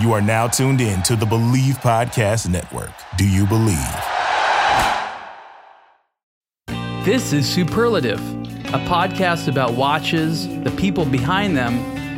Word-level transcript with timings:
You 0.00 0.12
are 0.12 0.20
now 0.20 0.48
tuned 0.48 0.80
in 0.80 1.04
to 1.04 1.14
the 1.14 1.24
Believe 1.24 1.76
Podcast 1.76 2.48
Network. 2.48 2.90
Do 3.16 3.28
you 3.28 3.46
believe? 3.46 3.78
This 7.04 7.32
is 7.32 7.48
Superlative, 7.48 8.18
a 8.74 8.80
podcast 8.88 9.46
about 9.46 9.74
watches, 9.74 10.48
the 10.64 10.74
people 10.76 11.04
behind 11.04 11.56
them, 11.56 11.74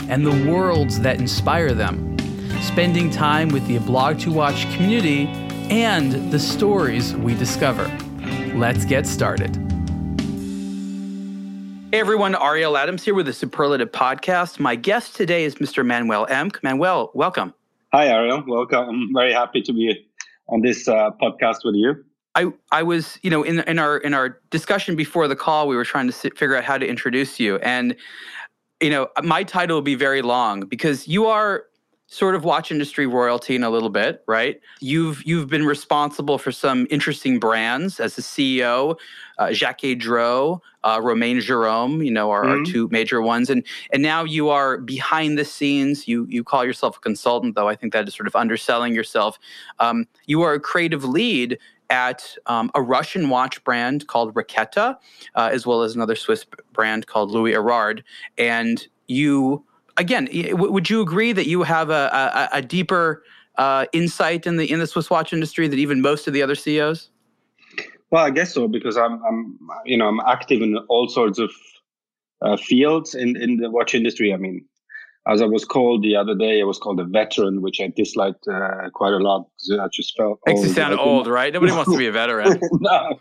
and 0.09 0.27
the 0.27 0.51
worlds 0.51 1.01
that 1.01 1.21
inspire 1.21 1.75
them. 1.75 2.17
Spending 2.63 3.11
time 3.11 3.51
with 3.51 3.67
the 3.67 3.77
Blog 3.81 4.21
to 4.21 4.33
Watch 4.33 4.63
community 4.75 5.27
and 5.69 6.33
the 6.33 6.39
stories 6.39 7.15
we 7.15 7.35
discover. 7.35 7.87
Let's 8.55 8.87
get 8.87 9.07
started. 9.07 9.55
Hey 11.93 12.01
everyone, 12.01 12.35
Ariel 12.35 12.79
Adams 12.79 13.05
here 13.05 13.15
with 13.15 13.27
the 13.27 13.35
Superlative 13.35 13.93
Podcast. 13.93 14.59
My 14.59 14.77
guest 14.77 15.15
today 15.15 15.45
is 15.45 15.57
Mr. 15.57 15.85
Manuel 15.85 16.27
Emch. 16.29 16.63
Manuel, 16.63 17.11
welcome. 17.13 17.53
Hi, 17.97 18.09
Ariel. 18.09 18.45
Welcome. 18.47 18.91
I'm 18.91 19.15
very 19.15 19.33
happy 19.33 19.63
to 19.63 19.73
be 19.73 20.07
on 20.51 20.61
this 20.61 20.87
uh, 20.87 21.13
podcast 21.13 21.65
with 21.65 21.77
you. 21.77 22.05
I, 22.35 22.53
I 22.71 22.83
was, 22.83 23.19
you 23.23 23.31
know, 23.31 23.43
in 23.43 23.61
in 23.61 23.79
our 23.79 23.97
in 23.97 24.13
our 24.13 24.39
discussion 24.51 24.97
before 24.97 25.29
the 25.29 25.35
call, 25.35 25.67
we 25.67 25.77
were 25.77 25.85
trying 25.87 26.07
to 26.07 26.13
sit, 26.13 26.37
figure 26.37 26.55
out 26.57 26.65
how 26.65 26.77
to 26.77 26.87
introduce 26.87 27.41
you, 27.41 27.57
and 27.61 27.97
you 28.83 28.91
know, 28.91 29.09
my 29.23 29.45
title 29.45 29.79
will 29.79 29.83
be 29.83 29.95
very 29.95 30.21
long 30.21 30.67
because 30.67 31.09
you 31.09 31.25
are 31.25 31.65
sort 32.07 32.35
of 32.35 32.45
watch 32.45 32.71
industry 32.71 33.07
royalty 33.07 33.57
in 33.57 33.65
a 33.65 33.71
little 33.71 33.89
bit, 33.89 34.23
right? 34.29 34.61
You've 34.81 35.25
you've 35.25 35.49
been 35.49 35.65
responsible 35.65 36.37
for 36.37 36.53
some 36.53 36.87
interesting 36.91 37.39
brands 37.41 37.99
as 37.99 38.19
a 38.19 38.21
CEO, 38.21 38.99
uh, 39.39 39.49
Jaquet-Droz, 39.49 40.61
uh, 40.85 41.01
Romain 41.03 41.41
Jerome, 41.41 42.03
you 42.03 42.11
know, 42.11 42.31
are, 42.31 42.45
mm-hmm. 42.45 42.63
are, 42.63 42.65
two 42.65 42.89
major 42.91 43.21
ones, 43.21 43.51
and 43.51 43.65
and 43.93 44.03
now 44.03 44.25
you 44.25 44.49
are 44.49 44.79
behind 44.79 45.39
the 45.39 45.45
scenes. 45.45 46.07
You 46.09 46.27
you 46.29 46.45
call 46.45 46.65
yourself 46.65 46.97
a 46.99 47.01
consultant, 47.01 47.55
though 47.55 47.69
I 47.69 47.75
think 47.75 47.93
that 47.93 48.07
is 48.09 48.15
sort 48.15 48.27
of 48.27 48.37
underselling 48.37 48.95
yourself. 48.95 49.39
Um, 49.79 50.07
you 50.27 50.43
are 50.43 50.55
a 50.55 50.61
creative 50.61 51.05
lead 51.05 51.59
at 51.91 52.37
um, 52.47 52.71
a 52.75 52.83
Russian 52.83 53.29
watch 53.29 53.63
brand 53.63 54.07
called 54.09 54.35
Raketa, 54.35 54.97
uh, 55.35 55.51
as 55.53 55.67
well 55.67 55.83
as 55.83 55.95
another 55.95 56.17
Swiss 56.17 56.45
brand 56.73 57.07
called 57.07 57.31
Louis 57.31 57.53
Erard, 57.53 58.03
and 58.39 58.87
you 59.07 59.65
again, 59.97 60.29
would 60.53 60.91
you 60.91 61.01
agree 61.01 61.33
that 61.33 61.47
you 61.47 61.63
have 61.63 61.91
a, 61.91 62.49
a, 62.53 62.59
a 62.59 62.63
deeper 62.63 63.23
uh, 63.57 63.87
insight 63.93 64.47
in 64.47 64.57
the 64.57 64.71
in 64.71 64.79
the 64.79 64.87
Swiss 64.87 65.11
watch 65.11 65.33
industry 65.33 65.69
than 65.69 65.79
even 65.79 66.01
most 66.01 66.27
of 66.27 66.33
the 66.33 66.43
other 66.43 66.55
CEOs? 66.55 67.11
Well, 68.11 68.25
I 68.25 68.31
guess 68.31 68.55
so 68.55 68.69
because 68.69 68.97
I'm, 68.97 69.23
I'm 69.25 69.59
you 69.85 69.97
know 69.97 70.09
I'm 70.09 70.21
active 70.21 70.63
in 70.63 70.77
all 70.89 71.09
sorts 71.09 71.39
of 71.39 71.53
uh, 72.43 72.57
fields 72.57 73.15
in 73.15 73.37
in 73.37 73.57
the 73.57 73.71
watch 73.71 73.95
industry. 73.95 74.33
I 74.33 74.37
mean, 74.37 74.65
as 75.27 75.43
I 75.43 75.47
was 75.47 75.65
called 75.65 76.03
the 76.05 76.15
other 76.15 76.35
day, 76.35 76.61
I 76.61 76.65
was 76.65 76.79
called 76.79 77.01
a 77.01 77.05
veteran, 77.05 77.63
which 77.63 77.81
I 77.81 77.93
disliked 77.95 78.47
uh, 78.47 78.91
quite 78.95 79.13
a 79.13 79.19
lot 79.19 79.47
I 79.73 79.89
just 79.93 80.17
felt 80.17 80.39
makes 80.47 80.61
old. 80.61 80.69
you 80.69 80.75
sound 80.75 81.01
old, 81.01 81.27
right? 81.27 81.53
Nobody 81.53 81.73
wants 81.73 81.91
to 81.91 81.99
be 81.99 82.07
a 82.07 82.13
veteran. 82.13 82.61
no, 82.81 83.19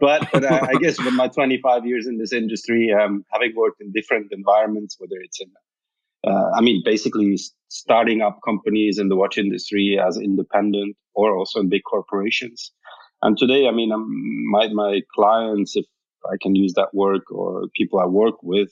but 0.00 0.26
but 0.32 0.44
uh, 0.44 0.66
I 0.68 0.74
guess 0.80 0.98
with 0.98 1.14
my 1.14 1.28
25 1.28 1.86
years 1.86 2.06
in 2.06 2.18
this 2.18 2.32
industry, 2.32 2.92
um, 2.92 3.24
having 3.30 3.54
worked 3.54 3.80
in 3.80 3.92
different 3.92 4.32
environments, 4.32 4.96
whether 4.98 5.20
it's 5.20 5.40
in 5.40 5.48
uh, 6.26 6.50
I 6.56 6.60
mean, 6.60 6.82
basically 6.84 7.38
starting 7.68 8.22
up 8.22 8.40
companies 8.44 8.98
in 8.98 9.08
the 9.08 9.16
watch 9.16 9.36
industry 9.36 9.98
as 10.04 10.16
independent 10.16 10.96
or 11.14 11.36
also 11.36 11.60
in 11.60 11.68
big 11.68 11.82
corporations. 11.84 12.72
And 13.24 13.38
today, 13.38 13.68
I 13.68 13.72
mean, 13.72 13.92
I'm, 13.92 14.06
my 14.52 14.68
my 14.68 15.02
clients, 15.14 15.76
if 15.76 15.86
I 16.26 16.36
can 16.42 16.54
use 16.56 16.74
that 16.74 16.94
word, 16.94 17.22
or 17.30 17.68
people 17.76 18.00
I 18.00 18.06
work 18.06 18.36
with, 18.44 18.70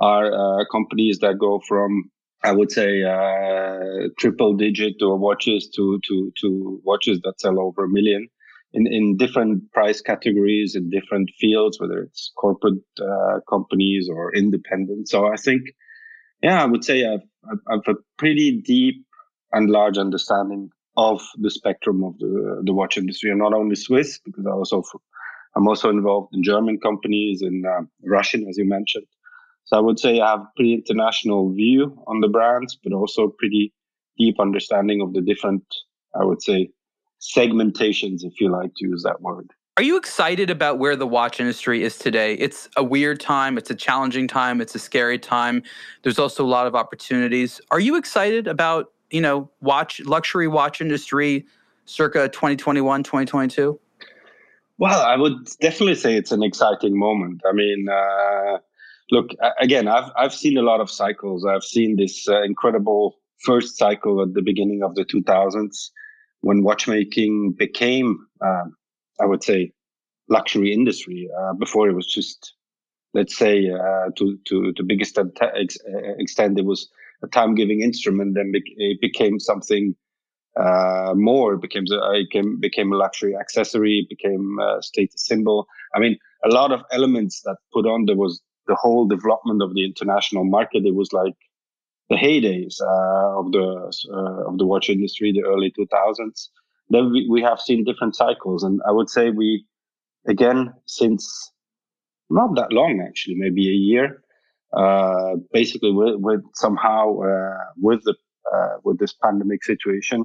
are 0.00 0.32
uh, 0.32 0.64
companies 0.72 1.20
that 1.20 1.38
go 1.38 1.60
from 1.68 2.10
I 2.44 2.52
would 2.52 2.72
say 2.72 3.02
uh, 3.04 4.08
triple 4.18 4.54
digit 4.56 4.96
or 5.02 5.18
watches 5.18 5.70
to 5.76 6.00
to 6.08 6.32
to 6.42 6.82
watches 6.84 7.20
that 7.24 7.40
sell 7.40 7.60
over 7.60 7.84
a 7.84 7.90
million 7.90 8.28
in 8.74 8.86
in 8.88 9.18
different 9.18 9.72
price 9.72 10.02
categories 10.02 10.76
in 10.76 10.90
different 10.90 11.30
fields, 11.40 11.80
whether 11.80 12.00
it's 12.00 12.32
corporate 12.38 12.84
uh, 13.00 13.40
companies 13.50 14.08
or 14.10 14.34
independent. 14.34 15.08
So 15.08 15.26
I 15.26 15.36
think 15.36 15.62
yeah, 16.42 16.62
I 16.62 16.66
would 16.66 16.84
say 16.84 17.06
I've, 17.06 17.28
I've 17.70 17.88
a 17.88 17.98
pretty 18.18 18.60
deep 18.60 19.04
and 19.52 19.70
large 19.70 19.98
understanding 19.98 20.70
of 20.98 21.22
the 21.44 21.50
spectrum 21.50 22.02
of 22.02 22.18
the 22.18 22.60
the 22.64 22.74
watch 22.74 22.98
industry, 22.98 23.30
and 23.30 23.38
not 23.38 23.54
only 23.54 23.76
Swiss, 23.76 24.18
because 24.24 24.44
I 24.46 24.50
also 24.50 24.82
I'm 25.54 25.66
also 25.66 25.88
involved 25.88 26.34
in 26.34 26.42
German 26.42 26.78
companies 26.80 27.40
and 27.40 27.64
uh, 27.64 27.82
Russian, 28.02 28.46
as 28.48 28.58
you 28.58 28.66
mentioned. 28.66 29.06
So 29.64 29.76
I 29.76 29.80
would 29.80 29.98
say 29.98 30.20
I 30.20 30.30
have 30.30 30.40
a 30.40 30.50
pretty 30.56 30.74
international 30.74 31.52
view 31.52 31.82
on 32.06 32.20
the 32.20 32.28
brands, 32.28 32.78
but 32.82 32.92
also 32.92 33.28
pretty 33.38 33.72
deep 34.16 34.40
understanding 34.40 35.00
of 35.00 35.12
the 35.12 35.20
different, 35.20 35.62
I 36.20 36.24
would 36.24 36.42
say, 36.42 36.70
segmentations, 37.20 38.24
if 38.24 38.40
you 38.40 38.50
like 38.50 38.72
to 38.76 38.88
use 38.88 39.02
that 39.04 39.20
word. 39.20 39.50
Are 39.76 39.82
you 39.82 39.96
excited 39.96 40.50
about 40.50 40.78
where 40.80 40.96
the 40.96 41.06
watch 41.06 41.38
industry 41.38 41.84
is 41.84 41.98
today? 41.98 42.34
It's 42.34 42.68
a 42.76 42.82
weird 42.82 43.20
time, 43.20 43.56
it's 43.56 43.70
a 43.70 43.76
challenging 43.76 44.26
time, 44.26 44.60
it's 44.60 44.74
a 44.74 44.78
scary 44.80 45.18
time. 45.18 45.62
There's 46.02 46.18
also 46.18 46.44
a 46.44 46.50
lot 46.56 46.66
of 46.66 46.74
opportunities. 46.74 47.60
Are 47.70 47.78
you 47.78 47.94
excited 47.96 48.48
about, 48.48 48.90
you 49.10 49.20
know, 49.20 49.50
watch 49.60 50.00
luxury 50.00 50.48
watch 50.48 50.80
industry 50.80 51.46
circa 51.84 52.28
2021, 52.28 53.02
2022? 53.02 53.78
Well, 54.78 55.00
I 55.00 55.16
would 55.16 55.48
definitely 55.60 55.96
say 55.96 56.16
it's 56.16 56.32
an 56.32 56.42
exciting 56.42 56.96
moment. 56.96 57.42
I 57.48 57.52
mean, 57.52 57.88
uh, 57.88 58.58
look, 59.10 59.30
again, 59.60 59.88
I've 59.88 60.10
I've 60.16 60.34
seen 60.34 60.56
a 60.56 60.62
lot 60.62 60.80
of 60.80 60.90
cycles. 60.90 61.44
I've 61.44 61.64
seen 61.64 61.96
this 61.96 62.28
uh, 62.28 62.42
incredible 62.42 63.16
first 63.44 63.76
cycle 63.76 64.22
at 64.22 64.34
the 64.34 64.42
beginning 64.42 64.82
of 64.82 64.94
the 64.94 65.04
2000s 65.04 65.90
when 66.40 66.62
watchmaking 66.62 67.52
became 67.58 68.18
um, 68.40 68.76
I 69.20 69.26
would 69.26 69.42
say, 69.42 69.72
luxury 70.28 70.72
industry. 70.72 71.28
Uh, 71.38 71.54
before 71.54 71.88
it 71.88 71.94
was 71.94 72.06
just, 72.06 72.54
let's 73.14 73.36
say, 73.36 73.70
uh, 73.70 74.10
to 74.16 74.38
to 74.46 74.72
to 74.72 74.82
biggest 74.84 75.18
extent, 75.18 76.58
it 76.58 76.64
was 76.64 76.88
a 77.22 77.28
time 77.28 77.54
giving 77.54 77.80
instrument. 77.80 78.34
Then 78.34 78.52
it 78.54 79.00
became 79.00 79.38
something 79.40 79.94
uh, 80.58 81.14
more. 81.14 81.54
It 81.54 81.62
became 81.62 81.84
a, 81.92 82.22
became 82.24 82.60
became 82.60 82.92
a 82.92 82.96
luxury 82.96 83.36
accessory. 83.36 84.00
It 84.00 84.08
became 84.08 84.58
a 84.60 84.82
status 84.82 85.26
symbol. 85.26 85.66
I 85.94 85.98
mean, 85.98 86.18
a 86.44 86.48
lot 86.48 86.72
of 86.72 86.82
elements 86.92 87.42
that 87.42 87.56
put 87.72 87.86
on 87.86 88.06
there 88.06 88.16
was 88.16 88.40
the 88.66 88.74
whole 88.74 89.06
development 89.06 89.62
of 89.62 89.74
the 89.74 89.84
international 89.84 90.44
market. 90.44 90.84
It 90.84 90.94
was 90.94 91.12
like 91.12 91.34
the 92.10 92.16
heydays 92.16 92.80
uh, 92.80 93.40
of 93.40 93.52
the 93.52 93.92
uh, 94.12 94.48
of 94.48 94.58
the 94.58 94.66
watch 94.66 94.88
industry, 94.88 95.32
the 95.32 95.44
early 95.44 95.72
2000s 95.78 96.48
then 96.90 97.10
we, 97.12 97.28
we 97.28 97.42
have 97.42 97.60
seen 97.60 97.84
different 97.84 98.16
cycles. 98.16 98.62
And 98.62 98.80
I 98.86 98.92
would 98.92 99.10
say 99.10 99.30
we, 99.30 99.66
again, 100.26 100.72
since 100.86 101.52
not 102.30 102.54
that 102.56 102.72
long, 102.72 103.04
actually, 103.06 103.36
maybe 103.36 103.68
a 103.68 103.72
year, 103.72 104.22
uh, 104.72 105.36
basically 105.52 105.92
with, 105.92 106.16
with 106.16 106.40
somehow, 106.54 107.20
uh, 107.20 107.64
with 107.76 108.02
the, 108.04 108.14
uh, 108.54 108.76
with 108.84 108.98
this 108.98 109.14
pandemic 109.14 109.64
situation, 109.64 110.24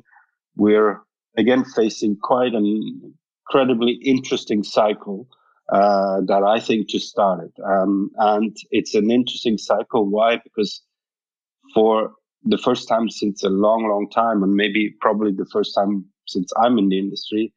we're 0.55 1.01
again 1.37 1.65
facing 1.65 2.17
quite 2.21 2.53
an 2.53 2.65
incredibly 3.45 3.93
interesting 4.03 4.63
cycle. 4.63 5.27
Uh, 5.71 6.19
that 6.27 6.43
I 6.43 6.59
think 6.59 6.89
just 6.89 7.07
started. 7.07 7.49
Um, 7.65 8.11
and 8.17 8.55
it's 8.71 8.95
an 8.95 9.09
interesting 9.09 9.57
cycle. 9.57 10.05
Why? 10.05 10.35
Because 10.43 10.81
for 11.73 12.11
the 12.43 12.57
first 12.57 12.87
time 12.87 13.09
since 13.09 13.43
a 13.43 13.49
long, 13.49 13.87
long 13.87 14.09
time, 14.09 14.43
and 14.43 14.53
maybe 14.53 14.93
probably 14.99 15.31
the 15.31 15.47
first 15.51 15.73
time 15.73 16.05
since 16.27 16.51
I'm 16.61 16.77
in 16.77 16.89
the 16.89 16.99
industry, 16.99 17.53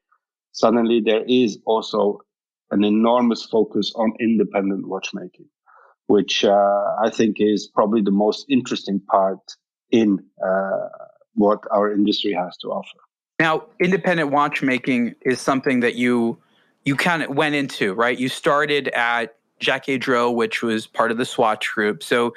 suddenly 0.53 1.00
there 1.00 1.24
is 1.26 1.58
also 1.66 2.20
an 2.70 2.84
enormous 2.84 3.44
focus 3.44 3.92
on 3.97 4.12
independent 4.20 4.88
watchmaking, 4.88 5.47
which 6.06 6.44
uh, 6.44 6.84
I 7.03 7.11
think 7.11 7.37
is 7.39 7.67
probably 7.67 8.03
the 8.03 8.11
most 8.11 8.47
interesting 8.49 9.00
part 9.00 9.41
in 9.91 10.22
uh, 10.44 10.89
what 11.34 11.61
our 11.71 11.92
industry 11.92 12.33
has 12.33 12.57
to 12.59 12.69
offer. 12.69 12.98
Now, 13.39 13.65
independent 13.80 14.30
watchmaking 14.30 15.15
is 15.22 15.41
something 15.41 15.80
that 15.80 15.95
you 15.95 16.39
you 16.84 16.95
kind 16.95 17.22
of 17.22 17.30
went 17.30 17.54
into, 17.57 17.95
right? 17.95 18.16
You 18.16 18.28
started 18.28 18.89
at 18.89 19.34
Jaquet-Droz, 19.60 20.34
which 20.36 20.63
was 20.63 20.86
part 20.86 21.10
of 21.10 21.19
the 21.19 21.25
Swatch 21.25 21.72
group. 21.72 22.03
So, 22.03 22.33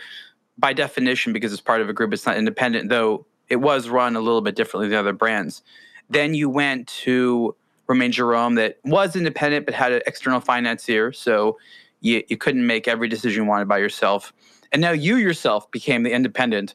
by 0.58 0.74
definition, 0.74 1.32
because 1.32 1.54
it's 1.54 1.62
part 1.62 1.82
of 1.82 1.88
a 1.88 1.94
group, 1.94 2.12
it's 2.14 2.26
not 2.26 2.36
independent, 2.36 2.90
though 2.90 3.26
it 3.50 3.58
was 3.58 3.90
run 3.90 4.16
a 4.16 4.20
little 4.20 4.42
bit 4.42 4.56
differently 4.56 4.90
than 4.90 4.98
other 4.98 5.14
brands. 5.14 5.62
Then 6.10 6.34
you 6.34 6.50
went 6.50 6.88
to 6.88 7.56
Romain 7.88 8.12
Jerome 8.12 8.56
that 8.56 8.78
was 8.84 9.16
independent 9.16 9.66
but 9.66 9.74
had 9.74 9.92
an 9.92 10.02
external 10.06 10.40
financier. 10.40 11.12
So 11.12 11.58
you, 12.02 12.24
you 12.28 12.38
couldn't 12.38 12.66
make 12.66 12.88
every 12.88 13.08
decision 13.08 13.44
you 13.44 13.50
wanted 13.50 13.68
by 13.68 13.78
yourself. 13.78 14.34
And 14.72 14.82
now 14.82 14.92
you 14.92 15.18
yourself 15.18 15.70
became 15.72 16.04
the 16.04 16.12
independent. 16.12 16.74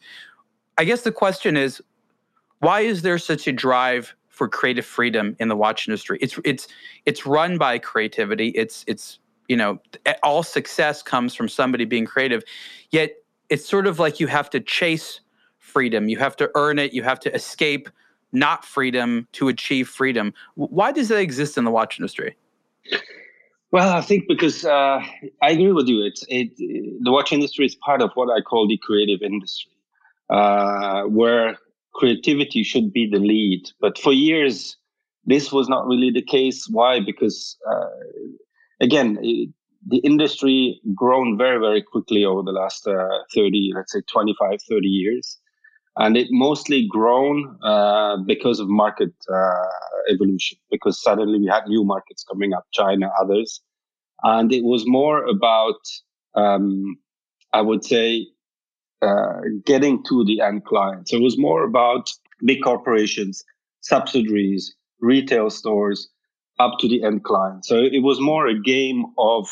I 0.78 0.84
guess 0.84 1.02
the 1.02 1.12
question 1.12 1.56
is 1.56 1.82
why 2.60 2.80
is 2.80 3.02
there 3.02 3.18
such 3.18 3.46
a 3.46 3.52
drive 3.52 4.14
for 4.28 4.48
creative 4.48 4.86
freedom 4.86 5.36
in 5.38 5.48
the 5.48 5.56
watch 5.56 5.86
industry? 5.86 6.18
It's 6.20 6.38
it's 6.44 6.66
it's 7.06 7.26
run 7.26 7.58
by 7.58 7.78
creativity. 7.78 8.48
It's 8.48 8.84
it's 8.86 9.18
you 9.48 9.56
know 9.56 9.78
all 10.22 10.42
success 10.42 11.02
comes 11.02 11.34
from 11.34 11.48
somebody 11.48 11.84
being 11.84 12.06
creative. 12.06 12.42
Yet 12.90 13.12
it's 13.48 13.68
sort 13.68 13.86
of 13.86 13.98
like 13.98 14.18
you 14.18 14.26
have 14.26 14.50
to 14.50 14.60
chase 14.60 15.20
freedom. 15.58 16.08
You 16.08 16.18
have 16.18 16.36
to 16.36 16.50
earn 16.54 16.78
it. 16.78 16.92
You 16.92 17.02
have 17.02 17.20
to 17.20 17.34
escape 17.34 17.88
not 18.32 18.64
freedom 18.64 19.28
to 19.32 19.48
achieve 19.48 19.88
freedom. 19.88 20.34
Why 20.56 20.90
does 20.90 21.08
that 21.08 21.18
exist 21.20 21.56
in 21.56 21.64
the 21.64 21.70
watch 21.70 21.98
industry? 21.98 22.36
Well, 23.74 23.90
I 23.90 24.02
think 24.02 24.24
because 24.28 24.64
uh, 24.64 25.00
I 25.42 25.50
agree 25.50 25.72
with 25.72 25.88
you. 25.88 26.04
It's 26.04 26.24
it, 26.28 26.50
the 27.02 27.10
watch 27.10 27.32
industry 27.32 27.66
is 27.66 27.74
part 27.76 28.02
of 28.02 28.10
what 28.14 28.28
I 28.30 28.40
call 28.40 28.68
the 28.68 28.78
creative 28.78 29.20
industry, 29.22 29.72
uh, 30.30 31.02
where 31.04 31.58
creativity 31.94 32.62
should 32.62 32.92
be 32.92 33.08
the 33.10 33.18
lead. 33.18 33.62
But 33.80 33.98
for 33.98 34.12
years, 34.12 34.76
this 35.24 35.52
was 35.52 35.68
not 35.68 35.86
really 35.88 36.12
the 36.12 36.22
case. 36.22 36.68
Why? 36.70 37.00
Because 37.00 37.58
uh, 37.68 37.88
again, 38.80 39.18
it, 39.22 39.50
the 39.88 39.98
industry 39.98 40.80
grown 40.94 41.36
very 41.36 41.58
very 41.58 41.82
quickly 41.82 42.24
over 42.24 42.42
the 42.42 42.52
last 42.52 42.86
uh, 42.86 43.08
30, 43.34 43.72
let's 43.74 43.92
say 43.92 44.02
25, 44.12 44.60
30 44.70 44.88
years, 44.88 45.40
and 45.96 46.16
it 46.16 46.28
mostly 46.30 46.86
grown 46.88 47.56
uh, 47.62 48.16
because 48.26 48.60
of 48.60 48.68
market 48.68 49.12
uh, 49.32 49.68
evolution. 50.12 50.58
Because 50.70 51.00
suddenly 51.02 51.38
we 51.38 51.46
had 51.46 51.66
new 51.66 51.84
markets 51.84 52.24
coming 52.30 52.52
up, 52.52 52.64
China, 52.72 53.10
others, 53.20 53.60
and 54.22 54.52
it 54.52 54.64
was 54.64 54.84
more 54.86 55.24
about, 55.24 55.80
um, 56.34 56.96
I 57.52 57.60
would 57.60 57.84
say, 57.84 58.26
uh, 59.02 59.40
getting 59.66 60.02
to 60.04 60.24
the 60.24 60.40
end 60.40 60.64
client. 60.64 61.08
So 61.08 61.16
it 61.16 61.22
was 61.22 61.38
more 61.38 61.64
about 61.64 62.10
big 62.44 62.62
corporations, 62.62 63.44
subsidiaries, 63.80 64.74
retail 65.00 65.50
stores, 65.50 66.08
up 66.58 66.78
to 66.80 66.88
the 66.88 67.02
end 67.04 67.24
client. 67.24 67.64
So 67.64 67.76
it 67.76 68.02
was 68.02 68.20
more 68.20 68.46
a 68.46 68.58
game 68.58 69.04
of 69.18 69.48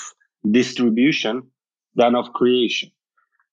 distribution 0.50 1.42
than 1.94 2.14
of 2.14 2.32
creation. 2.32 2.90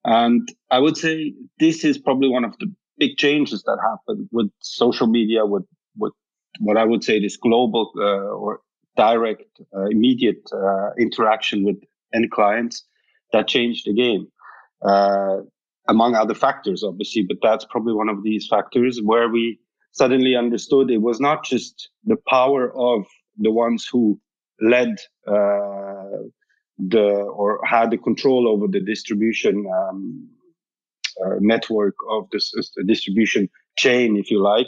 And 0.05 0.47
I 0.71 0.79
would 0.79 0.97
say 0.97 1.33
this 1.59 1.83
is 1.83 1.97
probably 1.97 2.29
one 2.29 2.45
of 2.45 2.57
the 2.59 2.73
big 2.97 3.17
changes 3.17 3.63
that 3.63 3.77
happened 3.81 4.29
with 4.31 4.49
social 4.61 5.07
media, 5.07 5.45
with, 5.45 5.65
with 5.97 6.13
what 6.59 6.77
I 6.77 6.85
would 6.85 7.03
say 7.03 7.19
this 7.19 7.37
global 7.37 7.91
uh, 7.97 8.01
or 8.01 8.61
direct, 8.97 9.59
uh, 9.75 9.85
immediate 9.85 10.49
uh, 10.53 10.89
interaction 10.99 11.63
with 11.63 11.77
end 12.13 12.31
clients 12.31 12.85
that 13.33 13.47
changed 13.47 13.85
the 13.85 13.93
game. 13.93 14.27
Uh, 14.81 15.37
among 15.87 16.15
other 16.15 16.35
factors, 16.35 16.83
obviously, 16.83 17.23
but 17.23 17.37
that's 17.41 17.65
probably 17.65 17.93
one 17.93 18.09
of 18.09 18.23
these 18.23 18.47
factors 18.47 18.99
where 19.03 19.27
we 19.27 19.59
suddenly 19.91 20.35
understood 20.35 20.91
it 20.91 21.01
was 21.01 21.19
not 21.19 21.43
just 21.43 21.89
the 22.05 22.17
power 22.27 22.71
of 22.77 23.05
the 23.37 23.51
ones 23.51 23.87
who 23.91 24.19
led 24.61 24.97
uh, 25.27 26.23
the 26.87 27.07
or 27.07 27.59
had 27.65 27.91
the 27.91 27.97
control 27.97 28.47
over 28.47 28.67
the 28.67 28.79
distribution 28.79 29.65
um, 29.67 30.29
uh, 31.25 31.35
network 31.39 31.95
of 32.09 32.27
this, 32.31 32.51
the 32.75 32.83
distribution 32.83 33.49
chain, 33.77 34.15
if 34.17 34.31
you 34.31 34.41
like, 34.41 34.67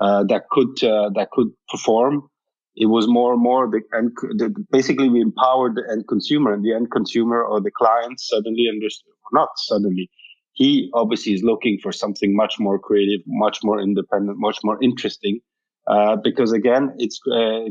uh, 0.00 0.22
that 0.24 0.48
could 0.50 0.82
uh, 0.84 1.10
that 1.14 1.30
could 1.32 1.48
perform. 1.68 2.28
It 2.74 2.86
was 2.86 3.06
more 3.06 3.34
and 3.34 3.42
more 3.42 3.68
the, 3.70 3.82
and 3.92 4.10
the, 4.38 4.54
basically 4.70 5.08
we 5.10 5.20
empowered 5.20 5.74
the 5.74 5.84
end 5.90 6.08
consumer, 6.08 6.54
and 6.54 6.64
the 6.64 6.72
end 6.72 6.90
consumer 6.90 7.44
or 7.44 7.60
the 7.60 7.70
client 7.70 8.18
suddenly 8.18 8.66
understood, 8.72 9.12
not 9.32 9.48
suddenly, 9.56 10.08
he 10.54 10.90
obviously 10.94 11.34
is 11.34 11.42
looking 11.42 11.78
for 11.82 11.92
something 11.92 12.34
much 12.34 12.58
more 12.58 12.78
creative, 12.78 13.20
much 13.26 13.58
more 13.62 13.80
independent, 13.80 14.38
much 14.38 14.58
more 14.64 14.78
interesting, 14.82 15.40
uh, 15.86 16.16
because 16.16 16.52
again, 16.52 16.94
it's 16.98 17.20
a 17.30 17.66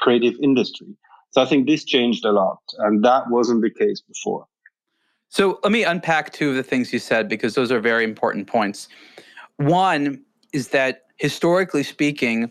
creative 0.00 0.34
industry. 0.42 0.86
So 1.36 1.42
I 1.42 1.44
think 1.44 1.66
this 1.66 1.84
changed 1.84 2.24
a 2.24 2.32
lot, 2.32 2.62
and 2.78 3.04
that 3.04 3.28
wasn't 3.28 3.60
the 3.60 3.68
case 3.68 4.00
before. 4.00 4.46
So 5.28 5.60
let 5.62 5.70
me 5.70 5.84
unpack 5.84 6.32
two 6.32 6.48
of 6.48 6.56
the 6.56 6.62
things 6.62 6.94
you 6.94 6.98
said 6.98 7.28
because 7.28 7.54
those 7.54 7.70
are 7.70 7.78
very 7.78 8.04
important 8.04 8.46
points. 8.46 8.88
One 9.58 10.22
is 10.54 10.68
that 10.68 11.02
historically 11.18 11.82
speaking, 11.82 12.50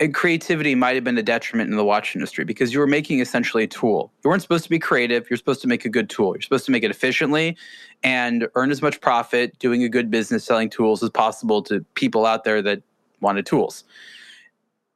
uh, 0.00 0.06
creativity 0.14 0.76
might 0.76 0.94
have 0.94 1.02
been 1.02 1.18
a 1.18 1.22
detriment 1.24 1.68
in 1.68 1.76
the 1.76 1.84
watch 1.84 2.14
industry 2.14 2.44
because 2.44 2.72
you 2.72 2.78
were 2.78 2.86
making 2.86 3.18
essentially 3.18 3.64
a 3.64 3.66
tool. 3.66 4.12
You 4.22 4.30
weren't 4.30 4.42
supposed 4.42 4.62
to 4.62 4.70
be 4.70 4.78
creative. 4.78 5.28
You're 5.28 5.36
supposed 5.36 5.62
to 5.62 5.66
make 5.66 5.84
a 5.84 5.88
good 5.88 6.08
tool. 6.08 6.36
You're 6.36 6.42
supposed 6.42 6.66
to 6.66 6.70
make 6.70 6.84
it 6.84 6.92
efficiently 6.92 7.56
and 8.04 8.46
earn 8.54 8.70
as 8.70 8.82
much 8.82 9.00
profit 9.00 9.58
doing 9.58 9.82
a 9.82 9.88
good 9.88 10.12
business 10.12 10.44
selling 10.44 10.70
tools 10.70 11.02
as 11.02 11.10
possible 11.10 11.60
to 11.64 11.84
people 11.94 12.24
out 12.24 12.44
there 12.44 12.62
that 12.62 12.82
wanted 13.20 13.46
tools. 13.46 13.82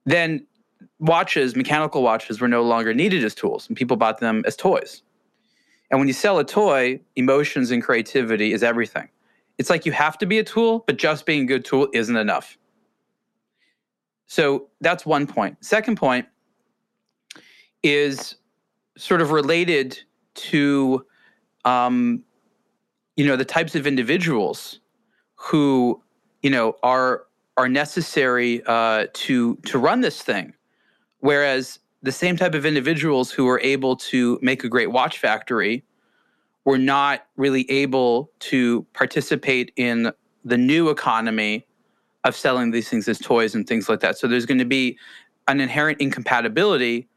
Then 0.04 0.46
watches, 0.98 1.56
mechanical 1.56 2.02
watches, 2.02 2.40
were 2.40 2.48
no 2.48 2.62
longer 2.62 2.94
needed 2.94 3.24
as 3.24 3.34
tools, 3.34 3.68
and 3.68 3.76
people 3.76 3.96
bought 3.96 4.18
them 4.20 4.42
as 4.46 4.56
toys. 4.56 5.02
And 5.90 6.00
when 6.00 6.08
you 6.08 6.14
sell 6.14 6.38
a 6.38 6.44
toy, 6.44 7.00
emotions 7.14 7.70
and 7.70 7.82
creativity 7.82 8.52
is 8.52 8.62
everything. 8.62 9.08
It's 9.58 9.70
like 9.70 9.86
you 9.86 9.92
have 9.92 10.18
to 10.18 10.26
be 10.26 10.38
a 10.38 10.44
tool, 10.44 10.84
but 10.86 10.96
just 10.98 11.26
being 11.26 11.42
a 11.42 11.46
good 11.46 11.64
tool 11.64 11.88
isn't 11.92 12.16
enough. 12.16 12.58
So 14.26 14.68
that's 14.80 15.06
one 15.06 15.26
point. 15.26 15.64
Second 15.64 15.96
point 15.96 16.26
is 17.82 18.34
sort 18.96 19.22
of 19.22 19.30
related 19.30 19.98
to, 20.34 21.06
um, 21.64 22.24
you 23.16 23.24
know, 23.24 23.36
the 23.36 23.44
types 23.44 23.74
of 23.74 23.86
individuals 23.86 24.80
who, 25.36 26.02
you 26.42 26.50
know, 26.50 26.76
are 26.82 27.26
are 27.56 27.68
necessary 27.68 28.62
uh, 28.66 29.06
to 29.12 29.56
to 29.66 29.78
run 29.78 30.00
this 30.00 30.20
thing. 30.20 30.52
Whereas 31.20 31.78
the 32.02 32.12
same 32.12 32.36
type 32.36 32.54
of 32.54 32.66
individuals 32.66 33.30
who 33.30 33.44
were 33.44 33.60
able 33.60 33.96
to 33.96 34.38
make 34.42 34.64
a 34.64 34.68
great 34.68 34.92
watch 34.92 35.18
factory 35.18 35.84
were 36.64 36.78
not 36.78 37.26
really 37.36 37.70
able 37.70 38.30
to 38.40 38.86
participate 38.92 39.72
in 39.76 40.12
the 40.44 40.58
new 40.58 40.90
economy 40.90 41.66
of 42.24 42.36
selling 42.36 42.70
these 42.72 42.88
things 42.88 43.08
as 43.08 43.18
toys 43.18 43.54
and 43.54 43.66
things 43.66 43.88
like 43.88 44.00
that. 44.00 44.18
So 44.18 44.26
there's 44.26 44.46
going 44.46 44.58
to 44.58 44.64
be 44.64 44.98
an 45.48 45.60
inherent 45.60 46.00
incompatibility 46.00 47.08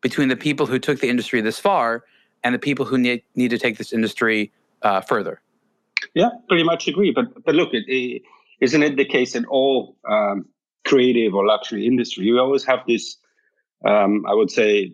between 0.00 0.28
the 0.28 0.36
people 0.36 0.66
who 0.66 0.78
took 0.78 1.00
the 1.00 1.08
industry 1.08 1.40
this 1.40 1.58
far 1.58 2.04
and 2.44 2.54
the 2.54 2.58
people 2.58 2.84
who 2.84 2.98
need, 2.98 3.22
need 3.34 3.50
to 3.50 3.58
take 3.58 3.78
this 3.78 3.92
industry 3.92 4.52
uh, 4.82 5.00
further. 5.00 5.40
Yeah, 6.14 6.30
pretty 6.48 6.64
much 6.64 6.88
agree. 6.88 7.12
But 7.12 7.44
but 7.44 7.54
look, 7.54 7.70
it, 7.72 7.84
it, 7.88 8.22
isn't 8.60 8.82
it 8.82 8.96
the 8.96 9.04
case 9.04 9.34
in 9.34 9.44
all 9.46 9.96
um, 10.08 10.46
creative 10.84 11.34
or 11.34 11.46
luxury 11.46 11.86
industry? 11.86 12.24
You 12.24 12.38
always 12.40 12.64
have 12.64 12.80
this, 12.86 13.16
um, 13.84 14.24
I 14.26 14.34
would 14.34 14.50
say, 14.50 14.92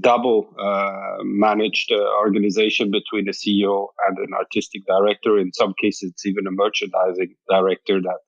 double 0.00 0.54
uh, 0.58 1.22
managed 1.22 1.92
uh, 1.92 1.98
organization 2.18 2.90
between 2.90 3.28
a 3.28 3.32
CEO 3.32 3.88
and 4.06 4.18
an 4.18 4.34
artistic 4.34 4.82
director. 4.86 5.38
In 5.38 5.52
some 5.52 5.74
cases, 5.80 6.10
it's 6.10 6.26
even 6.26 6.46
a 6.46 6.50
merchandising 6.50 7.34
director 7.48 8.00
that 8.00 8.18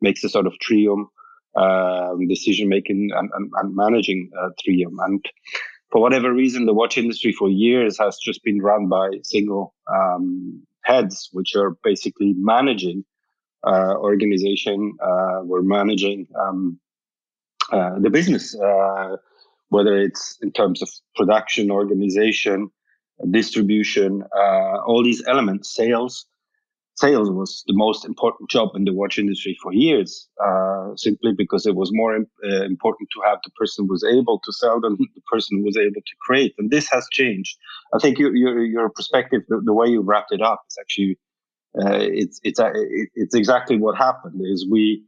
makes 0.00 0.22
a 0.24 0.28
sort 0.28 0.46
of 0.46 0.58
trium 0.60 1.08
um, 1.56 2.26
decision 2.28 2.68
making 2.68 3.10
and, 3.14 3.30
and, 3.34 3.50
and, 3.56 3.74
managing 3.74 4.30
uh, 4.40 4.50
trium. 4.62 4.96
And 5.00 5.24
for 5.90 6.00
whatever 6.00 6.32
reason, 6.32 6.66
the 6.66 6.74
watch 6.74 6.98
industry 6.98 7.32
for 7.32 7.48
years 7.48 7.98
has 7.98 8.18
just 8.22 8.44
been 8.44 8.60
run 8.60 8.88
by 8.88 9.10
single 9.22 9.74
um, 9.92 10.62
heads, 10.84 11.30
which 11.32 11.54
are 11.56 11.76
basically 11.82 12.34
managing 12.36 13.04
uh, 13.66 13.94
organization. 13.96 14.96
Uh, 15.02 15.40
we're 15.42 15.62
managing 15.62 16.26
um, 16.38 16.78
uh, 17.72 17.98
the 17.98 18.10
business 18.10 18.58
uh, 18.58 19.16
whether 19.70 19.98
it's 19.98 20.38
in 20.42 20.50
terms 20.52 20.82
of 20.82 20.88
production, 21.14 21.70
organization, 21.70 22.70
distribution, 23.30 24.22
uh, 24.36 24.78
all 24.86 25.02
these 25.02 25.22
elements, 25.26 25.74
sales. 25.74 26.26
Sales 26.96 27.30
was 27.30 27.62
the 27.68 27.76
most 27.76 28.04
important 28.04 28.50
job 28.50 28.70
in 28.74 28.84
the 28.84 28.92
watch 28.92 29.20
industry 29.20 29.56
for 29.62 29.72
years, 29.72 30.28
uh, 30.44 30.96
simply 30.96 31.32
because 31.32 31.64
it 31.64 31.76
was 31.76 31.90
more 31.92 32.16
uh, 32.16 32.64
important 32.64 33.08
to 33.14 33.20
have 33.24 33.38
the 33.44 33.50
person 33.50 33.84
who 33.84 33.92
was 33.92 34.02
able 34.02 34.40
to 34.40 34.52
sell 34.52 34.80
than 34.80 34.96
the 34.96 35.22
person 35.30 35.58
who 35.58 35.64
was 35.64 35.76
able 35.76 36.00
to 36.00 36.16
create. 36.26 36.54
And 36.58 36.70
this 36.70 36.88
has 36.90 37.06
changed. 37.12 37.56
I 37.94 37.98
think 37.98 38.18
your 38.18 38.34
your, 38.34 38.64
your 38.64 38.90
perspective, 38.90 39.42
the, 39.48 39.60
the 39.64 39.72
way 39.72 39.86
you 39.86 40.00
wrapped 40.00 40.32
it 40.32 40.42
up, 40.42 40.62
is 40.68 40.76
actually 40.80 41.18
it's 41.74 42.40
it's 42.42 42.60
it's 43.14 43.34
exactly 43.34 43.78
what 43.78 43.96
happened. 43.96 44.40
Is 44.44 44.66
we 44.68 45.04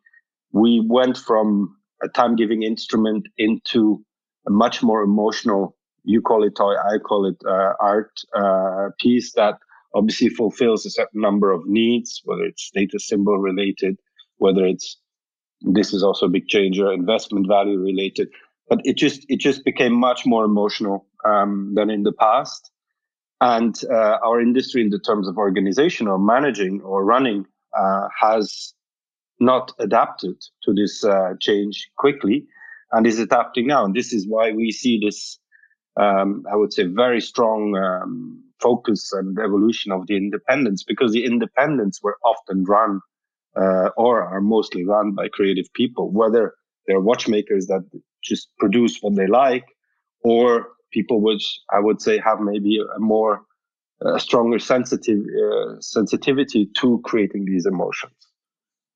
we 0.53 0.81
went 0.87 1.17
from 1.17 1.77
a 2.03 2.09
time 2.09 2.37
giving 2.37 2.63
instrument 2.63 3.29
into 3.39 4.05
a 4.47 4.51
much 4.51 4.83
more 4.83 5.03
emotional, 5.03 5.77
you 6.05 6.21
call 6.21 6.45
it 6.45 6.57
toy, 6.57 6.75
I 6.75 6.99
call 6.99 7.27
it 7.27 7.37
uh, 7.47 7.73
art 7.81 8.13
uh, 8.35 8.89
piece 8.99 9.33
that 9.35 9.55
obviously 9.95 10.29
fulfills 10.29 10.87
a 10.87 10.91
certain 10.91 11.21
number 11.21 11.51
of 11.51 11.67
needs, 11.67 12.23
whether 12.25 12.45
it's 12.45 12.63
status 12.63 13.07
symbol 13.09 13.39
related, 13.39 13.99
whether 14.39 14.65
it's 14.65 14.97
this 15.63 15.93
is 15.93 16.03
also 16.03 16.27
a 16.27 16.31
big 16.31 16.49
changer, 16.49 16.91
investment 16.91 17.47
value 17.47 17.79
related. 17.79 18.29
But 18.69 18.81
it 18.85 18.97
just 18.97 19.27
it 19.29 19.41
just 19.41 19.65
became 19.65 19.93
much 19.93 20.25
more 20.25 20.45
emotional 20.45 21.07
um, 21.25 21.73
than 21.75 21.91
in 21.91 22.03
the 22.03 22.13
past. 22.13 22.71
And 23.43 23.75
uh, 23.91 24.19
our 24.25 24.41
industry, 24.41 24.83
in 24.83 24.91
the 24.91 24.99
terms 24.99 25.27
of 25.27 25.39
organization 25.39 26.07
or 26.07 26.19
managing 26.19 26.83
or 26.83 27.05
running, 27.05 27.47
uh, 27.77 28.09
has 28.19 28.75
not 29.41 29.73
adapted 29.79 30.37
to 30.65 30.73
this 30.75 31.05
uh, 31.05 31.35
change 31.41 31.91
quickly 31.97 32.47
and 32.93 33.07
is 33.07 33.19
adapting 33.19 33.67
now. 33.69 33.85
And 33.85 33.95
this 33.95 34.13
is 34.13 34.29
why 34.29 34.53
we 34.53 34.71
see 34.73 35.01
this, 35.05 35.39
um, 35.99 36.45
I 36.51 36.57
would 36.57 36.73
say, 36.73 36.85
very 36.85 37.21
strong 37.21 37.77
um, 37.77 38.43
focus 38.61 39.13
and 39.13 39.39
evolution 39.39 39.93
of 39.93 40.07
the 40.07 40.17
independents 40.17 40.85
because 40.85 41.13
the 41.13 41.25
independents 41.25 42.03
were 42.03 42.19
often 42.25 42.65
run 42.65 43.01
uh, 43.57 43.91
or 43.97 44.23
are 44.23 44.41
mostly 44.41 44.85
run 44.85 45.15
by 45.15 45.29
creative 45.29 45.73
people, 45.75 46.11
whether 46.13 46.55
they're 46.87 47.01
watchmakers 47.01 47.67
that 47.67 47.83
just 48.23 48.49
produce 48.59 48.99
what 49.01 49.17
they 49.17 49.27
like 49.27 49.65
or 50.23 50.69
people 50.93 51.21
which 51.21 51.61
I 51.73 51.81
would 51.81 52.03
say 52.03 52.19
have 52.19 52.41
maybe 52.41 52.79
a 52.79 53.01
more 53.01 53.43
a 54.03 54.19
stronger 54.21 54.59
sensitive 54.59 55.21
uh, 55.21 55.81
sensitivity 55.81 56.71
to 56.79 57.01
creating 57.05 57.45
these 57.45 57.67
emotions. 57.67 58.20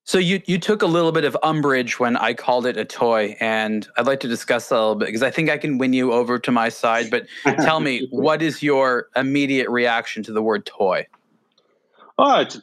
So 0.06 0.18
you 0.18 0.42
you 0.44 0.58
took 0.58 0.82
a 0.82 0.86
little 0.86 1.12
bit 1.12 1.24
of 1.24 1.36
umbrage 1.42 1.98
when 1.98 2.16
I 2.18 2.34
called 2.34 2.66
it 2.66 2.76
a 2.76 2.84
toy, 2.84 3.36
and 3.40 3.88
I'd 3.96 4.06
like 4.06 4.20
to 4.20 4.28
discuss 4.28 4.68
that 4.68 4.76
a 4.76 4.76
little 4.76 4.94
bit 4.96 5.06
because 5.06 5.22
I 5.22 5.30
think 5.30 5.48
I 5.48 5.56
can 5.56 5.78
win 5.78 5.94
you 5.94 6.12
over 6.12 6.38
to 6.38 6.52
my 6.52 6.68
side. 6.68 7.10
But 7.10 7.26
tell 7.62 7.80
me, 7.80 8.06
what 8.10 8.42
is 8.42 8.62
your 8.62 9.08
immediate 9.16 9.68
reaction 9.70 10.22
to 10.24 10.32
the 10.32 10.42
word 10.42 10.66
toy? 10.66 11.06
Oh, 12.18 12.40
it's, 12.40 12.60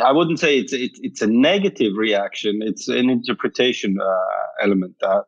I 0.00 0.12
wouldn't 0.12 0.38
say 0.38 0.58
it's 0.58 0.72
it, 0.72 0.92
it's 1.02 1.20
a 1.22 1.26
negative 1.26 1.96
reaction. 1.96 2.60
It's 2.62 2.86
an 2.86 3.10
interpretation 3.10 3.98
uh, 4.00 4.62
element. 4.62 4.94
Uh, 5.02 5.22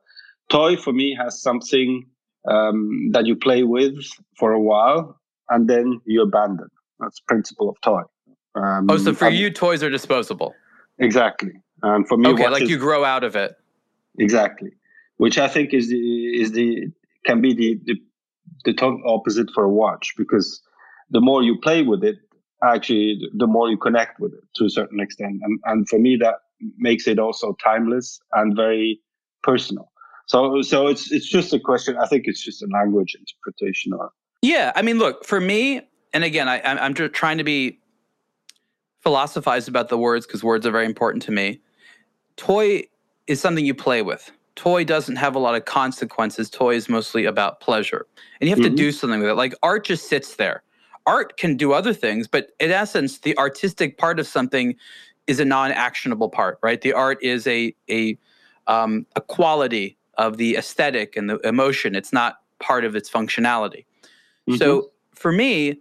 toy 0.48 0.76
for 0.76 0.92
me 0.92 1.16
has 1.20 1.42
something 1.42 2.06
um, 2.48 3.10
that 3.10 3.26
you 3.26 3.34
play 3.34 3.64
with 3.64 3.98
for 4.38 4.52
a 4.52 4.60
while 4.60 5.20
and 5.48 5.68
then 5.68 6.00
you 6.06 6.22
abandon. 6.22 6.68
That's 7.00 7.16
the 7.16 7.24
principle 7.26 7.68
of 7.68 7.80
toy. 7.80 8.02
Um, 8.54 8.88
oh, 8.90 8.96
so 8.96 9.12
for 9.12 9.28
you, 9.28 9.50
toys 9.50 9.82
are 9.82 9.90
disposable. 9.90 10.54
Exactly, 11.00 11.52
and 11.82 12.06
for 12.06 12.16
me, 12.16 12.30
okay, 12.30 12.48
like 12.48 12.62
is, 12.62 12.70
you 12.70 12.78
grow 12.78 13.04
out 13.04 13.24
of 13.24 13.36
it. 13.36 13.56
Exactly, 14.18 14.70
which 15.16 15.38
I 15.38 15.48
think 15.48 15.72
is 15.74 15.88
the 15.88 16.40
is 16.40 16.52
the 16.52 16.86
can 17.24 17.40
be 17.40 17.54
the 17.54 17.80
the, 17.84 17.94
the 18.64 18.74
total 18.74 19.02
opposite 19.06 19.48
for 19.54 19.64
a 19.64 19.70
watch 19.70 20.14
because 20.16 20.60
the 21.10 21.20
more 21.20 21.42
you 21.42 21.58
play 21.60 21.82
with 21.82 22.04
it, 22.04 22.16
actually, 22.62 23.20
the 23.36 23.46
more 23.46 23.70
you 23.70 23.76
connect 23.76 24.20
with 24.20 24.32
it 24.32 24.44
to 24.56 24.64
a 24.64 24.70
certain 24.70 25.00
extent, 25.00 25.40
and 25.42 25.58
and 25.64 25.88
for 25.88 25.98
me 25.98 26.16
that 26.20 26.36
makes 26.76 27.06
it 27.06 27.18
also 27.18 27.56
timeless 27.64 28.20
and 28.34 28.54
very 28.54 29.00
personal. 29.42 29.90
So 30.26 30.62
so 30.62 30.86
it's 30.86 31.10
it's 31.10 31.28
just 31.28 31.52
a 31.52 31.58
question. 31.58 31.96
I 31.96 32.06
think 32.06 32.24
it's 32.26 32.44
just 32.44 32.62
a 32.62 32.68
language 32.72 33.16
interpretation 33.18 33.92
or 33.92 34.12
yeah, 34.42 34.72
I 34.74 34.82
mean, 34.82 34.98
look 34.98 35.24
for 35.24 35.40
me, 35.40 35.82
and 36.14 36.24
again, 36.24 36.48
I, 36.48 36.60
I'm 36.62 36.94
just 36.94 37.12
trying 37.12 37.38
to 37.38 37.44
be 37.44 37.78
philosophized 39.00 39.68
about 39.68 39.88
the 39.88 39.98
words 39.98 40.26
because 40.26 40.44
words 40.44 40.66
are 40.66 40.70
very 40.70 40.86
important 40.86 41.22
to 41.24 41.32
me. 41.32 41.60
Toy 42.36 42.84
is 43.26 43.40
something 43.40 43.64
you 43.64 43.74
play 43.74 44.02
with. 44.02 44.30
Toy 44.56 44.84
doesn't 44.84 45.16
have 45.16 45.34
a 45.34 45.38
lot 45.38 45.54
of 45.54 45.64
consequences. 45.64 46.50
Toy 46.50 46.74
is 46.74 46.88
mostly 46.88 47.24
about 47.24 47.60
pleasure, 47.60 48.06
and 48.40 48.48
you 48.48 48.54
have 48.54 48.62
mm-hmm. 48.62 48.76
to 48.76 48.82
do 48.82 48.92
something 48.92 49.20
with 49.20 49.30
it. 49.30 49.34
Like 49.34 49.54
art 49.62 49.84
just 49.84 50.08
sits 50.08 50.36
there. 50.36 50.62
Art 51.06 51.36
can 51.38 51.56
do 51.56 51.72
other 51.72 51.94
things, 51.94 52.28
but 52.28 52.50
in 52.60 52.70
essence, 52.70 53.18
the 53.18 53.36
artistic 53.38 53.96
part 53.96 54.20
of 54.20 54.26
something 54.26 54.76
is 55.26 55.40
a 55.40 55.44
non-actionable 55.44 56.28
part, 56.28 56.58
right? 56.62 56.80
The 56.80 56.92
art 56.92 57.18
is 57.22 57.46
a 57.46 57.74
a 57.88 58.18
um, 58.66 59.06
a 59.16 59.20
quality 59.20 59.96
of 60.18 60.36
the 60.36 60.56
aesthetic 60.56 61.16
and 61.16 61.30
the 61.30 61.38
emotion. 61.38 61.94
It's 61.94 62.12
not 62.12 62.40
part 62.58 62.84
of 62.84 62.94
its 62.94 63.08
functionality. 63.08 63.86
Mm-hmm. 64.48 64.56
So 64.56 64.90
for 65.14 65.32
me, 65.32 65.80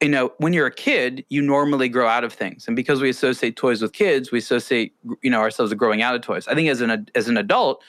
you 0.00 0.08
know, 0.08 0.32
when 0.38 0.52
you're 0.52 0.66
a 0.66 0.74
kid, 0.74 1.24
you 1.28 1.42
normally 1.42 1.88
grow 1.88 2.08
out 2.08 2.24
of 2.24 2.32
things, 2.32 2.66
and 2.66 2.74
because 2.74 3.00
we 3.00 3.10
associate 3.10 3.56
toys 3.56 3.82
with 3.82 3.92
kids, 3.92 4.32
we 4.32 4.38
associate 4.38 4.94
you 5.22 5.30
know 5.30 5.40
ourselves 5.40 5.70
with 5.70 5.78
growing 5.78 6.00
out 6.00 6.14
of 6.14 6.22
toys. 6.22 6.48
I 6.48 6.54
think 6.54 6.68
as 6.70 6.80
an 6.80 7.06
as 7.14 7.28
an 7.28 7.36
adult, 7.36 7.82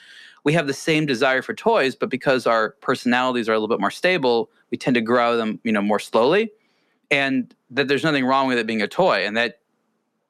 we 0.44 0.54
have 0.54 0.68
the 0.68 0.74
same 0.74 1.06
desire 1.06 1.42
for 1.42 1.54
toys, 1.54 1.96
but 1.96 2.10
because 2.10 2.46
our 2.46 2.72
personalities 2.82 3.48
are 3.48 3.54
a 3.54 3.56
little 3.56 3.70
bit 3.70 3.80
more 3.80 3.92
stable, 3.92 4.50
we 4.72 4.78
tend 4.78 4.96
to 4.96 5.02
grow 5.02 5.38
them 5.38 5.60
you 5.64 5.72
know 5.72 5.82
more 5.82 6.00
slowly, 6.00 6.52
and 7.10 7.56
that 7.70 7.88
there's 7.88 8.04
nothing 8.04 8.26
wrong 8.26 8.48
with 8.48 8.58
it 8.58 8.68
being 8.68 8.82
a 8.82 8.90
toy, 8.90 9.26
and 9.26 9.38
that 9.38 9.60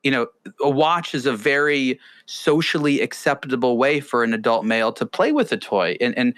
you 0.04 0.12
know 0.12 0.28
a 0.62 0.70
watch 0.70 1.16
is 1.16 1.26
a 1.26 1.34
very 1.34 2.00
socially 2.28 3.02
acceptable 3.02 3.76
way 3.80 4.00
for 4.00 4.24
an 4.24 4.36
adult 4.36 4.66
male 4.66 4.94
to 4.94 5.06
play 5.06 5.32
with 5.32 5.52
a 5.52 5.58
toy, 5.58 5.98
and 6.00 6.16
and 6.16 6.36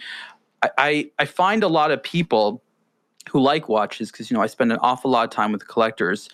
I 0.77 1.11
I 1.19 1.25
find 1.25 1.63
a 1.63 1.67
lot 1.67 1.91
of 1.91 2.01
people 2.01 2.62
who 3.29 3.39
like 3.39 3.69
watches 3.69 4.11
because 4.11 4.29
you 4.29 4.37
know 4.37 4.43
I 4.43 4.47
spend 4.47 4.71
an 4.71 4.79
awful 4.81 5.11
lot 5.11 5.23
of 5.23 5.29
time 5.29 5.51
with 5.51 5.67
collectors. 5.67 6.29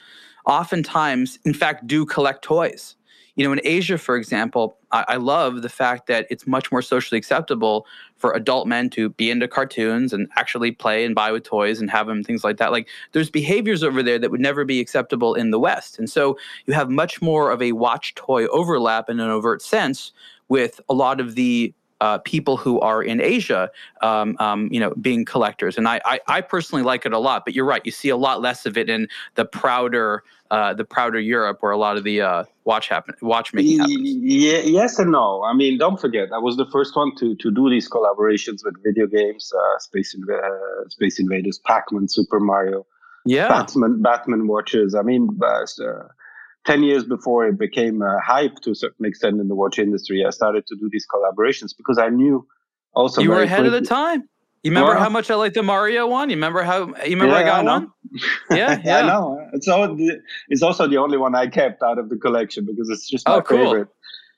Oftentimes, 0.45 1.39
in 1.45 1.53
fact, 1.53 1.85
do 1.85 2.05
collect 2.05 2.43
toys. 2.43 2.95
You 3.35 3.45
know, 3.45 3.53
in 3.53 3.61
Asia, 3.63 3.97
for 3.97 4.17
example, 4.17 4.77
I, 4.91 5.05
I 5.09 5.15
love 5.15 5.61
the 5.61 5.69
fact 5.69 6.07
that 6.07 6.27
it's 6.29 6.45
much 6.45 6.71
more 6.73 6.81
socially 6.81 7.17
acceptable 7.17 7.85
for 8.17 8.33
adult 8.33 8.67
men 8.67 8.89
to 8.91 9.09
be 9.09 9.31
into 9.31 9.47
cartoons 9.47 10.11
and 10.11 10.27
actually 10.35 10.71
play 10.71 11.05
and 11.05 11.15
buy 11.15 11.31
with 11.31 11.43
toys 11.43 11.79
and 11.79 11.89
have 11.89 12.07
them 12.07 12.21
things 12.21 12.43
like 12.43 12.57
that. 12.57 12.73
Like 12.73 12.89
there's 13.13 13.29
behaviors 13.29 13.81
over 13.81 14.03
there 14.03 14.19
that 14.19 14.31
would 14.31 14.41
never 14.41 14.65
be 14.65 14.81
acceptable 14.81 15.35
in 15.35 15.51
the 15.51 15.59
West, 15.59 15.99
and 15.99 16.09
so 16.09 16.37
you 16.65 16.73
have 16.73 16.89
much 16.89 17.21
more 17.21 17.51
of 17.51 17.61
a 17.61 17.71
watch 17.71 18.15
toy 18.15 18.45
overlap 18.47 19.09
in 19.09 19.19
an 19.19 19.29
overt 19.29 19.61
sense 19.61 20.11
with 20.49 20.81
a 20.89 20.93
lot 20.93 21.21
of 21.21 21.35
the 21.35 21.73
uh, 22.01 22.17
people 22.19 22.57
who 22.57 22.79
are 22.79 23.03
in 23.03 23.21
Asia, 23.21 23.69
um, 24.01 24.35
um, 24.39 24.69
you 24.71 24.79
know, 24.79 24.93
being 25.01 25.25
collectors. 25.25 25.77
And 25.77 25.87
I, 25.87 26.01
I, 26.05 26.19
I, 26.27 26.41
personally 26.41 26.83
like 26.83 27.05
it 27.05 27.13
a 27.13 27.19
lot. 27.19 27.43
But 27.45 27.53
you're 27.53 27.65
right; 27.65 27.81
you 27.85 27.91
see 27.91 28.09
a 28.09 28.17
lot 28.17 28.41
less 28.41 28.65
of 28.65 28.77
it 28.77 28.89
in 28.89 29.07
the 29.35 29.45
prouder, 29.45 30.23
uh, 30.51 30.73
the 30.73 30.85
prouder 30.85 31.19
Europe, 31.19 31.57
where 31.61 31.71
a 31.71 31.77
lot 31.77 31.97
of 31.97 32.03
the 32.03 32.21
uh, 32.21 32.43
watch 32.63 32.87
happen, 32.87 33.15
watchmaking 33.21 33.79
happens. 33.79 33.99
Yeah, 34.01 34.59
yes 34.59 34.97
and 34.99 35.11
no. 35.11 35.43
I 35.43 35.53
mean, 35.53 35.77
don't 35.77 35.99
forget, 35.99 36.29
I 36.33 36.37
was 36.37 36.55
the 36.57 36.67
first 36.71 36.95
one 36.95 37.15
to 37.17 37.35
to 37.35 37.51
do 37.51 37.69
these 37.69 37.89
collaborations 37.89 38.59
with 38.63 38.75
video 38.83 39.07
games, 39.07 39.51
uh, 39.53 39.79
Space 39.79 40.15
Inv- 40.15 40.31
uh, 40.31 40.89
Space 40.89 41.19
Invaders, 41.19 41.59
Pac-Man, 41.65 42.07
Super 42.07 42.39
Mario. 42.39 42.85
Yeah, 43.25 43.49
Batman, 43.49 44.01
Batman 44.01 44.47
watches. 44.47 44.95
I 44.95 45.01
mean, 45.01 45.27
uh, 45.43 46.07
10 46.65 46.83
years 46.83 47.03
before 47.05 47.47
it 47.47 47.57
became 47.57 48.01
a 48.01 48.19
hype 48.21 48.55
to 48.61 48.71
a 48.71 48.75
certain 48.75 49.05
extent 49.05 49.39
in 49.39 49.47
the 49.47 49.55
watch 49.55 49.79
industry, 49.79 50.25
I 50.25 50.29
started 50.29 50.67
to 50.67 50.75
do 50.75 50.89
these 50.91 51.05
collaborations 51.13 51.71
because 51.75 51.97
I 51.97 52.09
knew 52.09 52.45
also 52.93 53.21
you 53.21 53.29
were 53.29 53.43
ahead 53.43 53.59
quickly, 53.59 53.77
of 53.77 53.83
the 53.83 53.87
time. 53.89 54.23
You 54.63 54.71
remember 54.71 54.91
well, 54.91 54.99
how 54.99 55.09
much 55.09 55.31
I 55.31 55.35
like 55.35 55.53
the 55.53 55.63
Mario 55.63 56.07
one? 56.07 56.29
You 56.29 56.35
remember 56.35 56.63
how 56.63 56.87
you 57.05 57.15
remember 57.15 57.27
yeah, 57.33 57.39
I 57.39 57.43
got 57.43 57.59
I 57.61 57.63
one? 57.63 57.91
Yeah, 58.51 58.81
yeah. 58.83 58.97
I 58.97 59.07
know. 59.07 59.49
It's 59.53 59.67
all, 59.69 59.95
it's 60.49 60.61
also 60.61 60.87
the 60.87 60.97
only 60.97 61.17
one 61.17 61.33
I 61.33 61.47
kept 61.47 61.81
out 61.81 61.97
of 61.97 62.09
the 62.09 62.17
collection 62.17 62.65
because 62.65 62.89
it's 62.89 63.07
just 63.07 63.27
my 63.27 63.35
oh, 63.35 63.41
cool. 63.41 63.57
favorite. 63.57 63.87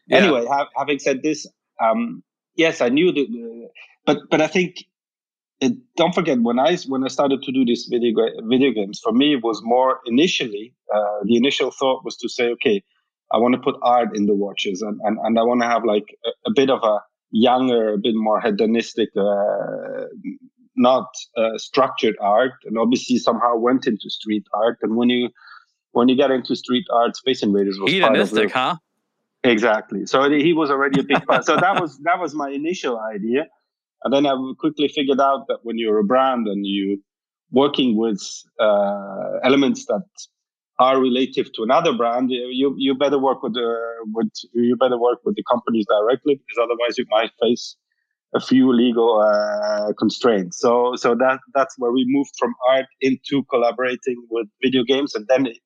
Yeah. 0.07 0.17
Anyway, 0.17 0.45
having 0.77 0.99
said 0.99 1.23
this, 1.23 1.47
um, 1.81 2.21
yes, 2.55 2.81
I 2.81 2.89
knew 2.89 3.11
that, 3.11 3.69
but 4.05 4.19
but 4.29 4.41
I 4.41 4.47
think 4.47 4.85
it, 5.61 5.73
don't 5.95 6.13
forget 6.13 6.41
when 6.41 6.59
I 6.59 6.75
when 6.87 7.03
I 7.03 7.07
started 7.07 7.43
to 7.43 7.51
do 7.51 7.63
these 7.63 7.87
video 7.89 8.13
video 8.49 8.71
games, 8.71 8.99
for 9.01 9.13
me 9.13 9.35
it 9.35 9.43
was 9.43 9.61
more 9.63 9.99
initially 10.05 10.73
uh, 10.93 11.19
the 11.23 11.37
initial 11.37 11.71
thought 11.71 12.03
was 12.03 12.17
to 12.17 12.27
say, 12.27 12.47
okay, 12.55 12.83
I 13.31 13.37
want 13.37 13.53
to 13.53 13.61
put 13.61 13.75
art 13.83 14.17
in 14.17 14.25
the 14.25 14.33
watches, 14.33 14.81
and 14.81 14.99
and, 15.03 15.19
and 15.23 15.39
I 15.39 15.43
want 15.43 15.61
to 15.61 15.67
have 15.67 15.85
like 15.85 16.17
a, 16.25 16.49
a, 16.49 16.53
bit 16.53 16.71
of 16.71 16.83
a 16.83 16.99
younger, 17.29 17.93
a 17.93 17.97
bit 17.97 18.15
more 18.15 18.41
hedonistic, 18.41 19.09
uh, 19.15 20.05
not 20.75 21.07
uh, 21.37 21.57
structured 21.57 22.15
art, 22.19 22.53
and 22.65 22.77
obviously 22.79 23.17
somehow 23.19 23.55
went 23.55 23.85
into 23.85 24.09
street 24.09 24.45
art. 24.53 24.79
And 24.81 24.95
when 24.95 25.09
you 25.09 25.29
when 25.91 26.09
you 26.09 26.15
get 26.15 26.31
into 26.31 26.55
street 26.55 26.85
art, 26.91 27.15
Space 27.15 27.43
Invaders 27.43 27.77
was 27.79 27.91
hedonistic, 27.91 28.51
huh? 28.51 28.77
Exactly. 29.43 30.05
So 30.07 30.29
he 30.29 30.53
was 30.53 30.71
already 30.71 31.01
a 31.01 31.03
big 31.03 31.23
fan. 31.25 31.43
so 31.43 31.55
that 31.55 31.79
was 31.79 31.99
that 31.99 32.19
was 32.19 32.33
my 32.33 32.49
initial 32.49 32.99
idea 32.99 33.45
and 34.03 34.13
then 34.13 34.25
I 34.25 34.35
quickly 34.59 34.87
figured 34.87 35.19
out 35.21 35.47
that 35.47 35.59
when 35.63 35.77
you're 35.77 35.99
a 35.99 36.03
brand 36.03 36.47
and 36.47 36.65
you're 36.65 36.97
working 37.51 37.97
with 37.97 38.21
uh, 38.59 39.39
elements 39.43 39.85
that 39.85 40.05
are 40.79 40.99
relative 40.99 41.53
to 41.53 41.63
another 41.63 41.93
brand, 41.93 42.31
you 42.31 42.73
you 42.77 42.95
better 42.95 43.19
work 43.19 43.43
with 43.43 43.53
the 43.53 43.77
with 44.13 44.31
you 44.53 44.75
better 44.77 44.97
work 44.97 45.19
with 45.23 45.35
the 45.35 45.43
companies 45.49 45.85
directly 45.87 46.35
because 46.35 46.57
otherwise 46.61 46.97
you 46.97 47.05
might 47.11 47.31
face 47.41 47.75
a 48.33 48.39
few 48.39 48.73
legal 48.73 49.21
uh, 49.21 49.93
constraints. 49.99 50.59
So 50.59 50.95
so 50.95 51.13
that 51.15 51.39
that's 51.53 51.75
where 51.77 51.91
we 51.91 52.05
moved 52.07 52.31
from 52.39 52.53
art 52.69 52.87
into 53.01 53.43
collaborating 53.49 54.25
with 54.29 54.47
video 54.63 54.83
games, 54.83 55.13
and 55.13 55.27
then 55.27 55.45
it 55.45 55.57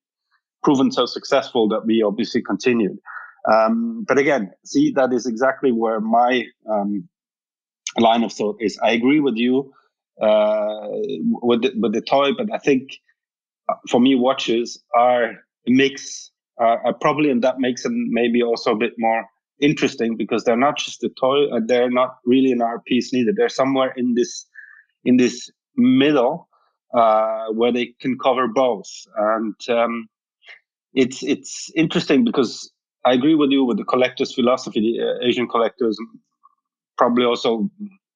proven 0.64 0.92
so 0.92 1.06
successful 1.06 1.70
that 1.70 1.86
we 1.86 2.02
obviously 2.02 2.42
continued. 2.42 2.98
Um, 3.50 4.04
but 4.08 4.18
again, 4.18 4.52
see 4.66 4.92
that 4.96 5.14
is 5.14 5.28
exactly 5.28 5.72
where 5.72 6.02
my 6.02 6.44
um, 6.70 7.08
line 8.02 8.24
of 8.24 8.34
thought 8.34 8.58
is 8.60 8.78
I 8.84 8.92
agree 8.92 9.20
with 9.20 9.36
you 9.36 9.74
uh, 10.22 10.88
with 11.42 11.64
the, 11.64 11.74
with 11.80 11.94
the 11.94 12.02
toy, 12.02 12.32
but 12.38 12.48
I 12.54 12.58
think 12.58 12.92
uh, 13.70 13.76
for 13.90 14.00
me 14.00 14.16
watches 14.16 14.82
are 14.96 15.24
a 15.24 15.36
mix. 15.68 16.32
Uh, 16.62 16.94
probably, 17.02 17.30
and 17.30 17.44
that 17.44 17.60
makes 17.60 17.84
them 17.84 18.08
maybe 18.12 18.42
also 18.42 18.72
a 18.72 18.78
bit 18.78 18.94
more 18.98 19.26
interesting 19.60 20.16
because 20.16 20.44
they're 20.44 20.56
not 20.56 20.78
just 20.78 21.04
a 21.04 21.10
toy. 21.20 21.48
Uh, 21.50 21.60
they're 21.66 21.90
not 21.90 22.18
really 22.26 22.52
an 22.52 22.62
art 22.62 22.86
piece 22.86 23.12
neither. 23.12 23.32
They're 23.36 23.50
somewhere 23.50 23.94
in 23.98 24.14
this 24.16 24.46
in 25.04 25.18
this 25.18 25.52
middle 25.76 26.48
uh, 26.94 27.48
where 27.52 27.74
they 27.74 27.94
can 28.00 28.18
cover 28.18 28.48
both, 28.48 28.90
and 29.18 29.56
um, 29.70 30.08
it's 30.94 31.24
it's 31.24 31.70
interesting 31.76 32.24
because 32.24 32.72
I 33.06 33.14
agree 33.14 33.36
with 33.36 33.52
you 33.52 33.66
with 33.66 33.78
the 33.78 33.84
collector's 33.84 34.34
philosophy. 34.34 34.80
The 34.80 35.04
uh, 35.04 35.28
Asian 35.28 35.48
collectors 35.48 35.98
probably 36.98 37.26
also, 37.26 37.70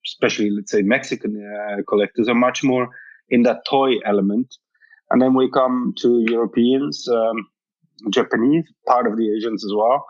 especially 0.06 0.50
let's 0.50 0.72
say 0.72 0.82
Mexican 0.82 1.34
uh, 1.42 1.82
collectors, 1.88 2.28
are 2.28 2.36
much 2.36 2.64
more 2.64 2.90
in 3.30 3.44
that 3.44 3.66
toy 3.70 3.94
element. 4.06 4.56
And 5.12 5.22
then 5.22 5.34
we 5.34 5.50
come 5.52 5.94
to 6.02 6.24
Europeans, 6.28 7.08
um, 7.08 7.48
Japanese, 8.12 8.66
part 8.88 9.08
of 9.08 9.18
the 9.18 9.36
Asians 9.36 9.66
as 9.66 9.72
well. 9.76 10.06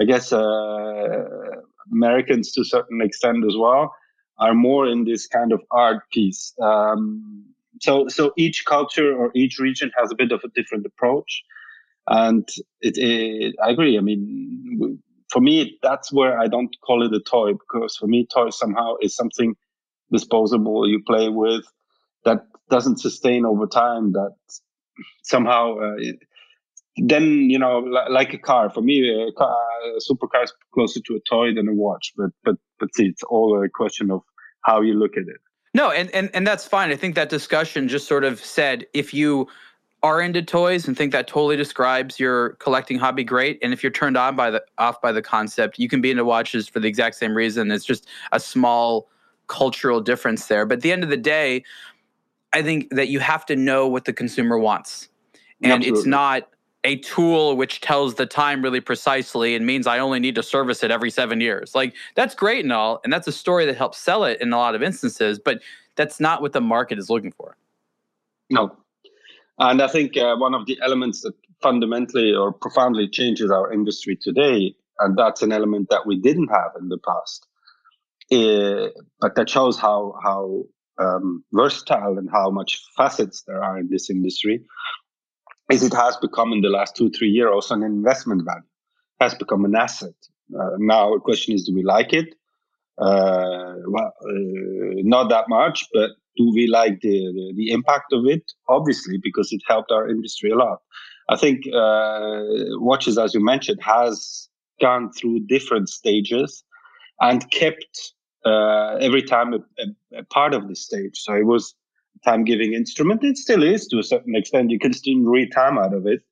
I 0.00 0.04
guess 0.04 0.32
uh, 0.32 1.24
Americans 1.90 2.52
to 2.52 2.62
a 2.62 2.64
certain 2.64 3.00
extent 3.02 3.44
as 3.46 3.56
well 3.56 3.94
are 4.38 4.54
more 4.54 4.86
in 4.86 5.04
this 5.04 5.26
kind 5.26 5.52
of 5.52 5.60
art 5.70 6.02
piece. 6.12 6.54
Um, 6.62 7.44
so, 7.80 8.08
so 8.08 8.32
each 8.36 8.64
culture 8.64 9.14
or 9.14 9.30
each 9.34 9.58
region 9.58 9.90
has 9.98 10.10
a 10.10 10.14
bit 10.14 10.32
of 10.32 10.40
a 10.44 10.48
different 10.54 10.86
approach, 10.86 11.42
and 12.06 12.48
it, 12.80 12.96
it, 12.96 13.54
I 13.64 13.70
agree. 13.70 13.98
I 13.98 14.00
mean, 14.00 15.02
for 15.32 15.40
me, 15.40 15.78
that's 15.82 16.12
where 16.12 16.38
I 16.38 16.46
don't 16.46 16.76
call 16.84 17.02
it 17.04 17.14
a 17.14 17.20
toy 17.20 17.52
because 17.52 17.96
for 17.96 18.06
me, 18.06 18.26
toy 18.32 18.50
somehow 18.50 18.96
is 19.00 19.16
something 19.16 19.54
disposable 20.12 20.86
you 20.86 21.02
play 21.06 21.30
with 21.30 21.64
that 22.26 22.46
doesn't 22.68 23.00
sustain 23.00 23.46
over 23.46 23.66
time. 23.66 24.12
That 24.12 24.34
somehow. 25.22 25.78
Uh, 25.78 25.96
then 26.96 27.48
you 27.48 27.58
know 27.58 27.78
like 28.10 28.34
a 28.34 28.38
car 28.38 28.68
for 28.68 28.82
me 28.82 29.08
a, 29.08 29.32
car, 29.32 29.56
a 29.96 30.12
supercar 30.12 30.44
is 30.44 30.52
closer 30.74 31.00
to 31.00 31.14
a 31.14 31.20
toy 31.26 31.54
than 31.54 31.66
a 31.66 31.72
watch 31.72 32.12
but 32.18 32.28
but 32.44 32.56
but 32.78 32.94
see 32.94 33.06
it's 33.06 33.22
all 33.22 33.58
a 33.64 33.66
question 33.66 34.10
of 34.10 34.20
how 34.60 34.82
you 34.82 34.92
look 34.92 35.16
at 35.16 35.22
it 35.22 35.40
no 35.72 35.90
and 35.90 36.10
and, 36.10 36.28
and 36.34 36.46
that's 36.46 36.66
fine 36.66 36.90
i 36.90 36.94
think 36.94 37.14
that 37.14 37.30
discussion 37.30 37.88
just 37.88 38.06
sort 38.06 38.24
of 38.24 38.44
said 38.44 38.84
if 38.92 39.14
you 39.14 39.48
are 40.02 40.20
into 40.20 40.42
toys 40.42 40.88
and 40.88 40.96
think 40.96 41.12
that 41.12 41.28
totally 41.28 41.56
describes 41.56 42.18
your 42.18 42.50
collecting 42.54 42.98
hobby 42.98 43.22
great 43.22 43.58
and 43.62 43.72
if 43.72 43.82
you're 43.82 43.92
turned 43.92 44.16
on 44.16 44.34
by 44.34 44.50
the 44.50 44.62
off 44.78 45.00
by 45.00 45.12
the 45.12 45.22
concept 45.22 45.78
you 45.78 45.88
can 45.88 46.00
be 46.00 46.10
into 46.10 46.24
watches 46.24 46.68
for 46.68 46.80
the 46.80 46.88
exact 46.88 47.14
same 47.14 47.36
reason 47.36 47.70
it's 47.70 47.84
just 47.84 48.06
a 48.32 48.40
small 48.40 49.08
cultural 49.46 50.00
difference 50.00 50.46
there 50.46 50.66
but 50.66 50.78
at 50.78 50.80
the 50.82 50.92
end 50.92 51.04
of 51.04 51.10
the 51.10 51.16
day 51.16 51.62
i 52.52 52.62
think 52.62 52.88
that 52.90 53.08
you 53.08 53.20
have 53.20 53.46
to 53.46 53.54
know 53.54 53.86
what 53.86 54.04
the 54.04 54.12
consumer 54.12 54.58
wants 54.58 55.08
and 55.62 55.72
Absolutely. 55.72 55.98
it's 55.98 56.06
not 56.06 56.48
a 56.84 56.96
tool 56.96 57.56
which 57.56 57.80
tells 57.80 58.16
the 58.16 58.26
time 58.26 58.62
really 58.62 58.80
precisely 58.80 59.54
and 59.54 59.64
means 59.64 59.86
I 59.86 59.98
only 60.00 60.18
need 60.18 60.34
to 60.34 60.42
service 60.42 60.82
it 60.82 60.90
every 60.90 61.10
seven 61.10 61.40
years. 61.40 61.74
Like 61.74 61.94
that's 62.16 62.34
great 62.34 62.64
and 62.64 62.72
all, 62.72 63.00
and 63.04 63.12
that's 63.12 63.28
a 63.28 63.32
story 63.32 63.66
that 63.66 63.76
helps 63.76 63.98
sell 63.98 64.24
it 64.24 64.40
in 64.40 64.52
a 64.52 64.58
lot 64.58 64.74
of 64.74 64.82
instances, 64.82 65.38
but 65.38 65.60
that's 65.94 66.18
not 66.18 66.42
what 66.42 66.52
the 66.52 66.60
market 66.60 66.98
is 66.98 67.08
looking 67.08 67.32
for. 67.32 67.56
No, 68.50 68.76
and 69.68 69.80
I 69.80 69.88
think 69.88 70.16
uh, 70.16 70.36
one 70.36 70.54
of 70.54 70.66
the 70.66 70.78
elements 70.82 71.22
that 71.22 71.34
fundamentally 71.62 72.34
or 72.34 72.52
profoundly 72.52 73.08
changes 73.08 73.50
our 73.50 73.72
industry 73.72 74.18
today, 74.20 74.74
and 74.98 75.16
that's 75.16 75.42
an 75.42 75.52
element 75.52 75.88
that 75.90 76.06
we 76.06 76.20
didn't 76.20 76.48
have 76.48 76.72
in 76.80 76.88
the 76.88 76.98
past, 76.98 77.46
but 79.20 79.34
that 79.36 79.48
shows 79.48 79.78
how 79.78 80.14
how 80.22 80.64
um, 80.98 81.44
versatile 81.52 82.18
and 82.18 82.28
how 82.30 82.50
much 82.50 82.82
facets 82.96 83.44
there 83.46 83.62
are 83.62 83.78
in 83.78 83.88
this 83.88 84.10
industry 84.10 84.64
is 85.72 85.82
it 85.82 85.94
has 85.94 86.16
become 86.18 86.52
in 86.52 86.60
the 86.60 86.68
last 86.68 86.96
two, 86.96 87.10
three 87.10 87.30
years 87.30 87.50
also 87.52 87.74
an 87.74 87.82
investment 87.82 88.44
value, 88.44 88.62
has 89.20 89.34
become 89.34 89.64
an 89.64 89.74
asset. 89.74 90.14
Uh, 90.58 90.76
now, 90.78 91.14
the 91.14 91.20
question 91.20 91.54
is, 91.54 91.64
do 91.64 91.74
we 91.74 91.82
like 91.82 92.12
it? 92.12 92.34
Uh, 92.98 93.74
well, 93.88 94.12
uh, 94.22 95.00
not 95.02 95.30
that 95.30 95.48
much, 95.48 95.86
but 95.92 96.10
do 96.36 96.50
we 96.54 96.66
like 96.66 97.00
the, 97.00 97.32
the, 97.32 97.52
the, 97.56 97.70
impact 97.72 98.12
of 98.12 98.24
it? 98.26 98.42
Obviously, 98.68 99.18
because 99.22 99.52
it 99.52 99.60
helped 99.66 99.90
our 99.90 100.08
industry 100.08 100.50
a 100.50 100.56
lot. 100.56 100.78
I 101.28 101.36
think 101.36 101.66
uh, 101.68 102.42
watches, 102.80 103.18
as 103.18 103.34
you 103.34 103.44
mentioned, 103.44 103.80
has 103.82 104.48
gone 104.80 105.12
through 105.12 105.40
different 105.40 105.88
stages 105.88 106.64
and 107.20 107.48
kept 107.50 108.12
uh, 108.44 108.96
every 109.00 109.22
time 109.22 109.54
a, 109.54 109.58
a, 109.78 110.20
a 110.20 110.24
part 110.24 110.54
of 110.54 110.68
the 110.68 110.74
stage. 110.74 111.16
So 111.16 111.34
it 111.34 111.46
was 111.46 111.74
time 112.24 112.44
giving 112.44 112.74
instrument. 112.74 113.24
It 113.24 113.36
still 113.36 113.62
is 113.62 113.86
to 113.88 113.98
a 113.98 114.02
certain 114.02 114.34
extent. 114.34 114.70
You 114.70 114.78
can 114.78 114.92
still 114.92 115.20
read 115.20 115.52
time 115.52 115.78
out 115.78 115.94
of 115.94 116.06
it, 116.06 116.22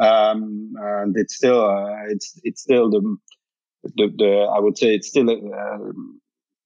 um, 0.00 0.72
and 0.78 1.16
it's 1.16 1.36
still 1.36 1.64
uh, 1.64 2.04
it's 2.08 2.40
it's 2.42 2.62
still 2.62 2.90
the, 2.90 3.16
the 3.96 4.12
the 4.16 4.48
I 4.54 4.58
would 4.58 4.78
say 4.78 4.94
it's 4.94 5.08
still. 5.08 5.30
Uh, 5.30 5.92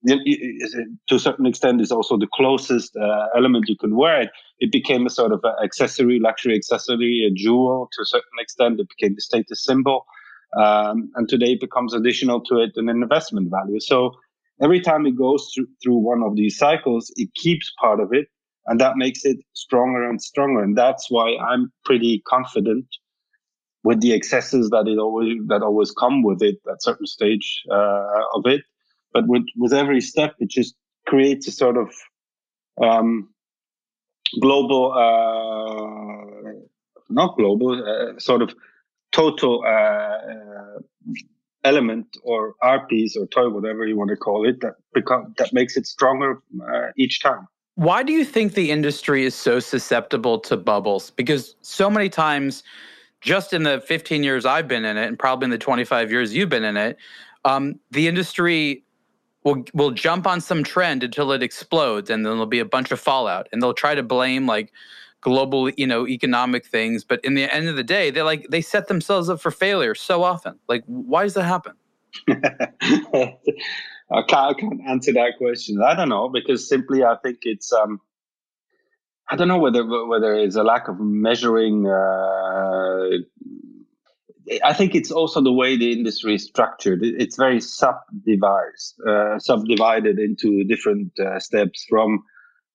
to 0.06 1.14
a 1.14 1.18
certain 1.18 1.46
extent, 1.46 1.80
is 1.80 1.92
also 1.92 2.16
the 2.16 2.28
closest 2.34 2.96
uh, 2.96 3.26
element 3.36 3.68
you 3.68 3.76
can 3.76 3.96
wear 3.96 4.22
it. 4.22 4.30
It 4.58 4.72
became 4.72 5.06
a 5.06 5.10
sort 5.10 5.32
of 5.32 5.44
accessory, 5.62 6.18
luxury 6.20 6.54
accessory, 6.54 7.26
a 7.28 7.34
jewel 7.34 7.88
to 7.92 8.02
a 8.02 8.06
certain 8.06 8.38
extent. 8.38 8.80
It 8.80 8.88
became 8.96 9.16
a 9.16 9.20
status 9.20 9.64
symbol, 9.64 10.04
um, 10.56 11.10
and 11.16 11.28
today 11.28 11.52
it 11.52 11.60
becomes 11.60 11.94
additional 11.94 12.40
to 12.44 12.58
it 12.58 12.72
an 12.76 12.88
investment 12.88 13.50
value. 13.50 13.80
So 13.80 14.12
every 14.62 14.80
time 14.80 15.06
it 15.06 15.16
goes 15.16 15.50
through, 15.54 15.68
through 15.82 15.98
one 15.98 16.22
of 16.22 16.36
these 16.36 16.56
cycles, 16.56 17.12
it 17.16 17.28
keeps 17.34 17.72
part 17.80 18.00
of 18.00 18.12
it 18.12 18.28
and 18.66 18.80
that 18.80 18.96
makes 18.96 19.24
it 19.24 19.38
stronger 19.52 20.08
and 20.08 20.20
stronger 20.20 20.62
and 20.62 20.76
that's 20.76 21.10
why 21.10 21.36
i'm 21.36 21.72
pretty 21.84 22.22
confident 22.26 22.84
with 23.84 24.00
the 24.00 24.12
excesses 24.12 24.70
that 24.70 24.86
it 24.88 24.98
always 24.98 25.36
that 25.46 25.62
always 25.62 25.92
come 25.92 26.22
with 26.22 26.42
it 26.42 26.56
at 26.70 26.82
certain 26.82 27.06
stage 27.06 27.62
uh, 27.70 28.22
of 28.34 28.42
it 28.46 28.62
but 29.16 29.26
with 29.26 29.46
with 29.56 29.72
every 29.72 30.02
step 30.02 30.34
it 30.40 30.50
just 30.50 30.74
creates 31.06 31.48
a 31.48 31.52
sort 31.52 31.78
of 31.78 31.88
um, 32.86 33.30
global 34.42 34.92
uh, 34.92 36.52
not 37.08 37.34
global 37.36 37.70
uh, 37.72 38.18
sort 38.18 38.42
of 38.42 38.54
total 39.12 39.62
uh, 39.64 39.70
uh, 39.70 40.78
element 41.64 42.06
or 42.22 42.54
art 42.60 42.90
piece 42.90 43.16
or 43.16 43.26
toy 43.28 43.48
whatever 43.48 43.86
you 43.86 43.96
want 43.96 44.10
to 44.10 44.16
call 44.16 44.46
it 44.46 44.60
that 44.60 44.74
become 44.92 45.34
that 45.38 45.50
makes 45.54 45.78
it 45.78 45.86
stronger 45.86 46.42
uh, 46.70 46.88
each 46.98 47.22
time 47.22 47.48
why 47.76 48.02
do 48.02 48.12
you 48.12 48.24
think 48.24 48.54
the 48.54 48.70
industry 48.70 49.26
is 49.26 49.34
so 49.34 49.60
susceptible 49.60 50.38
to 50.38 50.56
bubbles? 50.56 51.10
Because 51.10 51.56
so 51.60 51.90
many 51.90 52.08
times, 52.08 52.62
just 53.20 53.52
in 53.52 53.64
the 53.64 53.82
15 53.82 54.22
years 54.22 54.46
I've 54.46 54.66
been 54.66 54.86
in 54.86 54.96
it, 54.96 55.06
and 55.06 55.18
probably 55.18 55.44
in 55.44 55.50
the 55.50 55.58
25 55.58 56.10
years 56.10 56.34
you've 56.34 56.48
been 56.48 56.64
in 56.64 56.78
it, 56.78 56.96
um, 57.44 57.78
the 57.90 58.08
industry 58.08 58.82
will 59.46 59.64
will 59.72 59.92
jump 59.92 60.26
on 60.26 60.40
some 60.40 60.64
trend 60.64 61.04
until 61.04 61.30
it 61.30 61.42
explodes, 61.42 62.10
and 62.10 62.26
then 62.26 62.32
there'll 62.32 62.46
be 62.46 62.58
a 62.58 62.64
bunch 62.64 62.90
of 62.90 62.98
fallout, 62.98 63.48
and 63.52 63.62
they'll 63.62 63.72
try 63.72 63.94
to 63.94 64.02
blame 64.02 64.46
like 64.46 64.72
global, 65.20 65.70
you 65.70 65.86
know, 65.86 66.06
economic 66.06 66.66
things. 66.66 67.04
But 67.04 67.24
in 67.24 67.34
the 67.34 67.52
end 67.54 67.68
of 67.68 67.76
the 67.76 67.84
day, 67.84 68.10
they 68.10 68.22
like 68.22 68.48
they 68.50 68.60
set 68.60 68.88
themselves 68.88 69.30
up 69.30 69.40
for 69.40 69.52
failure 69.52 69.94
so 69.94 70.24
often. 70.24 70.58
Like, 70.68 70.82
why 70.86 71.22
does 71.22 71.34
that 71.34 71.44
happen? 71.44 71.74
I 72.28 74.22
can't, 74.28 74.32
I 74.32 74.54
can't 74.54 74.80
answer 74.88 75.12
that 75.12 75.34
question. 75.38 75.80
I 75.80 75.94
don't 75.94 76.08
know 76.08 76.28
because 76.28 76.68
simply 76.68 77.04
I 77.04 77.16
think 77.22 77.38
it's 77.42 77.72
um, 77.72 78.00
I 79.30 79.36
don't 79.36 79.48
know 79.48 79.58
whether 79.58 79.84
whether 80.06 80.34
it's 80.34 80.56
a 80.56 80.64
lack 80.64 80.88
of 80.88 80.98
measuring. 80.98 81.86
Uh, 81.86 83.18
I 84.64 84.72
think 84.72 84.94
it's 84.94 85.10
also 85.10 85.42
the 85.42 85.52
way 85.52 85.76
the 85.76 85.92
industry 85.92 86.34
is 86.34 86.44
structured. 86.44 87.00
It's 87.02 87.36
very 87.36 87.60
subdivided, 87.60 88.74
uh, 89.06 89.38
subdivided 89.38 90.18
into 90.18 90.64
different 90.64 91.12
uh, 91.18 91.40
steps 91.40 91.84
from 91.88 92.22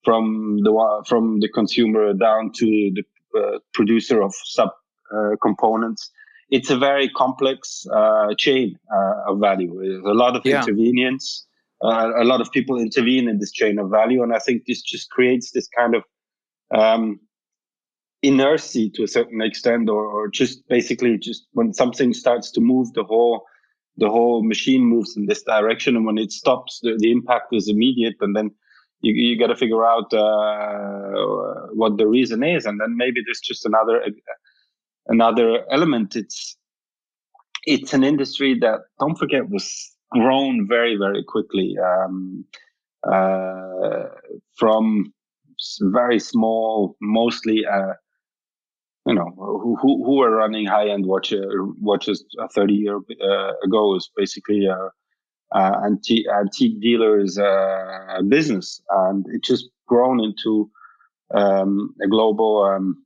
from 0.04 0.58
the 0.64 1.04
from 1.08 1.40
the 1.40 1.50
consumer 1.50 2.14
down 2.14 2.52
to 2.56 2.66
the 2.66 3.04
uh, 3.40 3.60
producer 3.74 4.22
of 4.22 4.34
sub 4.46 4.70
uh, 5.16 5.36
components 5.42 6.12
it's 6.52 6.70
a 6.70 6.78
very 6.78 7.10
complex 7.10 7.88
uh, 7.92 8.36
chain 8.38 8.78
uh, 8.94 9.32
of 9.32 9.40
value. 9.40 9.74
There's 9.82 10.04
a 10.04 10.14
lot 10.14 10.36
of 10.36 10.46
yeah. 10.46 10.62
intervenience. 10.62 11.44
Uh, 11.82 12.12
a 12.18 12.26
lot 12.26 12.42
of 12.42 12.52
people 12.52 12.80
intervene 12.80 13.28
in 13.28 13.40
this 13.40 13.52
chain 13.52 13.80
of 13.80 13.90
value, 13.90 14.22
and 14.22 14.36
I 14.36 14.40
think 14.40 14.64
this 14.68 14.82
just 14.82 15.10
creates 15.10 15.52
this 15.52 15.68
kind 15.76 15.96
of 15.96 16.04
um, 16.78 17.20
inertia 18.24 18.90
to 18.94 19.04
a 19.04 19.08
certain 19.08 19.42
extent, 19.42 19.90
or, 19.90 20.06
or 20.06 20.28
just 20.28 20.68
basically 20.68 21.18
just 21.18 21.48
when 21.54 21.74
something 21.74 22.14
starts 22.14 22.52
to 22.52 22.62
move, 22.62 22.94
the 22.94 23.04
whole 23.04 23.46
the 23.98 24.10
whole 24.10 24.44
machine 24.44 24.84
moves 24.84 25.18
in 25.18 25.26
this 25.26 25.44
direction, 25.44 25.96
and 25.96 26.06
when 26.06 26.18
it 26.18 26.32
stops, 26.32 26.80
the, 26.82 26.96
the 26.98 27.12
impact 27.12 27.48
is 27.52 27.68
immediate, 27.68 28.16
and 28.22 28.36
then 28.36 28.50
you, 29.02 29.14
you 29.14 29.38
got 29.38 29.48
to 29.48 29.56
figure 29.56 29.86
out 29.86 30.14
uh, 30.14 31.68
what 31.74 31.98
the 31.98 32.08
reason 32.08 32.44
is, 32.44 32.66
and 32.66 32.80
then 32.80 32.96
maybe 32.96 33.22
there's 33.26 33.42
just 33.42 33.66
another 33.66 34.02
another 35.08 35.66
element. 35.72 36.16
It's 36.16 36.58
it's 37.66 37.94
an 37.94 38.04
industry 38.04 38.58
that 38.60 38.80
don't 39.00 39.18
forget 39.18 39.50
was 39.50 39.92
grown 40.12 40.68
very 40.68 40.96
very 40.96 41.24
quickly 41.24 41.76
um, 41.84 42.46
uh, 43.12 44.06
from 44.58 45.14
very 45.82 46.20
small, 46.20 46.96
mostly. 47.02 47.66
Uh, 47.66 47.94
you 49.08 49.16
know 49.16 49.32
who 49.38 49.78
who, 49.82 50.06
who 50.06 50.18
were 50.18 50.36
running 50.36 50.66
high 50.68 50.90
end 50.90 51.06
watch, 51.06 51.34
watches 51.80 52.24
30 52.54 52.74
years 52.74 53.02
uh, 53.24 53.54
ago 53.64 53.96
is 53.96 54.10
basically 54.16 54.66
a, 54.68 54.78
a 55.58 55.82
antique 55.86 56.28
antique 56.30 56.82
dealers 56.82 57.38
uh, 57.38 58.22
business, 58.30 58.82
and 58.90 59.26
it 59.30 59.44
just 59.44 59.70
grown 59.88 60.24
into 60.24 60.70
um, 61.34 61.96
a 62.04 62.08
global 62.08 62.64
um, 62.64 63.06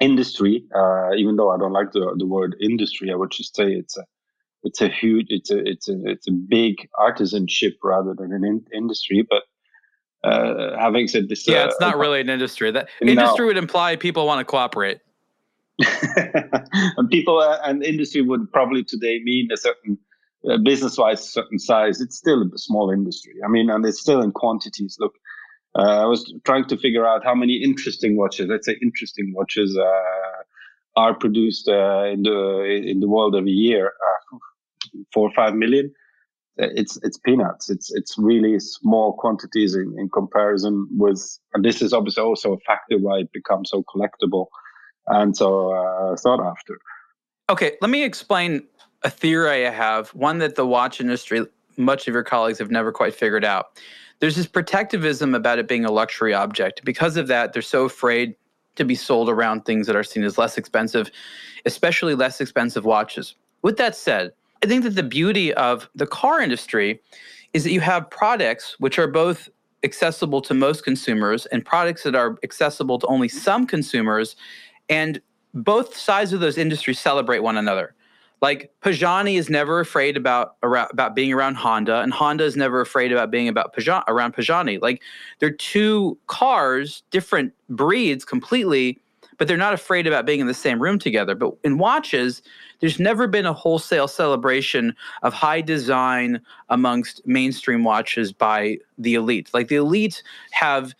industry, 0.00 0.64
uh, 0.74 1.14
even 1.16 1.36
though 1.36 1.50
I 1.50 1.58
don't 1.58 1.72
like 1.72 1.92
the, 1.92 2.14
the 2.18 2.26
word 2.26 2.56
industry, 2.60 3.10
I 3.12 3.16
would 3.16 3.30
just 3.30 3.56
say 3.56 3.72
it's 3.72 3.96
a 3.96 4.04
it's 4.64 4.80
a 4.80 4.88
huge 4.88 5.26
it's 5.30 5.50
a 5.50 5.58
it's 5.64 5.88
a 5.88 5.96
it's 6.04 6.28
a 6.28 6.32
big 6.32 6.76
artisanship 6.98 7.74
rather 7.84 8.14
than 8.18 8.32
an 8.32 8.44
in- 8.44 8.66
industry. 8.74 9.26
But 9.28 9.42
uh, 10.26 10.78
having 10.78 11.08
said 11.08 11.28
this, 11.28 11.46
yeah, 11.46 11.66
it's 11.66 11.76
uh, 11.80 11.86
not 11.86 11.98
really 11.98 12.20
an 12.20 12.28
industry. 12.28 12.70
That 12.70 12.88
No. 13.02 13.12
industry 13.12 13.46
would 13.46 13.56
imply 13.56 13.96
people 13.96 14.26
want 14.26 14.40
to 14.40 14.44
cooperate. 14.44 15.00
and 16.96 17.10
people 17.10 17.38
uh, 17.38 17.58
and 17.64 17.82
industry 17.82 18.22
would 18.22 18.50
probably 18.52 18.82
today 18.82 19.20
mean 19.22 19.48
a 19.52 19.56
certain 19.56 19.98
uh, 20.48 20.56
business-wise 20.58 21.28
certain 21.28 21.58
size. 21.58 22.00
It's 22.00 22.16
still 22.16 22.42
a 22.42 22.58
small 22.58 22.90
industry. 22.90 23.34
I 23.44 23.48
mean, 23.48 23.68
and 23.68 23.84
it's 23.84 24.00
still 24.00 24.22
in 24.22 24.32
quantities. 24.32 24.96
Look, 24.98 25.14
uh, 25.78 26.02
I 26.02 26.06
was 26.06 26.32
trying 26.44 26.66
to 26.68 26.76
figure 26.78 27.06
out 27.06 27.24
how 27.24 27.34
many 27.34 27.54
interesting 27.62 28.16
watches, 28.16 28.46
let's 28.48 28.66
say 28.66 28.76
interesting 28.82 29.32
watches, 29.34 29.76
uh, 29.76 30.42
are 30.96 31.14
produced 31.14 31.68
uh, 31.68 32.04
in 32.04 32.22
the 32.22 32.62
in 32.64 33.00
the 33.00 33.08
world 33.08 33.36
every 33.36 33.52
year. 33.52 33.92
Uh, 34.08 34.38
four 35.12 35.28
or 35.28 35.32
five 35.34 35.54
million. 35.54 35.92
It's 36.58 36.98
it's 37.02 37.18
peanuts. 37.18 37.68
It's 37.68 37.92
it's 37.92 38.16
really 38.16 38.58
small 38.58 39.12
quantities 39.12 39.74
in, 39.74 39.94
in 39.98 40.08
comparison 40.08 40.88
with, 40.96 41.38
and 41.52 41.64
this 41.64 41.82
is 41.82 41.92
obviously 41.92 42.22
also 42.22 42.54
a 42.54 42.58
factor 42.60 42.96
why 42.98 43.18
it 43.18 43.32
becomes 43.32 43.70
so 43.70 43.84
collectible 43.84 44.46
and 45.06 45.36
so 45.36 45.72
uh, 45.72 46.16
sought 46.16 46.40
after. 46.40 46.78
Okay, 47.48 47.76
let 47.80 47.90
me 47.90 48.02
explain 48.02 48.62
a 49.04 49.10
theory 49.10 49.66
I 49.66 49.70
have, 49.70 50.08
one 50.10 50.38
that 50.38 50.56
the 50.56 50.66
watch 50.66 51.00
industry, 51.00 51.46
much 51.76 52.08
of 52.08 52.14
your 52.14 52.24
colleagues 52.24 52.58
have 52.58 52.70
never 52.70 52.90
quite 52.90 53.14
figured 53.14 53.44
out. 53.44 53.78
There's 54.18 54.34
this 54.34 54.46
protectivism 54.46 55.34
about 55.34 55.58
it 55.58 55.68
being 55.68 55.84
a 55.84 55.92
luxury 55.92 56.32
object. 56.32 56.84
Because 56.84 57.16
of 57.16 57.28
that, 57.28 57.52
they're 57.52 57.62
so 57.62 57.84
afraid 57.84 58.34
to 58.76 58.84
be 58.84 58.94
sold 58.94 59.28
around 59.28 59.64
things 59.64 59.86
that 59.86 59.94
are 59.94 60.02
seen 60.02 60.24
as 60.24 60.38
less 60.38 60.56
expensive, 60.56 61.10
especially 61.66 62.14
less 62.14 62.40
expensive 62.40 62.84
watches. 62.84 63.34
With 63.62 63.76
that 63.76 63.94
said, 63.94 64.32
I 64.66 64.68
think 64.68 64.82
that 64.82 64.96
the 64.96 65.04
beauty 65.04 65.54
of 65.54 65.88
the 65.94 66.08
car 66.08 66.40
industry 66.40 67.00
is 67.52 67.62
that 67.62 67.70
you 67.70 67.78
have 67.82 68.10
products 68.10 68.74
which 68.80 68.98
are 68.98 69.06
both 69.06 69.48
accessible 69.84 70.40
to 70.40 70.54
most 70.54 70.82
consumers 70.82 71.46
and 71.46 71.64
products 71.64 72.02
that 72.02 72.16
are 72.16 72.36
accessible 72.42 72.98
to 72.98 73.06
only 73.06 73.28
some 73.28 73.64
consumers 73.64 74.34
and 74.88 75.20
both 75.54 75.96
sides 75.96 76.32
of 76.32 76.40
those 76.40 76.58
industries 76.58 76.98
celebrate 76.98 77.44
one 77.44 77.56
another. 77.56 77.94
Like 78.42 78.72
Pagani 78.80 79.36
is 79.36 79.48
never 79.48 79.78
afraid 79.78 80.16
about 80.16 80.56
about 80.64 81.14
being 81.14 81.32
around 81.32 81.54
Honda, 81.54 82.00
and 82.00 82.12
Honda 82.12 82.42
is 82.42 82.56
never 82.56 82.80
afraid 82.80 83.12
about 83.12 83.30
being 83.30 83.46
about 83.46 83.72
Paja- 83.72 84.04
around 84.08 84.32
Pagani. 84.32 84.78
Like 84.78 85.00
they're 85.38 85.48
two 85.52 86.18
cars, 86.26 87.04
different 87.12 87.52
breeds 87.68 88.24
completely, 88.24 88.98
but 89.38 89.48
they're 89.48 89.56
not 89.56 89.74
afraid 89.74 90.06
about 90.06 90.26
being 90.26 90.40
in 90.40 90.46
the 90.46 90.54
same 90.54 90.80
room 90.80 90.98
together. 90.98 91.34
But 91.34 91.54
in 91.64 91.78
watches, 91.78 92.42
there's 92.80 92.98
never 92.98 93.26
been 93.26 93.46
a 93.46 93.52
wholesale 93.52 94.08
celebration 94.08 94.94
of 95.22 95.32
high 95.32 95.60
design 95.60 96.40
amongst 96.68 97.26
mainstream 97.26 97.84
watches 97.84 98.32
by 98.32 98.78
the 98.98 99.14
elite. 99.14 99.50
Like 99.52 99.68
the 99.68 99.76
elite 99.76 100.22
have 100.50 100.94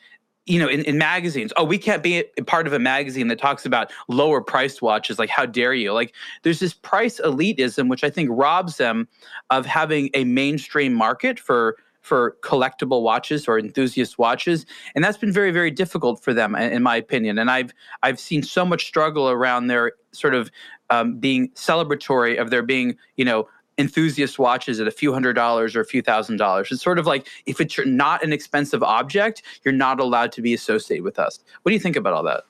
you 0.46 0.61
know, 0.61 0.68
in, 0.68 0.85
in 0.85 0.96
magazines, 0.96 1.53
oh, 1.57 1.64
we 1.64 1.77
can't 1.77 2.05
be 2.05 2.22
part 2.46 2.68
of 2.68 2.72
a 2.72 2.79
magazine 2.79 3.27
that 3.29 3.38
talks 3.38 3.66
about 3.66 3.90
lower 4.07 4.40
priced 4.40 4.81
watches. 4.81 5.18
Like, 5.18 5.29
how 5.29 5.44
dare 5.44 5.75
you? 5.75 5.92
Like, 5.92 6.14
there's 6.44 6.61
this 6.61 6.72
price 6.72 7.20
elitism, 7.22 7.90
which 7.90 8.05
I 8.05 8.11
think 8.11 8.31
robs 8.33 8.77
them 8.77 9.09
of 9.51 9.66
having 9.66 10.09
a 10.14 10.22
mainstream 10.22 10.94
market 10.94 11.40
for 11.40 11.77
for 12.07 12.37
collectible 12.40 13.03
watches 13.03 13.49
or 13.49 13.59
enthusiast 13.59 14.16
watches, 14.16 14.64
and 14.95 15.03
that's 15.03 15.19
been 15.19 15.33
very, 15.33 15.51
very 15.51 15.73
difficult 15.73 16.23
for 16.23 16.33
them, 16.33 16.55
in 16.55 16.81
my 16.83 16.95
opinion. 16.95 17.37
And 17.37 17.51
I've 17.51 17.75
I've 18.05 18.21
seen 18.21 18.45
so 18.45 18.64
much 18.64 18.87
struggle 18.87 19.29
around 19.29 19.66
their 19.66 19.92
sort 20.12 20.35
of 20.35 20.49
um, 20.90 21.19
being 21.19 21.49
celebratory 21.51 22.40
of 22.40 22.51
their 22.51 22.62
being, 22.62 22.97
you 23.16 23.25
know, 23.25 23.49
enthusiast 23.77 24.38
watches 24.38 24.79
at 24.79 24.87
a 24.87 24.92
few 24.92 25.12
hundred 25.12 25.33
dollars 25.33 25.75
or 25.75 25.81
a 25.81 25.85
few 25.85 26.01
thousand 26.01 26.37
dollars. 26.37 26.71
It's 26.71 26.81
sort 26.81 27.01
of 27.01 27.07
like 27.07 27.27
if 27.45 27.61
it's 27.61 27.77
not 27.85 28.23
an 28.23 28.33
expensive 28.33 28.85
object, 28.85 29.42
you're 29.64 29.75
not 29.75 29.99
allowed 29.99 30.31
to 30.33 30.42
be 30.42 30.55
associated 30.55 31.03
with 31.03 31.19
us. 31.19 31.40
What 31.62 31.71
do 31.71 31.75
you 31.75 31.81
think 31.81 31.97
about 31.97 32.12
all 32.12 32.23
that? 32.23 32.45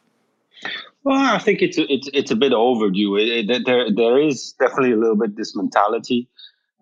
Well, 1.05 1.35
I 1.35 1.39
think 1.39 1.63
it's 1.63 1.79
it's 1.79 2.11
it's 2.13 2.31
a 2.31 2.37
bit 2.37 2.53
overdue. 2.53 3.17
It, 3.17 3.49
it, 3.49 3.65
there 3.65 3.91
there 3.91 4.21
is 4.21 4.53
definitely 4.59 4.93
a 4.93 4.97
little 4.97 5.17
bit 5.17 5.37
this 5.37 5.57
mentality. 5.57 6.29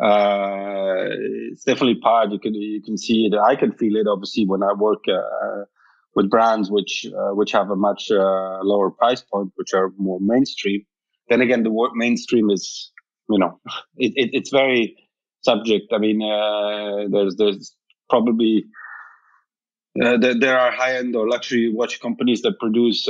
Uh, 0.00 1.06
it's 1.52 1.64
definitely 1.64 1.94
part. 1.96 2.30
You 2.32 2.38
can 2.38 2.54
you 2.54 2.82
can 2.82 2.98
see 2.98 3.26
it. 3.26 3.34
I 3.38 3.54
can 3.54 3.72
feel 3.72 3.96
it 3.96 4.06
obviously 4.08 4.44
when 4.44 4.62
I 4.62 4.72
work 4.72 5.04
uh, 5.08 5.64
with 6.16 6.30
brands 6.30 6.70
which 6.70 7.06
uh, 7.06 7.34
which 7.34 7.52
have 7.52 7.70
a 7.70 7.76
much 7.76 8.10
uh, 8.10 8.58
lower 8.62 8.90
price 8.90 9.22
point, 9.22 9.52
which 9.54 9.72
are 9.72 9.92
more 9.96 10.18
mainstream. 10.20 10.84
Then 11.28 11.40
again, 11.40 11.62
the 11.62 11.70
word 11.70 11.92
mainstream 11.94 12.50
is 12.50 12.90
you 13.30 13.38
know 13.38 13.60
it, 13.96 14.12
it 14.16 14.30
it's 14.32 14.50
very 14.50 14.96
subject. 15.42 15.92
I 15.92 15.98
mean, 15.98 16.22
uh, 16.22 17.08
there's 17.10 17.36
there's 17.36 17.76
probably 18.10 18.64
there, 19.94 20.34
there 20.34 20.58
are 20.58 20.72
high-end 20.72 21.14
or 21.14 21.28
luxury 21.28 21.72
watch 21.72 22.00
companies 22.00 22.42
that 22.42 22.58
produce 22.58 23.06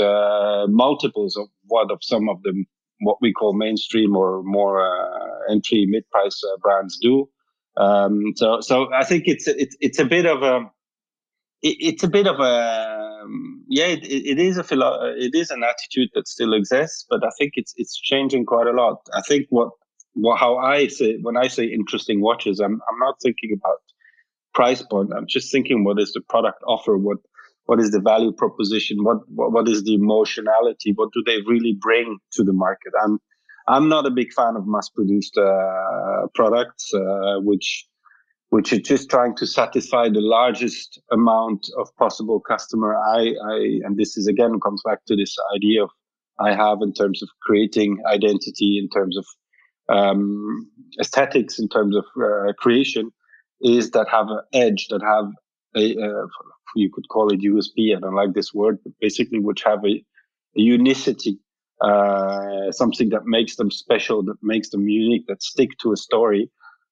multiples 0.68 1.34
of 1.38 1.48
what 1.66 1.90
of 1.90 2.00
some 2.02 2.28
of 2.28 2.42
them 2.42 2.66
what 3.00 3.18
we 3.20 3.32
call 3.32 3.52
mainstream 3.52 4.16
or 4.16 4.42
more 4.44 4.80
uh, 4.80 5.52
entry 5.52 5.86
mid-price 5.86 6.42
uh, 6.44 6.56
brands 6.62 6.98
do. 7.00 7.28
Um, 7.76 8.32
so 8.36 8.60
so 8.60 8.92
I 8.92 9.04
think 9.04 9.24
it's 9.26 9.48
it's 9.48 9.76
it's 9.80 9.98
a 9.98 10.04
bit 10.04 10.26
of 10.26 10.42
a 10.42 10.60
it, 11.62 11.76
it's 11.80 12.02
a 12.04 12.08
bit 12.08 12.26
of 12.26 12.38
a 12.38 13.20
um, 13.22 13.64
yeah 13.68 13.86
it, 13.86 14.04
it 14.04 14.38
is 14.38 14.58
a 14.58 14.64
philo- 14.64 15.14
it 15.16 15.34
is 15.34 15.50
an 15.50 15.64
attitude 15.64 16.10
that 16.14 16.28
still 16.28 16.54
exists, 16.54 17.04
but 17.10 17.24
I 17.24 17.30
think 17.38 17.54
it's 17.56 17.74
it's 17.76 17.96
changing 18.00 18.46
quite 18.46 18.68
a 18.68 18.72
lot. 18.72 18.98
I 19.12 19.22
think 19.22 19.46
what 19.50 19.70
what 20.14 20.38
how 20.38 20.56
I 20.58 20.86
say 20.86 21.18
when 21.20 21.36
I 21.36 21.48
say 21.48 21.64
interesting 21.64 22.20
watches, 22.20 22.60
I'm 22.60 22.80
I'm 22.88 22.98
not 23.00 23.16
thinking 23.22 23.52
about 23.52 23.78
price 24.54 24.82
point. 24.82 25.12
I'm 25.16 25.26
just 25.26 25.50
thinking 25.50 25.84
what 25.84 26.00
is 26.00 26.12
the 26.12 26.20
product 26.20 26.62
offer, 26.66 26.96
what 26.96 27.18
what 27.66 27.80
is 27.80 27.90
the 27.90 28.00
value 28.00 28.32
proposition, 28.32 29.02
what 29.02 29.18
what, 29.28 29.52
what 29.52 29.68
is 29.68 29.84
the 29.84 29.94
emotionality, 29.94 30.92
what 30.94 31.10
do 31.12 31.22
they 31.26 31.38
really 31.46 31.76
bring 31.80 32.18
to 32.32 32.44
the 32.44 32.52
market. 32.52 32.92
I'm 33.02 33.18
I'm 33.66 33.88
not 33.88 34.06
a 34.06 34.10
big 34.10 34.32
fan 34.32 34.56
of 34.56 34.66
mass-produced 34.66 35.38
uh, 35.38 36.26
products, 36.34 36.92
uh, 36.94 37.40
which 37.40 37.86
which 38.50 38.72
are 38.72 38.80
just 38.80 39.10
trying 39.10 39.34
to 39.36 39.46
satisfy 39.46 40.08
the 40.08 40.20
largest 40.20 41.00
amount 41.10 41.66
of 41.78 41.88
possible 41.96 42.40
customer. 42.40 42.94
I, 42.96 43.34
I 43.50 43.56
and 43.84 43.96
this 43.96 44.16
is 44.16 44.26
again 44.26 44.60
comes 44.60 44.82
back 44.84 45.04
to 45.06 45.16
this 45.16 45.34
idea 45.56 45.84
of 45.84 45.90
I 46.40 46.54
have 46.54 46.78
in 46.82 46.92
terms 46.92 47.22
of 47.22 47.28
creating 47.42 47.98
identity, 48.12 48.78
in 48.82 48.88
terms 48.90 49.16
of 49.16 49.26
um, 49.88 50.70
aesthetics, 51.00 51.58
in 51.58 51.68
terms 51.68 51.96
of 51.96 52.04
uh, 52.22 52.52
creation 52.58 53.10
is 53.60 53.90
that 53.92 54.08
have 54.08 54.28
an 54.28 54.40
edge, 54.52 54.88
that 54.88 55.02
have 55.02 55.26
a, 55.76 55.96
uh, 56.00 56.26
you 56.76 56.90
could 56.92 57.08
call 57.08 57.32
it 57.32 57.40
USP. 57.40 57.96
I 57.96 58.00
don't 58.00 58.14
like 58.14 58.32
this 58.34 58.52
word, 58.52 58.78
but 58.84 58.92
basically, 59.00 59.38
which 59.38 59.62
have 59.64 59.84
a, 59.84 59.94
a 60.56 60.60
unicity, 60.60 61.38
uh, 61.80 62.70
something 62.72 63.10
that 63.10 63.24
makes 63.24 63.56
them 63.56 63.70
special, 63.70 64.22
that 64.24 64.36
makes 64.42 64.70
them 64.70 64.88
unique, 64.88 65.26
that 65.28 65.42
stick 65.42 65.70
to 65.82 65.92
a 65.92 65.96
story. 65.96 66.50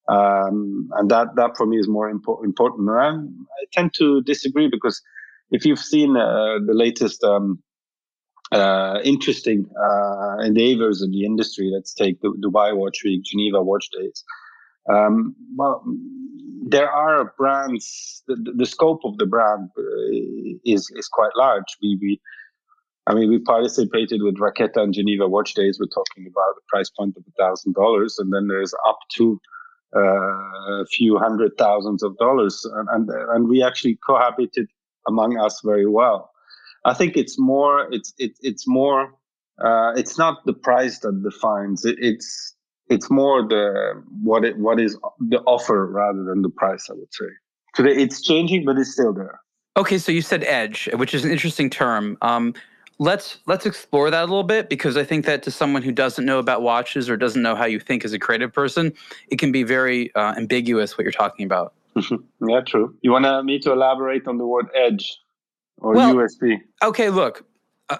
Um, 0.09 0.89
and 0.97 1.11
that, 1.11 1.29
that 1.37 1.57
for 1.57 1.67
me 1.67 1.79
is 1.79 1.89
more 1.89 2.13
impo- 2.13 2.45
important. 2.45 2.89
And 2.89 2.99
I'm, 2.99 3.47
I 3.61 3.65
tend 3.73 3.95
to 3.95 4.23
disagree 4.23 4.69
because 4.69 5.01
if 5.51 5.65
you've 5.65 5.79
seen 5.79 6.17
uh, 6.17 6.59
the 6.67 6.75
latest 6.75 7.23
um, 7.23 7.63
uh, 8.51 8.99
interesting 9.05 9.67
uh, 9.81 10.39
endeavors 10.43 11.03
in 11.03 11.11
the 11.11 11.25
industry, 11.25 11.71
let's 11.73 11.95
take 11.95 12.21
the 12.21 12.35
Dubai 12.45 12.77
Watch 12.77 13.03
Week, 13.05 13.23
Geneva 13.23 13.63
Watch 13.63 13.89
Days. 13.97 14.25
Um, 14.91 15.37
well, 15.57 15.85
there 16.73 16.91
are 16.91 17.33
brands. 17.39 18.23
The, 18.27 18.55
the 18.57 18.67
scope 18.67 19.01
of 19.05 19.19
the 19.19 19.27
brand 19.27 19.71
uh, 19.79 19.83
is 20.65 20.91
is 20.97 21.09
quite 21.09 21.31
large. 21.37 21.71
We 21.81 21.99
we, 22.01 22.21
I 23.07 23.15
mean, 23.15 23.31
we 23.31 23.39
participated 23.39 24.23
with 24.23 24.37
Raketa 24.39 24.79
and 24.79 24.95
Geneva 24.95 25.29
Watch 25.29 25.55
Days. 25.55 25.79
We're 25.79 25.87
talking 25.87 26.27
about 26.27 26.55
a 26.61 26.65
price 26.69 26.91
point 26.91 27.17
of 27.17 27.25
thousand 27.39 27.75
dollars, 27.75 28.17
and 28.19 28.33
then 28.33 28.49
there's 28.49 28.75
up 28.89 28.99
to 29.17 29.41
uh, 29.95 30.83
a 30.83 30.87
few 30.87 31.19
hundred 31.19 31.53
thousands 31.59 32.03
of 32.03 32.17
dollars, 32.19 32.65
and, 32.65 32.89
and 32.93 33.11
and 33.35 33.49
we 33.49 33.63
actually 33.63 33.99
cohabited 34.05 34.67
among 35.07 35.39
us 35.39 35.61
very 35.65 35.87
well. 35.87 36.31
I 36.85 36.95
think 36.95 37.17
it's 37.17 37.39
more. 37.39 37.89
It's 37.93 38.13
it, 38.19 38.33
it's 38.41 38.67
more. 38.67 39.15
Uh, 39.63 39.93
it's 39.97 40.19
not 40.19 40.45
the 40.47 40.55
price 40.55 40.99
that 41.01 41.23
defines 41.23 41.85
it. 41.85 41.97
It's 42.01 42.57
it's 42.93 43.11
more 43.11 43.47
the 43.47 44.03
what 44.23 44.45
it 44.45 44.57
what 44.59 44.79
is 44.81 44.99
the 45.33 45.41
offer 45.55 45.87
rather 45.87 46.23
than 46.25 46.43
the 46.43 46.51
price 46.51 46.89
i 46.91 46.95
would 46.95 47.13
say. 47.13 47.31
Today 47.75 47.95
it's 48.05 48.21
changing 48.23 48.65
but 48.65 48.77
it's 48.79 48.93
still 48.93 49.13
there. 49.13 49.41
Okay, 49.77 49.97
so 49.97 50.13
you 50.13 50.21
said 50.21 50.45
edge, 50.45 50.89
which 50.97 51.15
is 51.15 51.25
an 51.25 51.31
interesting 51.31 51.71
term. 51.71 52.19
Um, 52.21 52.53
let's 52.99 53.39
let's 53.47 53.65
explore 53.65 54.11
that 54.11 54.21
a 54.21 54.29
little 54.33 54.43
bit 54.43 54.69
because 54.69 54.99
I 54.99 55.05
think 55.05 55.25
that 55.25 55.43
to 55.45 55.51
someone 55.51 55.83
who 55.83 55.93
doesn't 55.93 56.27
know 56.27 56.39
about 56.39 56.61
watches 56.61 57.09
or 57.09 57.17
doesn't 57.17 57.41
know 57.41 57.55
how 57.55 57.65
you 57.65 57.81
think 57.81 58.05
as 58.05 58.13
a 58.13 58.19
creative 58.19 58.53
person, 58.53 58.93
it 59.29 59.39
can 59.39 59.51
be 59.51 59.63
very 59.63 60.15
uh, 60.15 60.35
ambiguous 60.37 60.99
what 60.99 61.05
you're 61.05 61.13
talking 61.25 61.47
about. 61.47 61.73
yeah 61.97 62.61
true. 62.67 62.95
You 63.03 63.13
want 63.13 63.45
me 63.47 63.59
to 63.61 63.73
elaborate 63.73 64.27
on 64.29 64.37
the 64.39 64.47
word 64.47 64.67
edge 64.75 65.19
or 65.79 65.95
Well- 65.95 66.15
usp 66.15 66.43
Okay, 66.83 67.09
look, 67.09 67.45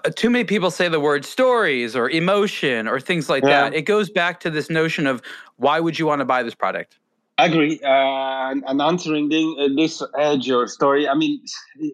uh, 0.05 0.11
too 0.11 0.31
many 0.31 0.45
people 0.45 0.71
say 0.71 0.89
the 0.89 1.01
word 1.01 1.25
stories 1.25 1.95
or 1.97 2.09
emotion 2.11 2.89
or 2.89 3.01
things 3.01 3.29
like 3.29 3.43
Yeah. 3.43 3.71
that. 3.71 3.75
It 3.75 3.83
goes 3.83 4.11
back 4.11 4.41
to 4.41 4.51
this 4.51 4.71
notion 4.71 5.07
of 5.07 5.23
why 5.57 5.81
would 5.81 5.99
you 5.99 6.07
want 6.07 6.21
to 6.21 6.25
buy 6.25 6.43
this 6.43 6.55
product? 6.55 6.99
I 7.39 7.47
agree. 7.47 7.81
Uh, 7.83 8.51
and, 8.51 8.63
and, 8.67 8.81
answering 8.83 9.29
the, 9.29 9.43
uh, 9.59 9.75
this 9.75 10.03
edge 10.19 10.51
or 10.51 10.67
story, 10.69 11.09
I 11.09 11.15
mean, 11.15 11.41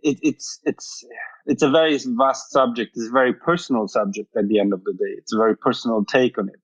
it, 0.02 0.18
it's 0.22 0.60
it's 0.64 1.04
it's 1.46 1.62
a 1.62 1.70
very 1.70 1.96
vast 2.04 2.50
subject. 2.50 2.96
It's 2.96 3.08
a 3.08 3.12
very 3.12 3.32
personal 3.32 3.86
subject. 3.88 4.36
At 4.36 4.48
the 4.48 4.58
end 4.58 4.72
of 4.72 4.82
the 4.84 4.92
day, 4.92 5.12
it's 5.16 5.32
a 5.32 5.38
very 5.38 5.56
personal 5.56 6.04
take 6.04 6.38
on 6.38 6.48
it. 6.48 6.60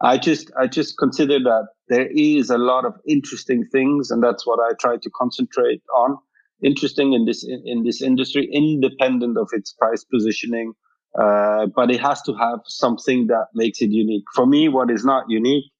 I 0.00 0.16
just 0.16 0.50
I 0.58 0.66
just 0.68 0.96
consider 0.96 1.38
that 1.40 1.68
there 1.88 2.08
is 2.08 2.50
a 2.50 2.58
lot 2.58 2.84
of 2.84 2.94
interesting 3.06 3.66
things, 3.70 4.10
and 4.10 4.22
that's 4.22 4.46
what 4.46 4.58
I 4.58 4.72
try 4.80 4.96
to 4.96 5.10
concentrate 5.10 5.82
on. 5.94 6.18
Interesting 6.62 7.12
in 7.12 7.24
this 7.24 7.44
in, 7.44 7.84
this 7.84 8.02
industry, 8.02 8.48
independent 8.52 9.38
of 9.38 9.48
its 9.52 9.72
price 9.74 10.04
positioning, 10.04 10.72
uh, 11.20 11.66
but 11.74 11.90
it 11.90 12.00
has 12.00 12.20
to 12.22 12.34
have 12.34 12.60
something 12.66 13.28
that 13.28 13.46
makes 13.54 13.80
it 13.80 13.90
unique. 13.90 14.24
For 14.34 14.46
me, 14.46 14.68
what 14.68 14.90
is 14.90 15.04
not 15.04 15.24
unique, 15.28 15.70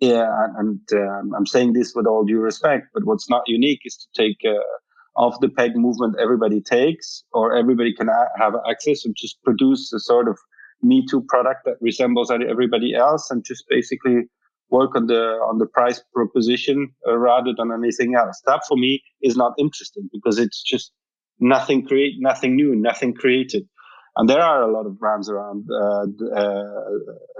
yeah, 0.00 0.28
and 0.58 0.80
um, 0.94 1.32
I'm 1.36 1.46
saying 1.46 1.74
this 1.74 1.94
with 1.94 2.06
all 2.06 2.24
due 2.24 2.40
respect, 2.40 2.88
but 2.92 3.04
what's 3.04 3.30
not 3.30 3.42
unique 3.46 3.80
is 3.84 3.96
to 3.96 4.22
take 4.22 4.38
uh, 4.44 5.20
off 5.20 5.40
the 5.40 5.48
peg 5.48 5.76
movement 5.76 6.16
everybody 6.20 6.60
takes, 6.60 7.22
or 7.32 7.56
everybody 7.56 7.94
can 7.94 8.08
a- 8.08 8.38
have 8.38 8.54
access, 8.68 9.04
and 9.04 9.14
just 9.16 9.42
produce 9.44 9.92
a 9.92 10.00
sort 10.00 10.28
of 10.28 10.38
me 10.82 11.06
Too 11.10 11.22
product 11.28 11.62
that 11.66 11.76
resembles 11.80 12.30
everybody 12.30 12.94
else 12.94 13.30
and 13.30 13.44
just 13.44 13.64
basically 13.70 14.24
work 14.70 14.96
on 14.96 15.06
the 15.06 15.22
on 15.48 15.58
the 15.58 15.66
price 15.66 16.02
proposition 16.14 16.92
uh, 17.06 17.16
rather 17.16 17.52
than 17.56 17.72
anything 17.72 18.14
else. 18.14 18.40
That 18.46 18.62
for 18.66 18.76
me 18.76 19.02
is 19.22 19.36
not 19.36 19.54
interesting 19.58 20.08
because 20.12 20.38
it's 20.38 20.62
just 20.62 20.92
nothing 21.38 21.86
create 21.86 22.14
nothing 22.18 22.56
new, 22.56 22.74
nothing 22.74 23.14
created. 23.14 23.68
And 24.16 24.28
there 24.28 24.40
are 24.40 24.62
a 24.62 24.72
lot 24.72 24.86
of 24.86 24.98
brands 24.98 25.28
around 25.28 25.68
uh, 25.70 26.06
uh, 26.34 26.64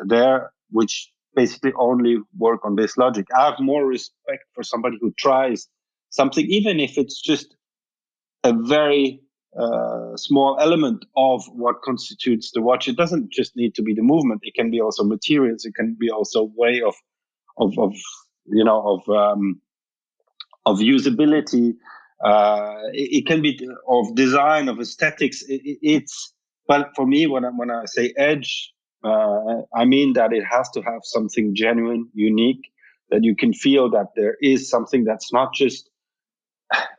there 0.07 0.53
which 0.71 1.11
basically 1.35 1.73
only 1.79 2.19
work 2.37 2.65
on 2.65 2.77
this 2.77 2.97
logic. 2.97 3.27
I 3.37 3.47
have 3.47 3.61
more 3.61 3.87
respect 3.87 4.45
for 4.55 4.62
somebody 4.62 4.99
who 5.01 5.12
tries 5.19 5.69
something, 6.11 6.45
even 6.47 6.81
if 6.81 6.99
it's 6.99 7.21
just 7.21 7.57
a 8.45 8.53
very 8.53 9.21
uh, 9.59 10.17
small 10.17 10.59
element 10.61 11.05
of 11.17 11.45
what 11.49 11.83
constitutes 11.83 12.51
the 12.53 12.61
watch. 12.61 12.89
It 12.89 12.97
doesn't 12.97 13.31
just 13.31 13.57
need 13.57 13.75
to 13.77 13.83
be 13.83 13.95
the 13.95 14.03
movement. 14.03 14.41
It 14.43 14.55
can 14.55 14.71
be 14.71 14.81
also 14.81 15.05
materials. 15.05 15.65
It 15.65 15.75
can 15.75 15.97
be 15.99 16.11
also 16.11 16.51
way 16.57 16.83
of, 16.83 16.95
of, 17.59 17.79
of 17.79 17.95
you 18.47 18.64
know, 18.64 18.83
of, 18.87 19.16
um, 19.16 19.61
of 20.64 20.79
usability. 20.79 21.75
Uh, 22.25 22.75
it, 22.92 23.19
it, 23.19 23.27
can 23.27 23.42
be 23.42 23.69
of 23.88 24.14
design, 24.14 24.69
of 24.69 24.81
aesthetics. 24.81 25.42
It, 25.42 25.61
it's, 25.83 26.33
but 26.66 26.90
for 26.97 27.07
me, 27.07 27.27
when 27.27 27.45
I, 27.45 27.49
when 27.49 27.71
I 27.71 27.85
say 27.85 28.12
edge, 28.16 28.73
uh, 29.05 29.62
I 29.75 29.85
mean 29.85 30.14
that 30.14 30.33
it 30.33 30.45
has 30.51 30.69
to 30.71 30.83
have 30.83 31.01
something 31.03 31.55
genuine, 31.55 32.09
unique, 32.14 32.71
that 33.11 33.23
you 33.23 33.37
can 33.37 33.53
feel 33.53 33.90
that 33.90 34.09
there 34.16 34.37
is 34.40 34.69
something 34.69 35.05
that's 35.05 35.33
not 35.33 35.55
just 35.55 35.90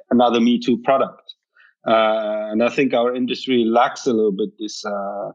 another 0.10 0.40
Me 0.40 0.60
Too 0.60 0.78
product. 0.84 1.34
Uh, 1.86 2.52
and 2.52 2.64
I 2.64 2.70
think 2.70 2.94
our 2.94 3.16
industry 3.16 3.64
lacks 3.66 4.06
a 4.08 4.14
little 4.14 4.32
bit 4.32 4.50
this, 4.60 4.86
uh, 4.86 5.32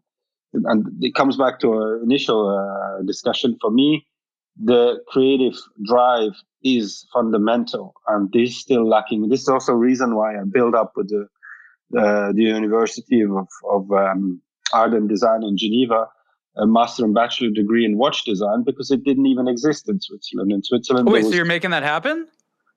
and 0.52 0.86
it 1.00 1.14
comes 1.14 1.36
back 1.36 1.60
to 1.60 1.72
our 1.72 2.02
initial 2.02 2.48
uh, 2.48 3.02
discussion. 3.04 3.56
For 3.60 3.70
me, 3.70 4.06
the 4.56 5.00
creative 5.08 5.54
drive 5.86 6.32
is 6.62 7.06
fundamental, 7.12 7.94
and 8.08 8.30
this 8.32 8.50
is 8.50 8.60
still 8.60 8.88
lacking. 8.88 9.28
This 9.28 9.42
is 9.42 9.48
also 9.48 9.72
a 9.72 9.76
reason 9.76 10.14
why 10.14 10.34
I 10.34 10.44
build 10.50 10.74
up 10.74 10.92
with 10.96 11.08
the 11.08 11.26
the 11.90 12.42
University 12.42 13.20
of, 13.22 13.48
of 13.70 13.90
um, 13.92 14.40
Art 14.72 14.94
and 14.94 15.08
Design 15.08 15.42
in 15.42 15.58
Geneva 15.58 16.06
a 16.56 16.66
master 16.66 17.04
and 17.04 17.14
bachelor 17.14 17.50
degree 17.50 17.84
in 17.84 17.96
watch 17.96 18.24
design 18.24 18.62
because 18.64 18.90
it 18.90 19.04
didn't 19.04 19.26
even 19.26 19.48
exist 19.48 19.88
in 19.88 20.00
Switzerland. 20.00 20.52
In 20.52 20.62
Switzerland, 20.62 21.08
oh, 21.08 21.12
wait, 21.12 21.24
was, 21.24 21.32
so 21.32 21.36
you're 21.36 21.44
making 21.44 21.70
that 21.70 21.82
happen? 21.82 22.28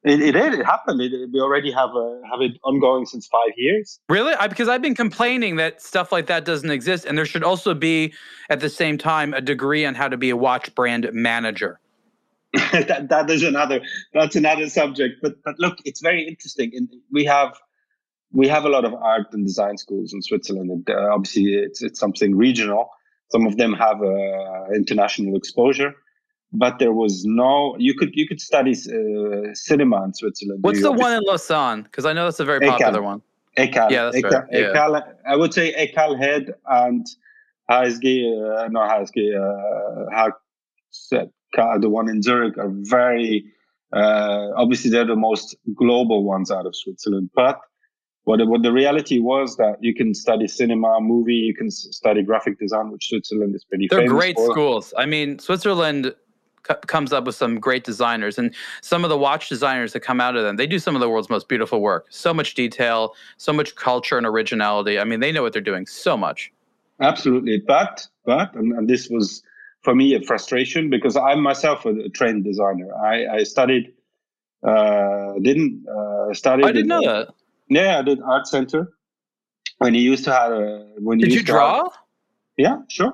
It, 0.05 0.21
it 0.21 0.31
did. 0.33 0.53
It 0.53 0.65
happened. 0.65 1.01
It, 1.01 1.31
we 1.33 1.41
already 1.41 1.71
have 1.71 1.89
a, 1.95 2.21
have 2.29 2.39
it 2.39 2.59
ongoing 2.63 3.07
since 3.07 3.25
five 3.25 3.51
years. 3.57 3.99
Really? 4.07 4.33
I, 4.35 4.47
because 4.47 4.69
I've 4.69 4.81
been 4.81 4.93
complaining 4.93 5.55
that 5.55 5.81
stuff 5.81 6.11
like 6.11 6.27
that 6.27 6.45
doesn't 6.45 6.69
exist, 6.69 7.05
and 7.05 7.17
there 7.17 7.25
should 7.25 7.43
also 7.43 7.73
be, 7.73 8.13
at 8.51 8.59
the 8.59 8.69
same 8.69 8.99
time, 8.99 9.33
a 9.33 9.41
degree 9.41 9.83
on 9.83 9.95
how 9.95 10.07
to 10.07 10.15
be 10.15 10.29
a 10.29 10.37
watch 10.37 10.73
brand 10.75 11.09
manager. 11.11 11.79
that 12.71 13.07
that 13.09 13.29
is 13.29 13.43
another. 13.43 13.81
That's 14.13 14.35
another 14.35 14.69
subject. 14.69 15.15
But 15.23 15.43
but 15.43 15.55
look, 15.57 15.79
it's 15.85 16.01
very 16.01 16.25
interesting. 16.25 16.71
And 16.75 16.87
we 17.11 17.25
have 17.25 17.57
we 18.31 18.47
have 18.47 18.63
a 18.63 18.69
lot 18.69 18.85
of 18.85 18.93
art 18.93 19.27
and 19.33 19.43
design 19.43 19.77
schools 19.77 20.13
in 20.13 20.21
Switzerland. 20.21 20.69
And 20.69 20.89
uh, 20.89 21.09
obviously, 21.11 21.55
it's 21.55 21.81
it's 21.81 21.99
something 21.99 22.35
regional. 22.35 22.91
Some 23.31 23.47
of 23.47 23.57
them 23.57 23.73
have 23.73 24.01
uh, 24.03 24.71
international 24.73 25.35
exposure 25.35 25.95
but 26.51 26.79
there 26.79 26.93
was 26.93 27.23
no 27.25 27.75
you 27.77 27.93
could 27.93 28.11
you 28.13 28.27
could 28.27 28.41
study 28.41 28.71
uh, 28.71 29.53
cinema 29.53 30.03
in 30.03 30.13
Switzerland. 30.13 30.63
What's 30.63 30.81
the 30.81 30.91
one 30.91 31.13
in 31.13 31.23
Lausanne? 31.23 31.83
Because 31.83 32.05
I 32.05 32.13
know 32.13 32.25
that's 32.25 32.39
a 32.39 32.45
very 32.45 32.65
popular 32.65 33.01
one. 33.01 33.21
ECAL. 33.57 33.89
Yeah, 33.89 34.05
that's 34.05 34.17
ECAL, 34.17 34.31
right. 34.31 34.51
ECAL, 34.51 35.13
I 35.27 35.35
would 35.35 35.53
say 35.53 35.73
ECAL 35.73 36.19
HEAD 36.19 36.53
and 36.67 37.05
HSG, 37.69 38.63
uh, 38.63 38.67
no 38.69 38.81
HSG, 38.81 39.33
uh, 41.57 41.77
the 41.79 41.89
one 41.89 42.09
in 42.09 42.21
Zurich 42.21 42.57
are 42.57 42.69
very, 42.69 43.45
uh, 43.93 44.49
obviously 44.57 44.91
they're 44.91 45.05
the 45.05 45.15
most 45.15 45.55
global 45.75 46.23
ones 46.23 46.51
out 46.51 46.65
of 46.65 46.75
Switzerland. 46.75 47.29
But 47.33 47.59
what, 48.25 48.45
what 48.47 48.63
the 48.63 48.71
reality 48.71 49.19
was 49.19 49.55
that 49.57 49.77
you 49.81 49.93
can 49.93 50.13
study 50.13 50.47
cinema, 50.47 50.99
movie, 50.99 51.33
you 51.33 51.55
can 51.55 51.71
study 51.71 52.23
graphic 52.23 52.59
design, 52.59 52.91
which 52.91 53.07
Switzerland 53.07 53.55
is 53.55 53.63
pretty 53.63 53.87
They're 53.89 53.99
famous 53.99 54.13
great 54.13 54.35
for. 54.35 54.51
schools. 54.51 54.93
I 54.97 55.05
mean, 55.05 55.39
Switzerland 55.39 56.13
comes 56.87 57.13
up 57.13 57.25
with 57.25 57.35
some 57.35 57.59
great 57.59 57.83
designers 57.83 58.37
and 58.37 58.53
some 58.81 59.03
of 59.03 59.09
the 59.09 59.17
watch 59.17 59.49
designers 59.49 59.93
that 59.93 60.01
come 60.01 60.19
out 60.19 60.35
of 60.35 60.43
them 60.43 60.55
they 60.55 60.67
do 60.67 60.79
some 60.79 60.95
of 60.95 61.01
the 61.01 61.09
world's 61.09 61.29
most 61.29 61.47
beautiful 61.47 61.81
work. 61.81 62.07
So 62.09 62.33
much 62.33 62.53
detail 62.53 63.13
so 63.37 63.53
much 63.53 63.75
culture 63.75 64.17
and 64.17 64.25
originality. 64.25 64.99
I 64.99 65.03
mean 65.03 65.19
they 65.19 65.31
know 65.31 65.43
what 65.43 65.53
they're 65.53 65.61
doing 65.61 65.85
so 65.85 66.17
much. 66.17 66.51
Absolutely. 67.01 67.59
But 67.59 68.07
but 68.25 68.53
and, 68.55 68.73
and 68.73 68.89
this 68.89 69.09
was 69.09 69.43
for 69.81 69.93
me 69.93 70.15
a 70.15 70.21
frustration 70.21 70.89
because 70.89 71.15
i'm 71.15 71.41
myself 71.41 71.85
a, 71.85 71.89
a 71.89 72.09
trained 72.09 72.43
designer. 72.43 72.89
I, 72.95 73.27
I 73.27 73.43
studied 73.43 73.93
uh 74.63 75.33
didn't 75.41 75.85
uh 75.87 76.33
study 76.33 76.63
i 76.63 76.71
didn't 76.71 76.87
know 76.87 77.01
that. 77.01 77.27
Yeah 77.69 77.99
i 77.99 78.01
did 78.01 78.19
art 78.21 78.47
center. 78.47 78.91
When 79.77 79.93
you 79.93 80.01
used 80.01 80.23
to 80.25 80.31
have 80.31 80.51
a 80.51 80.87
when 80.97 81.19
you 81.19 81.27
did 81.27 81.35
you 81.35 81.43
draw 81.43 81.83
have, 81.83 81.93
yeah 82.57 82.77
sure. 82.87 83.11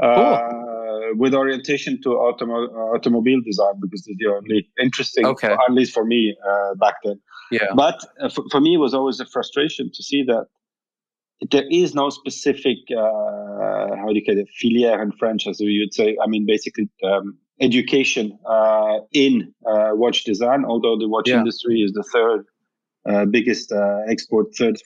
Cool. 0.00 0.08
Uh, 0.08 0.79
with 1.14 1.34
orientation 1.34 2.00
to 2.02 2.10
automo- 2.10 2.70
automobile 2.94 3.40
design 3.44 3.74
because 3.80 4.06
it's 4.06 4.18
the 4.18 4.30
only 4.30 4.68
interesting, 4.80 5.26
okay. 5.26 5.52
at 5.52 5.72
least 5.72 5.92
for 5.92 6.04
me 6.04 6.36
uh, 6.48 6.74
back 6.74 6.94
then. 7.04 7.20
Yeah. 7.50 7.66
But 7.74 8.04
uh, 8.20 8.28
for, 8.28 8.44
for 8.50 8.60
me, 8.60 8.74
it 8.74 8.78
was 8.78 8.94
always 8.94 9.20
a 9.20 9.26
frustration 9.26 9.90
to 9.92 10.02
see 10.02 10.22
that 10.24 10.46
there 11.50 11.64
is 11.70 11.94
no 11.94 12.10
specific, 12.10 12.78
uh, 12.90 13.96
how 13.96 14.06
do 14.08 14.14
you 14.14 14.24
call 14.24 14.38
it, 14.38 14.48
filière 14.62 15.02
in 15.02 15.12
French, 15.12 15.46
as 15.46 15.60
you 15.60 15.80
would 15.80 15.94
say. 15.94 16.16
I 16.22 16.26
mean, 16.26 16.46
basically, 16.46 16.88
um, 17.02 17.38
education 17.60 18.38
uh, 18.46 18.98
in 19.12 19.52
uh, 19.66 19.90
watch 19.92 20.24
design, 20.24 20.64
although 20.64 20.98
the 20.98 21.08
watch 21.08 21.28
yeah. 21.28 21.38
industry 21.38 21.80
is 21.80 21.92
the 21.92 22.04
third 22.12 22.44
uh, 23.08 23.24
biggest 23.24 23.72
export, 24.08 24.48
third 24.56 24.76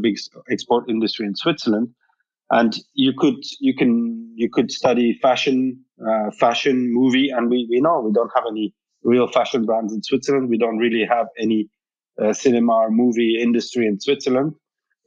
biggest 0.00 0.34
export 0.50 0.88
industry 0.88 1.26
in 1.26 1.34
Switzerland 1.34 1.88
and 2.50 2.78
you 2.94 3.12
could 3.16 3.42
you 3.60 3.74
can 3.74 4.25
you 4.36 4.48
could 4.50 4.70
study 4.70 5.18
fashion 5.22 5.82
uh, 6.08 6.30
fashion 6.38 6.92
movie 6.92 7.30
and 7.30 7.50
we, 7.50 7.66
we 7.70 7.80
know 7.80 8.00
we 8.00 8.12
don't 8.12 8.30
have 8.34 8.44
any 8.48 8.74
real 9.02 9.28
fashion 9.28 9.64
brands 9.64 9.92
in 9.92 10.02
switzerland. 10.02 10.48
We 10.50 10.58
don't 10.58 10.78
really 10.78 11.04
have 11.08 11.26
any 11.40 11.68
uh, 12.22 12.32
cinema 12.32 12.72
or 12.72 12.90
movie 12.90 13.40
industry 13.40 13.86
in 13.86 13.98
switzerland. 13.98 14.52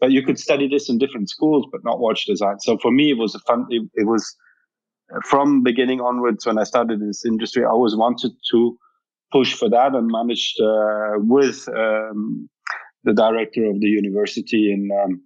But 0.02 0.12
you 0.12 0.24
could 0.24 0.40
study 0.40 0.68
this 0.68 0.90
in 0.90 0.98
different 0.98 1.30
schools 1.30 1.68
but 1.72 1.84
not 1.84 2.00
watch 2.00 2.26
design. 2.26 2.60
So 2.60 2.78
for 2.82 2.92
me 2.92 3.12
it 3.12 3.18
was 3.18 3.36
a 3.36 3.40
fun 3.40 3.68
it, 3.70 3.84
it 3.94 4.08
was 4.08 4.36
uh, 5.14 5.20
from 5.30 5.64
beginning 5.64 6.02
onwards 6.02 6.46
when 6.46 6.58
i 6.60 6.64
started 6.64 7.00
this 7.00 7.26
industry 7.26 7.64
i 7.64 7.70
always 7.70 7.96
wanted 7.96 8.32
to 8.52 8.78
push 9.32 9.54
for 9.54 9.70
that 9.70 9.94
and 9.96 10.08
managed 10.08 10.60
uh, 10.62 11.14
with 11.18 11.68
um, 11.76 12.50
the 13.04 13.14
director 13.14 13.66
of 13.66 13.80
the 13.80 13.88
university 13.88 14.72
in 14.74 14.90
um, 15.04 15.22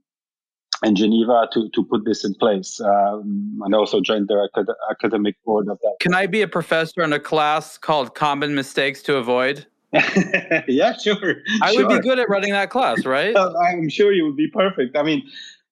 in 0.83 0.95
Geneva 0.95 1.47
to, 1.53 1.69
to 1.69 1.83
put 1.83 2.05
this 2.05 2.25
in 2.25 2.35
place 2.35 2.79
um, 2.81 3.59
and 3.63 3.73
also 3.73 4.01
joined 4.01 4.27
their 4.27 4.43
acad- 4.43 4.75
academic 4.91 5.35
board 5.45 5.67
of 5.69 5.79
that. 5.81 5.95
Can 5.99 6.13
I 6.13 6.27
be 6.27 6.41
a 6.41 6.47
professor 6.47 7.01
in 7.01 7.13
a 7.13 7.19
class 7.19 7.77
called 7.77 8.15
Common 8.15 8.53
Mistakes 8.53 9.01
to 9.03 9.15
Avoid? 9.15 9.65
yeah, 10.67 10.97
sure. 10.97 11.35
I 11.61 11.71
sure. 11.71 11.87
would 11.87 12.01
be 12.01 12.07
good 12.07 12.19
at 12.19 12.27
running 12.27 12.51
that 12.51 12.69
class, 12.69 13.05
right? 13.05 13.35
I'm 13.37 13.89
sure 13.89 14.11
you 14.11 14.25
would 14.25 14.35
be 14.35 14.47
perfect. 14.47 14.97
I 14.97 15.03
mean, 15.03 15.23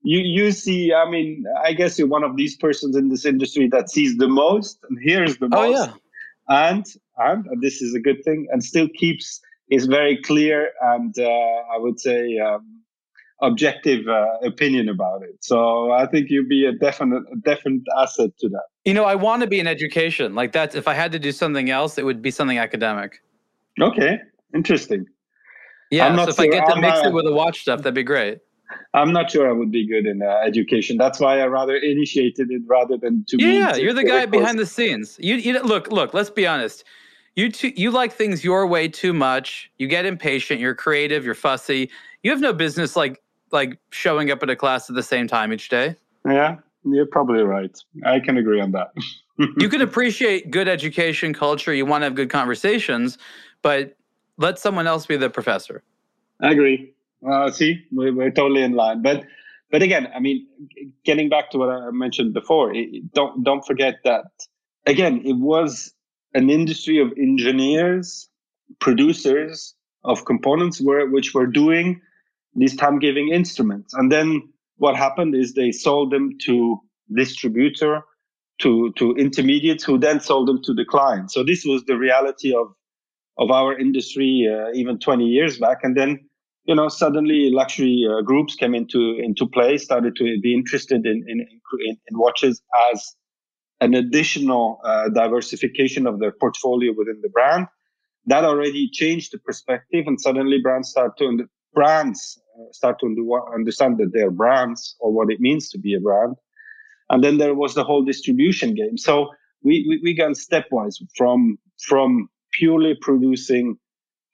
you 0.03 0.19
you 0.19 0.51
see, 0.51 0.93
I 0.93 1.09
mean, 1.09 1.43
I 1.63 1.73
guess 1.73 1.97
you're 1.97 2.07
one 2.07 2.23
of 2.23 2.35
these 2.35 2.55
persons 2.55 2.95
in 2.95 3.09
this 3.09 3.25
industry 3.25 3.67
that 3.69 3.89
sees 3.89 4.17
the 4.17 4.27
most 4.27 4.79
and 4.89 4.99
hears 5.01 5.37
the 5.37 5.49
most. 5.49 5.59
Oh 5.59 5.85
yeah. 5.85 5.93
And 6.49 6.85
and 7.17 7.61
this 7.61 7.81
is 7.81 7.95
a 7.95 7.99
good 7.99 8.23
thing, 8.23 8.47
and 8.51 8.63
still 8.63 8.87
keeps 8.89 9.41
is 9.71 9.85
very 9.85 10.21
clear 10.21 10.69
and 10.81 11.17
uh, 11.17 11.23
I 11.73 11.77
would 11.77 11.99
say 11.99 12.37
um, 12.37 12.80
objective 13.41 14.07
uh, 14.07 14.27
opinion 14.43 14.89
about 14.89 15.23
it. 15.23 15.35
So 15.41 15.91
I 15.91 16.05
think 16.05 16.29
you'd 16.29 16.49
be 16.49 16.65
a 16.65 16.71
definite, 16.71 17.23
a 17.31 17.35
definite 17.37 17.83
asset 17.99 18.31
to 18.39 18.49
that. 18.49 18.63
You 18.85 18.93
know, 18.93 19.05
I 19.05 19.15
want 19.15 19.41
to 19.41 19.47
be 19.47 19.59
in 19.59 19.67
education. 19.67 20.35
Like 20.35 20.51
that. 20.53 20.75
If 20.75 20.87
I 20.87 20.93
had 20.93 21.11
to 21.11 21.19
do 21.19 21.31
something 21.31 21.69
else, 21.69 21.97
it 21.97 22.05
would 22.05 22.21
be 22.21 22.31
something 22.31 22.57
academic. 22.57 23.21
Okay, 23.79 24.19
interesting. 24.53 25.05
Yeah, 25.89 26.15
so 26.15 26.29
if 26.29 26.35
sure. 26.35 26.45
I 26.45 26.47
get 26.47 26.65
to 26.67 26.73
I'm 26.73 26.81
mix 26.81 26.99
it 26.99 27.13
with 27.13 27.25
the 27.25 27.33
watch 27.33 27.61
stuff, 27.61 27.79
that'd 27.79 27.93
be 27.93 28.03
great. 28.03 28.39
I'm 28.93 29.11
not 29.11 29.29
sure 29.29 29.49
I 29.49 29.51
would 29.51 29.71
be 29.71 29.85
good 29.85 30.05
in 30.05 30.21
uh, 30.21 30.41
education. 30.45 30.97
That's 30.97 31.19
why 31.19 31.41
I 31.41 31.47
rather 31.47 31.75
initiated 31.75 32.49
it 32.51 32.61
rather 32.65 32.97
than 32.97 33.25
to. 33.27 33.37
Yeah, 33.37 33.75
you're 33.75 33.93
the 33.93 34.03
guy 34.03 34.25
behind 34.25 34.59
the 34.59 34.65
scenes. 34.65 35.17
You, 35.19 35.35
you 35.35 35.59
look, 35.61 35.91
look. 35.91 36.13
Let's 36.13 36.29
be 36.29 36.47
honest. 36.47 36.85
You 37.35 37.49
too, 37.51 37.71
you 37.75 37.91
like 37.91 38.13
things 38.13 38.43
your 38.43 38.67
way 38.67 38.87
too 38.87 39.13
much. 39.13 39.71
You 39.77 39.87
get 39.87 40.05
impatient. 40.05 40.59
You're 40.59 40.75
creative. 40.75 41.25
You're 41.25 41.35
fussy. 41.35 41.89
You 42.23 42.31
have 42.31 42.41
no 42.41 42.53
business 42.53 42.95
like 42.95 43.21
like 43.51 43.77
showing 43.91 44.31
up 44.31 44.41
at 44.43 44.49
a 44.49 44.55
class 44.55 44.89
at 44.89 44.95
the 44.95 45.03
same 45.03 45.27
time 45.27 45.53
each 45.53 45.69
day. 45.69 45.95
Yeah, 46.25 46.57
you're 46.83 47.05
probably 47.05 47.43
right. 47.43 47.77
I 48.05 48.19
can 48.19 48.37
agree 48.37 48.61
on 48.61 48.71
that. 48.71 48.93
you 49.57 49.69
can 49.69 49.81
appreciate 49.81 50.51
good 50.51 50.67
education 50.67 51.33
culture. 51.33 51.73
You 51.73 51.85
want 51.85 52.01
to 52.01 52.05
have 52.05 52.15
good 52.15 52.29
conversations, 52.29 53.17
but 53.61 53.95
let 54.37 54.59
someone 54.59 54.87
else 54.87 55.05
be 55.05 55.17
the 55.17 55.29
professor. 55.29 55.83
I 56.41 56.51
agree. 56.51 56.93
Uh, 57.27 57.51
see, 57.51 57.85
we're, 57.91 58.13
we're 58.13 58.31
totally 58.31 58.63
in 58.63 58.73
line. 58.73 59.01
But 59.01 59.25
but 59.69 59.81
again, 59.81 60.09
I 60.13 60.19
mean, 60.19 60.47
getting 61.05 61.29
back 61.29 61.49
to 61.51 61.57
what 61.57 61.69
I 61.69 61.91
mentioned 61.91 62.33
before, 62.33 62.73
it, 62.73 63.13
don't 63.13 63.43
don't 63.43 63.65
forget 63.65 63.99
that 64.03 64.25
again, 64.85 65.21
it 65.25 65.37
was 65.37 65.93
an 66.33 66.49
industry 66.49 66.99
of 66.99 67.11
engineers, 67.17 68.29
producers 68.79 69.75
of 70.03 70.25
components, 70.25 70.81
were 70.81 71.09
which 71.09 71.33
were 71.33 71.47
doing 71.47 72.01
these 72.55 72.75
time 72.75 72.99
giving 72.99 73.29
instruments, 73.29 73.93
and 73.93 74.11
then 74.11 74.41
what 74.77 74.95
happened 74.95 75.35
is 75.35 75.53
they 75.53 75.71
sold 75.71 76.11
them 76.11 76.37
to 76.45 76.79
distributor, 77.15 78.01
to 78.59 78.91
to 78.97 79.15
intermediates, 79.15 79.83
who 79.83 79.97
then 79.97 80.19
sold 80.19 80.47
them 80.47 80.61
to 80.63 80.73
the 80.73 80.85
client. 80.85 81.31
So 81.31 81.43
this 81.43 81.63
was 81.65 81.83
the 81.85 81.97
reality 81.97 82.53
of 82.53 82.73
of 83.37 83.49
our 83.51 83.77
industry 83.77 84.47
uh, 84.51 84.71
even 84.73 84.99
20 84.99 85.25
years 85.25 85.57
back, 85.57 85.79
and 85.83 85.95
then 85.95 86.19
you 86.65 86.75
know, 86.75 86.89
suddenly 86.89 87.49
luxury 87.51 88.07
uh, 88.09 88.21
groups 88.21 88.55
came 88.55 88.75
into 88.75 89.17
into 89.19 89.47
play, 89.47 89.77
started 89.77 90.15
to 90.17 90.39
be 90.41 90.53
interested 90.53 91.05
in 91.05 91.23
in, 91.27 91.41
in, 91.41 91.97
in 92.07 92.17
watches 92.17 92.61
as 92.91 93.15
an 93.79 93.95
additional 93.95 94.79
uh, 94.83 95.09
diversification 95.09 96.05
of 96.05 96.19
their 96.19 96.31
portfolio 96.31 96.93
within 96.95 97.19
the 97.21 97.29
brand. 97.29 97.67
That 98.27 98.45
already 98.45 98.89
changed 98.91 99.33
the 99.33 99.39
perspective, 99.39 100.05
and 100.05 100.21
suddenly 100.21 100.59
brands 100.61 100.89
start 100.89 101.17
to 101.17 101.47
brands 101.73 102.39
start 102.71 102.99
to 102.99 103.05
understand 103.53 103.97
that 103.97 104.11
they're 104.13 104.31
brands 104.31 104.95
or 104.99 105.11
what 105.11 105.31
it 105.31 105.39
means 105.39 105.69
to 105.69 105.79
be 105.79 105.93
a 105.93 105.99
brand. 105.99 106.35
And 107.09 107.23
then 107.23 107.37
there 107.37 107.55
was 107.55 107.75
the 107.75 107.83
whole 107.83 108.03
distribution 108.03 108.73
game. 108.73 108.97
So 108.97 109.29
we 109.63 109.85
we, 109.87 109.99
we 110.03 110.17
stepwise 110.17 110.95
from 111.17 111.57
from 111.87 112.29
purely 112.53 112.95
producing 113.01 113.77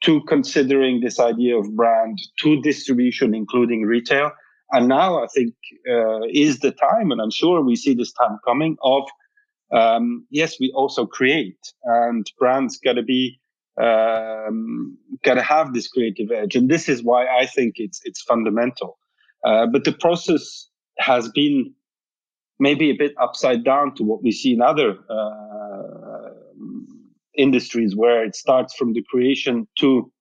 to 0.03 0.21
considering 0.27 1.01
this 1.01 1.19
idea 1.19 1.57
of 1.57 1.75
brand 1.75 2.19
to 2.41 2.61
distribution, 2.61 3.33
including 3.33 3.81
retail. 3.81 4.31
And 4.71 4.87
now 4.87 5.23
I 5.23 5.27
think 5.33 5.53
uh, 5.89 6.21
is 6.29 6.59
the 6.59 6.71
time, 6.71 7.11
and 7.11 7.21
I'm 7.21 7.31
sure 7.31 7.61
we 7.61 7.75
see 7.75 7.93
this 7.93 8.11
time 8.13 8.37
coming 8.45 8.77
of 8.83 9.03
um, 9.71 10.25
yes, 10.29 10.59
we 10.59 10.71
also 10.75 11.05
create, 11.05 11.59
and 11.83 12.25
brands 12.39 12.77
got 12.77 12.93
to 12.93 13.03
be 13.03 13.39
um, 13.81 14.97
to 15.23 15.41
have 15.41 15.73
this 15.73 15.87
creative 15.87 16.31
edge, 16.31 16.55
and 16.55 16.69
this 16.69 16.89
is 16.89 17.03
why 17.03 17.27
I 17.27 17.45
think 17.45 17.75
it's 17.77 18.01
it's 18.03 18.21
fundamental. 18.21 18.97
Uh, 19.45 19.67
but 19.67 19.83
the 19.83 19.91
process 19.93 20.69
has 20.99 21.29
been 21.29 21.73
maybe 22.59 22.89
a 22.89 22.95
bit 22.95 23.13
upside 23.21 23.63
down 23.63 23.93
to 23.95 24.03
what 24.03 24.23
we 24.23 24.31
see 24.31 24.53
in 24.53 24.61
other 24.61 24.97
uh, 25.09 26.29
industries 27.37 27.95
where 27.95 28.23
it 28.25 28.35
starts 28.35 28.75
from 28.75 28.93
the 28.93 29.03
creation 29.09 29.67
to 29.79 30.11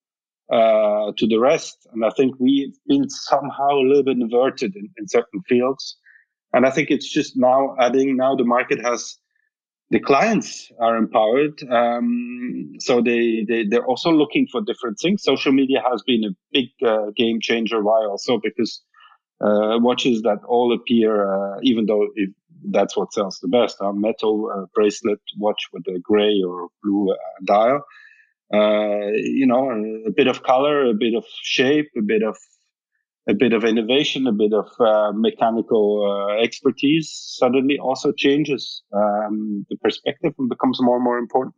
uh, 0.53 1.13
to 1.17 1.27
the 1.27 1.39
rest. 1.39 1.87
And 1.93 2.05
I 2.05 2.11
think 2.11 2.37
we've 2.39 2.77
been 2.87 3.09
somehow 3.09 3.71
a 3.71 3.87
little 3.87 4.05
bit 4.05 4.19
inverted 4.19 4.77
in, 4.77 4.89
in 4.97 5.09
certain 5.09 5.43
fields. 5.49 5.97
And 6.53 6.65
I 6.65 6.71
think 6.71 6.91
it's 6.91 7.11
just 7.11 7.37
now 7.37 7.75
adding 7.81 8.17
now 8.17 8.37
the 8.37 8.45
market 8.45 8.81
has 8.85 9.19
the 9.91 10.01
clients 10.01 10.71
are 10.81 10.97
empowered. 10.97 11.63
Um, 11.71 12.75
so 12.81 13.01
they, 13.01 13.45
they, 13.49 13.65
they're 13.65 13.87
also 13.87 14.11
looking 14.11 14.49
for 14.51 14.61
different 14.61 14.99
things. 15.01 15.23
Social 15.23 15.53
media 15.53 15.81
has 15.89 16.03
been 16.07 16.25
a 16.25 16.35
big 16.53 16.69
uh, 16.85 17.11
game 17.17 17.39
changer. 17.41 17.83
Why 17.83 18.05
also? 18.05 18.41
Because 18.43 18.83
uh, 19.41 19.79
watches 19.81 20.23
that 20.23 20.39
all 20.49 20.73
appear, 20.73 21.33
uh, 21.33 21.59
even 21.63 21.87
though 21.87 22.09
it, 22.17 22.31
that's 22.71 22.97
what 22.97 23.13
sells 23.13 23.39
the 23.41 23.49
best. 23.49 23.77
A 23.81 23.93
metal 23.93 24.51
uh, 24.53 24.67
bracelet 24.75 25.21
watch 25.39 25.63
with 25.73 25.87
a 25.87 26.01
gray 26.01 26.43
or 26.45 26.69
blue 26.83 27.13
uh, 27.13 27.17
dial. 27.45 27.85
Uh, 28.53 29.13
you 29.15 29.47
know, 29.47 29.71
a, 29.71 30.09
a, 30.09 30.13
bit 30.13 30.29
of 30.29 30.43
color, 30.43 30.87
a 30.87 30.95
bit 30.95 31.15
of 31.15 31.25
shape, 31.43 31.91
a 31.97 32.03
bit 32.03 32.23
of 32.23 32.37
a 33.29 33.35
bit 33.35 33.53
of 33.53 33.65
innovation, 33.65 34.27
a 34.27 34.33
bit 34.33 34.53
of 34.53 34.69
uh, 34.79 35.13
mechanical 35.13 36.05
uh, 36.07 36.43
expertise 36.43 37.11
suddenly 37.39 37.79
also 37.79 38.13
changes 38.13 38.83
um, 38.93 39.67
the 39.69 39.77
perspective 39.77 40.33
and 40.39 40.49
becomes 40.49 40.81
more 40.81 40.97
and 40.97 41.05
more 41.05 41.19
important. 41.19 41.55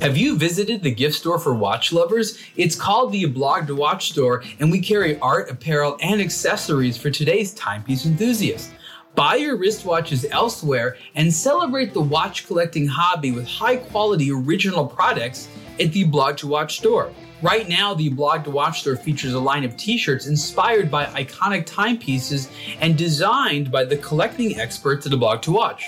Have 0.00 0.16
you 0.16 0.36
visited 0.36 0.82
the 0.82 0.90
gift 0.90 1.14
store 1.14 1.38
for 1.38 1.52
watch 1.54 1.92
lovers? 1.92 2.38
It's 2.56 2.74
called 2.74 3.12
the 3.12 3.26
Blog 3.26 3.66
to 3.66 3.74
Watch 3.74 4.10
store, 4.10 4.42
and 4.58 4.70
we 4.70 4.80
carry 4.80 5.20
art, 5.20 5.50
apparel, 5.50 5.98
and 6.00 6.22
accessories 6.22 6.96
for 6.96 7.10
today's 7.10 7.52
timepiece 7.52 8.06
enthusiasts. 8.06 8.72
Buy 9.14 9.34
your 9.34 9.58
wristwatches 9.58 10.24
elsewhere 10.30 10.96
and 11.16 11.32
celebrate 11.32 11.92
the 11.92 12.00
watch 12.00 12.46
collecting 12.46 12.86
hobby 12.86 13.32
with 13.32 13.46
high 13.46 13.76
quality 13.76 14.32
original 14.32 14.86
products 14.86 15.48
at 15.78 15.92
the 15.92 16.04
Blog 16.04 16.38
to 16.38 16.46
Watch 16.46 16.78
store. 16.78 17.12
Right 17.42 17.66
now, 17.70 17.94
the 17.94 18.10
Blog 18.10 18.44
to 18.44 18.50
Watch 18.50 18.82
store 18.82 18.96
features 18.96 19.32
a 19.32 19.40
line 19.40 19.64
of 19.64 19.74
t 19.78 19.96
shirts 19.96 20.26
inspired 20.26 20.90
by 20.90 21.06
iconic 21.06 21.64
timepieces 21.64 22.50
and 22.80 22.98
designed 22.98 23.72
by 23.72 23.84
the 23.84 23.96
collecting 23.96 24.60
experts 24.60 25.06
at 25.06 25.10
the 25.10 25.16
Blog 25.16 25.40
to 25.42 25.52
Watch. 25.52 25.86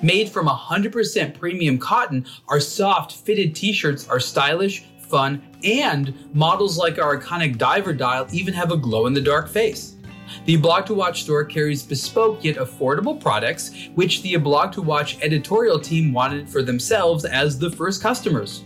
Made 0.00 0.30
from 0.30 0.46
100% 0.46 1.38
premium 1.38 1.78
cotton, 1.78 2.24
our 2.48 2.58
soft 2.58 3.12
fitted 3.12 3.54
t 3.54 3.70
shirts 3.70 4.08
are 4.08 4.18
stylish, 4.18 4.84
fun, 4.98 5.42
and 5.62 6.14
models 6.34 6.78
like 6.78 6.98
our 6.98 7.20
iconic 7.20 7.58
diver 7.58 7.92
dial 7.92 8.26
even 8.32 8.54
have 8.54 8.72
a 8.72 8.76
glow 8.76 9.04
in 9.04 9.12
the 9.12 9.20
dark 9.20 9.50
face. 9.50 9.96
The 10.46 10.56
Blog 10.56 10.86
to 10.86 10.94
Watch 10.94 11.24
store 11.24 11.44
carries 11.44 11.82
bespoke 11.82 12.42
yet 12.42 12.56
affordable 12.56 13.20
products, 13.20 13.90
which 13.94 14.22
the 14.22 14.36
Blog 14.36 14.72
to 14.72 14.80
Watch 14.80 15.20
editorial 15.20 15.78
team 15.78 16.14
wanted 16.14 16.48
for 16.48 16.62
themselves 16.62 17.26
as 17.26 17.58
the 17.58 17.70
first 17.70 18.00
customers. 18.00 18.64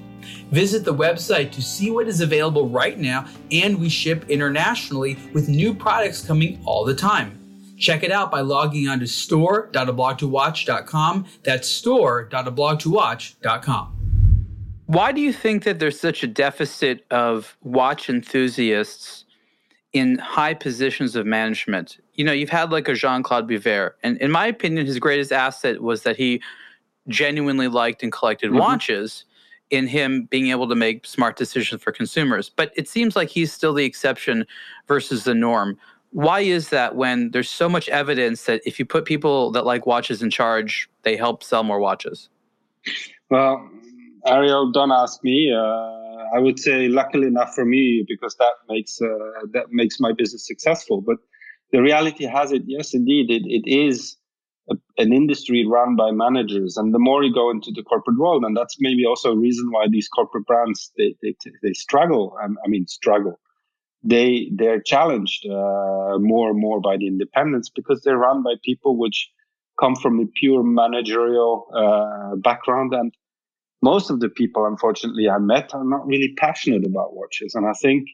Visit 0.50 0.84
the 0.84 0.94
website 0.94 1.50
to 1.52 1.62
see 1.62 1.90
what 1.90 2.06
is 2.08 2.20
available 2.20 2.68
right 2.68 2.98
now, 2.98 3.26
and 3.50 3.78
we 3.78 3.88
ship 3.88 4.28
internationally 4.28 5.16
with 5.32 5.48
new 5.48 5.72
products 5.74 6.22
coming 6.24 6.60
all 6.64 6.84
the 6.84 6.94
time. 6.94 7.34
Check 7.78 8.02
it 8.02 8.10
out 8.10 8.30
by 8.30 8.40
logging 8.40 8.88
on 8.88 8.98
to 9.00 9.06
store.ablogtowatch.com. 9.06 11.26
That's 11.44 11.68
store.ablogtowatch.com. 11.68 13.94
Why 14.86 15.12
do 15.12 15.20
you 15.20 15.34
think 15.34 15.64
that 15.64 15.78
there's 15.78 16.00
such 16.00 16.22
a 16.22 16.26
deficit 16.26 17.04
of 17.10 17.58
watch 17.62 18.08
enthusiasts 18.08 19.26
in 19.92 20.18
high 20.18 20.54
positions 20.54 21.16
of 21.16 21.26
management. 21.26 21.98
You 22.14 22.24
know, 22.24 22.32
you've 22.32 22.50
had 22.50 22.70
like 22.70 22.88
a 22.88 22.94
Jean 22.94 23.22
Claude 23.22 23.48
Biver, 23.48 23.92
and 24.02 24.18
in 24.18 24.30
my 24.30 24.46
opinion, 24.46 24.86
his 24.86 24.98
greatest 24.98 25.32
asset 25.32 25.82
was 25.82 26.02
that 26.02 26.16
he 26.16 26.42
genuinely 27.08 27.68
liked 27.68 28.02
and 28.02 28.12
collected 28.12 28.50
mm-hmm. 28.50 28.58
watches 28.58 29.24
in 29.70 29.86
him 29.86 30.24
being 30.30 30.48
able 30.48 30.68
to 30.68 30.74
make 30.74 31.06
smart 31.06 31.36
decisions 31.36 31.82
for 31.82 31.92
consumers. 31.92 32.48
But 32.48 32.72
it 32.76 32.88
seems 32.88 33.16
like 33.16 33.28
he's 33.28 33.52
still 33.52 33.74
the 33.74 33.84
exception 33.84 34.46
versus 34.86 35.24
the 35.24 35.34
norm. 35.34 35.78
Why 36.10 36.40
is 36.40 36.70
that 36.70 36.96
when 36.96 37.30
there's 37.32 37.50
so 37.50 37.68
much 37.68 37.88
evidence 37.90 38.44
that 38.44 38.62
if 38.64 38.78
you 38.78 38.86
put 38.86 39.04
people 39.04 39.50
that 39.52 39.66
like 39.66 39.86
watches 39.86 40.22
in 40.22 40.30
charge, 40.30 40.88
they 41.02 41.16
help 41.16 41.42
sell 41.42 41.62
more 41.62 41.80
watches? 41.80 42.28
Well, 43.30 43.68
Ariel, 44.26 44.72
don't 44.72 44.92
ask 44.92 45.22
me. 45.22 45.52
Uh 45.52 45.98
I 46.34 46.38
would 46.38 46.58
say, 46.58 46.88
luckily 46.88 47.26
enough 47.26 47.54
for 47.54 47.64
me, 47.64 48.04
because 48.06 48.36
that 48.36 48.52
makes 48.68 49.00
uh, 49.00 49.46
that 49.52 49.66
makes 49.70 49.98
my 50.00 50.12
business 50.12 50.46
successful. 50.46 51.00
But 51.00 51.16
the 51.72 51.80
reality 51.80 52.24
has 52.24 52.52
it, 52.52 52.62
yes, 52.66 52.94
indeed, 52.94 53.30
it, 53.30 53.42
it 53.46 53.70
is 53.70 54.16
an 54.98 55.12
industry 55.12 55.66
run 55.66 55.96
by 55.96 56.10
managers, 56.10 56.76
and 56.76 56.94
the 56.94 56.98
more 56.98 57.22
you 57.22 57.32
go 57.32 57.50
into 57.50 57.70
the 57.74 57.82
corporate 57.82 58.18
world, 58.18 58.44
and 58.44 58.56
that's 58.56 58.76
maybe 58.80 59.04
also 59.06 59.32
a 59.32 59.36
reason 59.36 59.70
why 59.70 59.86
these 59.88 60.08
corporate 60.08 60.46
brands 60.46 60.92
they 60.96 61.14
they, 61.22 61.34
they 61.62 61.72
struggle. 61.72 62.36
Um, 62.42 62.58
I 62.64 62.68
mean, 62.68 62.86
struggle. 62.86 63.40
They 64.02 64.50
they're 64.54 64.80
challenged 64.80 65.46
uh, 65.46 66.18
more 66.18 66.50
and 66.50 66.60
more 66.60 66.80
by 66.80 66.96
the 66.96 67.06
independents 67.06 67.70
because 67.70 68.02
they're 68.02 68.18
run 68.18 68.42
by 68.42 68.54
people 68.64 68.96
which 68.98 69.30
come 69.80 69.96
from 69.96 70.20
a 70.20 70.26
pure 70.26 70.62
managerial 70.62 71.66
uh, 71.74 72.36
background 72.36 72.92
and 72.94 73.12
most 73.82 74.10
of 74.10 74.20
the 74.20 74.28
people, 74.28 74.66
unfortunately, 74.66 75.28
I 75.28 75.38
met 75.38 75.74
are 75.74 75.84
not 75.84 76.06
really 76.06 76.34
passionate 76.36 76.84
about 76.84 77.14
watches. 77.14 77.54
And 77.54 77.66
I 77.66 77.72
think, 77.72 78.08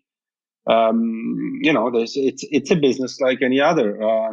um, 0.66 1.58
you 1.62 1.72
know, 1.72 1.90
there's, 1.90 2.16
it's, 2.16 2.44
it's 2.50 2.70
a 2.70 2.76
business 2.76 3.20
like 3.20 3.40
any 3.42 3.60
other. 3.60 4.02
Uh, 4.02 4.30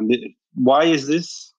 why 0.54 0.84
is 0.84 1.06
this? 1.06 1.51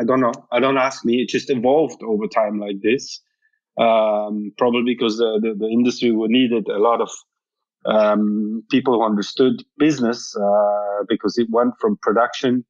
I 0.00 0.04
don't 0.04 0.20
know. 0.20 0.32
I 0.52 0.60
don't 0.60 0.78
ask 0.78 1.04
me. 1.04 1.22
It 1.22 1.28
just 1.30 1.50
evolved 1.50 2.02
over 2.02 2.26
time 2.28 2.58
like 2.60 2.80
this. 2.82 3.20
um, 3.80 4.52
probably 4.58 4.84
because 4.94 5.18
the, 5.18 5.40
the, 5.42 5.54
the 5.58 5.68
industry 5.68 6.12
needed 6.14 6.68
a 6.68 6.78
lot 6.78 7.00
of 7.00 7.10
um, 7.86 8.64
people 8.70 8.94
who 8.94 9.04
understood 9.04 9.64
business 9.78 10.36
uh, 10.36 11.04
because 11.08 11.38
it 11.38 11.48
went 11.50 11.74
from 11.80 11.98
production 12.02 12.64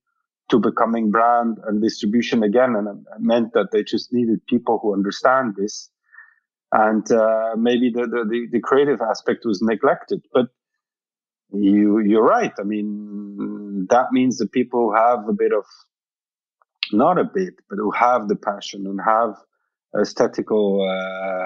to 0.51 0.61
becoming 0.61 1.11
brand 1.11 1.59
and 1.67 1.83
distribution 1.83 2.43
again, 2.45 2.77
and 2.77 2.89
it 2.89 2.97
meant 3.21 3.53
that 3.55 3.69
they 3.73 3.85
just 3.85 4.13
needed 4.13 4.41
people 4.49 4.79
who 4.83 4.95
understand 4.95 5.55
this. 5.57 5.91
And 6.73 7.11
uh, 7.13 7.57
maybe 7.59 7.91
the, 7.91 8.03
the, 8.03 8.49
the 8.53 8.61
creative 8.61 9.01
aspect 9.03 9.43
was 9.45 9.63
neglected, 9.63 10.23
but 10.35 10.49
you 11.53 12.01
you're 12.01 12.25
right. 12.25 12.53
I 12.61 12.65
mean, 12.65 13.87
that 13.91 14.13
means 14.13 14.39
the 14.39 14.47
people 14.49 14.95
have 14.95 15.29
a 15.29 15.33
bit 15.35 15.53
of 15.53 15.65
not 16.93 17.19
a 17.19 17.25
bit, 17.25 17.55
but 17.69 17.77
who 17.77 17.91
have 17.93 18.29
the 18.29 18.37
passion 18.37 18.87
and 18.87 19.01
have 19.05 19.35
aesthetical 20.01 20.81
uh, 20.89 21.41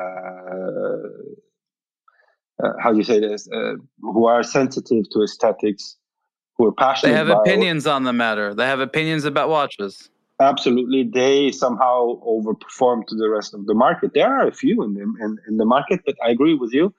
uh, 2.62 2.72
how 2.78 2.92
do 2.92 2.98
you 2.98 3.04
say 3.04 3.20
this? 3.20 3.48
Uh, 3.52 3.74
who 4.00 4.26
are 4.26 4.42
sensitive 4.42 5.08
to 5.10 5.22
aesthetics, 5.22 5.96
who 6.56 6.66
are 6.66 6.72
passionate. 6.72 7.12
They 7.12 7.16
have 7.16 7.28
opinions 7.28 7.86
on 7.86 8.04
the 8.04 8.12
matter. 8.12 8.54
They 8.54 8.66
have 8.66 8.80
opinions 8.80 9.24
about 9.24 9.48
watches. 9.48 10.10
Absolutely, 10.40 11.04
they 11.04 11.52
somehow 11.52 12.20
overperform 12.26 13.06
to 13.06 13.14
the 13.16 13.28
rest 13.28 13.54
of 13.54 13.66
the 13.66 13.74
market. 13.74 14.12
There 14.14 14.26
are 14.26 14.46
a 14.46 14.52
few 14.52 14.82
in 14.82 14.94
the 14.94 15.02
in, 15.02 15.38
in 15.48 15.56
the 15.56 15.64
market, 15.64 16.00
but 16.04 16.16
I 16.24 16.30
agree 16.30 16.54
with 16.54 16.72
you. 16.72 16.94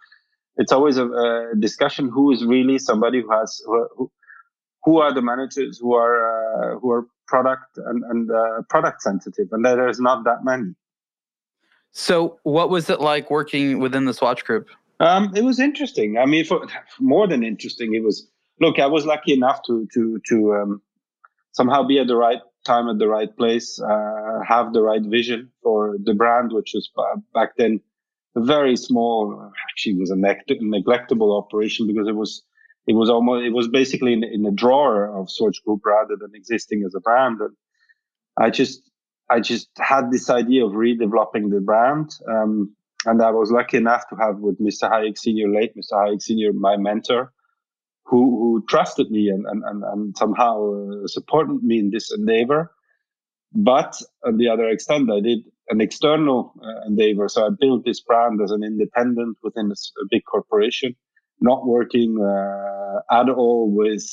It's 0.58 0.72
always 0.72 0.98
a, 0.98 1.08
a 1.08 1.52
discussion: 1.60 2.10
who 2.10 2.32
is 2.32 2.46
really 2.46 2.80
somebody 2.80 3.22
who 3.22 3.32
has 3.32 3.62
who, 3.66 4.12
who 4.86 5.00
are 5.00 5.14
the 5.14 5.22
managers 5.22 5.80
who 5.80 5.94
are 5.96 6.16
uh, 6.30 6.80
who 6.80 6.92
are 6.92 7.06
product 7.28 7.78
and 7.78 8.04
and 8.04 8.32
uh, 8.32 8.62
product 8.70 9.02
sensitive, 9.02 9.48
and 9.52 9.66
there's 9.66 10.00
not 10.00 10.24
that 10.24 10.46
many. 10.46 10.74
So, 11.92 12.40
what 12.44 12.70
was 12.70 12.90
it 12.90 13.02
like 13.02 13.32
working 13.32 13.80
within 13.80 14.06
the 14.06 14.14
Swatch 14.14 14.46
Group? 14.46 14.68
Um, 15.00 15.34
it 15.36 15.44
was 15.44 15.60
interesting. 15.60 16.18
I 16.18 16.26
mean, 16.26 16.46
for 16.46 16.68
more 17.00 17.28
than 17.28 17.44
interesting, 17.44 17.96
it 17.96 18.04
was. 18.04 18.28
Look, 18.62 18.80
I 18.80 18.86
was 18.86 19.06
lucky 19.06 19.34
enough 19.34 19.62
to 19.68 19.88
to 19.94 20.22
to 20.30 20.54
um, 20.54 20.82
somehow 21.52 21.84
be 21.84 22.00
at 22.00 22.08
the 22.08 22.16
right 22.16 22.42
time 22.66 22.88
at 22.90 22.98
the 23.00 23.08
right 23.08 23.36
place, 23.38 23.80
uh, 23.80 24.40
have 24.48 24.74
the 24.74 24.82
right 24.82 25.04
vision 25.04 25.52
for 25.62 25.98
the 26.04 26.14
brand, 26.14 26.52
which 26.52 26.72
was 26.74 26.90
back 27.34 27.58
then 27.58 27.82
a 28.36 28.42
very 28.42 28.78
small. 28.78 29.52
Actually, 29.70 29.96
was 29.96 30.12
a 30.12 30.16
neglectable 30.16 31.38
operation 31.38 31.88
because 31.88 32.08
it 32.08 32.16
was 32.16 32.44
it 32.88 32.94
was 32.94 33.10
almost 33.10 33.46
it 33.46 33.54
was 33.54 33.68
basically 33.68 34.14
in, 34.14 34.24
in 34.24 34.46
a 34.46 34.52
drawer 34.52 35.18
of 35.18 35.30
Swatch 35.30 35.64
Group 35.66 35.82
rather 35.86 36.16
than 36.16 36.32
existing 36.36 36.84
as 36.86 36.94
a 36.96 37.00
brand. 37.00 37.40
And 37.42 37.56
I 38.38 38.50
just 38.50 38.90
I 39.30 39.40
just 39.40 39.70
had 39.78 40.12
this 40.12 40.30
idea 40.30 40.66
of 40.66 40.74
redeveloping 40.74 41.50
the 41.50 41.62
brand. 41.62 42.12
Um, 42.30 42.76
and 43.06 43.22
I 43.22 43.32
was 43.32 43.52
lucky 43.52 43.78
enough 43.78 44.08
to 44.10 44.16
have 44.16 44.38
with 44.40 44.60
Mr. 44.60 44.90
Hayek 44.92 45.18
Senior, 45.18 45.50
late 45.50 45.76
Mr. 45.76 45.94
Hayek 45.94 46.22
Senior, 46.22 46.54
my 46.54 46.78
mentor, 46.78 47.32
who 48.06 48.20
who 48.40 48.66
trusted 48.70 49.10
me 49.10 49.30
and 49.30 49.46
and 49.48 49.64
and, 49.64 49.84
and 49.84 50.18
somehow 50.18 50.74
uh, 50.74 51.08
supported 51.08 51.64
me 51.64 51.80
in 51.80 51.90
this 51.90 52.12
endeavor. 52.12 52.72
But 53.54 53.96
on 54.26 54.38
the 54.38 54.50
other 54.50 54.68
extent, 54.68 55.10
I 55.12 55.22
did 55.22 55.40
an 55.70 55.82
external 55.82 56.54
uh, 56.64 56.88
endeavor. 56.88 57.30
So 57.30 57.48
I 57.48 57.50
built 57.60 57.86
this 57.86 58.02
brand 58.02 58.42
as 58.42 58.52
an 58.52 58.64
independent 58.64 59.38
within 59.42 59.72
a, 59.72 59.74
a 60.02 60.06
big 60.12 60.24
corporation, 60.26 60.96
not 61.42 61.66
working 61.66 62.18
uh, 62.22 63.20
at 63.20 63.30
all 63.30 63.70
with 63.70 64.04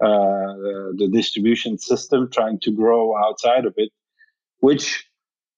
uh, 0.00 0.54
the 0.96 1.08
distribution 1.12 1.78
system, 1.78 2.28
trying 2.32 2.58
to 2.60 2.70
grow 2.70 3.16
outside 3.16 3.64
of 3.64 3.74
it, 3.76 3.90
which 4.60 5.08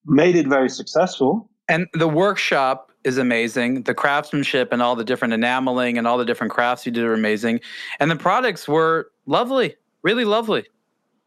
made 0.06 0.36
it 0.36 0.46
very 0.46 0.68
successful 0.68 1.50
and 1.70 1.86
the 1.94 2.08
workshop 2.08 2.90
is 3.04 3.16
amazing. 3.16 3.84
The 3.84 3.94
craftsmanship 3.94 4.72
and 4.72 4.82
all 4.82 4.96
the 4.96 5.04
different 5.04 5.32
enameling 5.32 5.96
and 5.96 6.06
all 6.06 6.18
the 6.18 6.24
different 6.24 6.52
crafts 6.52 6.84
you 6.84 6.90
did 6.90 7.04
are 7.04 7.14
amazing. 7.14 7.60
And 8.00 8.10
the 8.10 8.16
products 8.16 8.66
were 8.66 9.12
lovely, 9.26 9.76
really 10.02 10.24
lovely. 10.24 10.66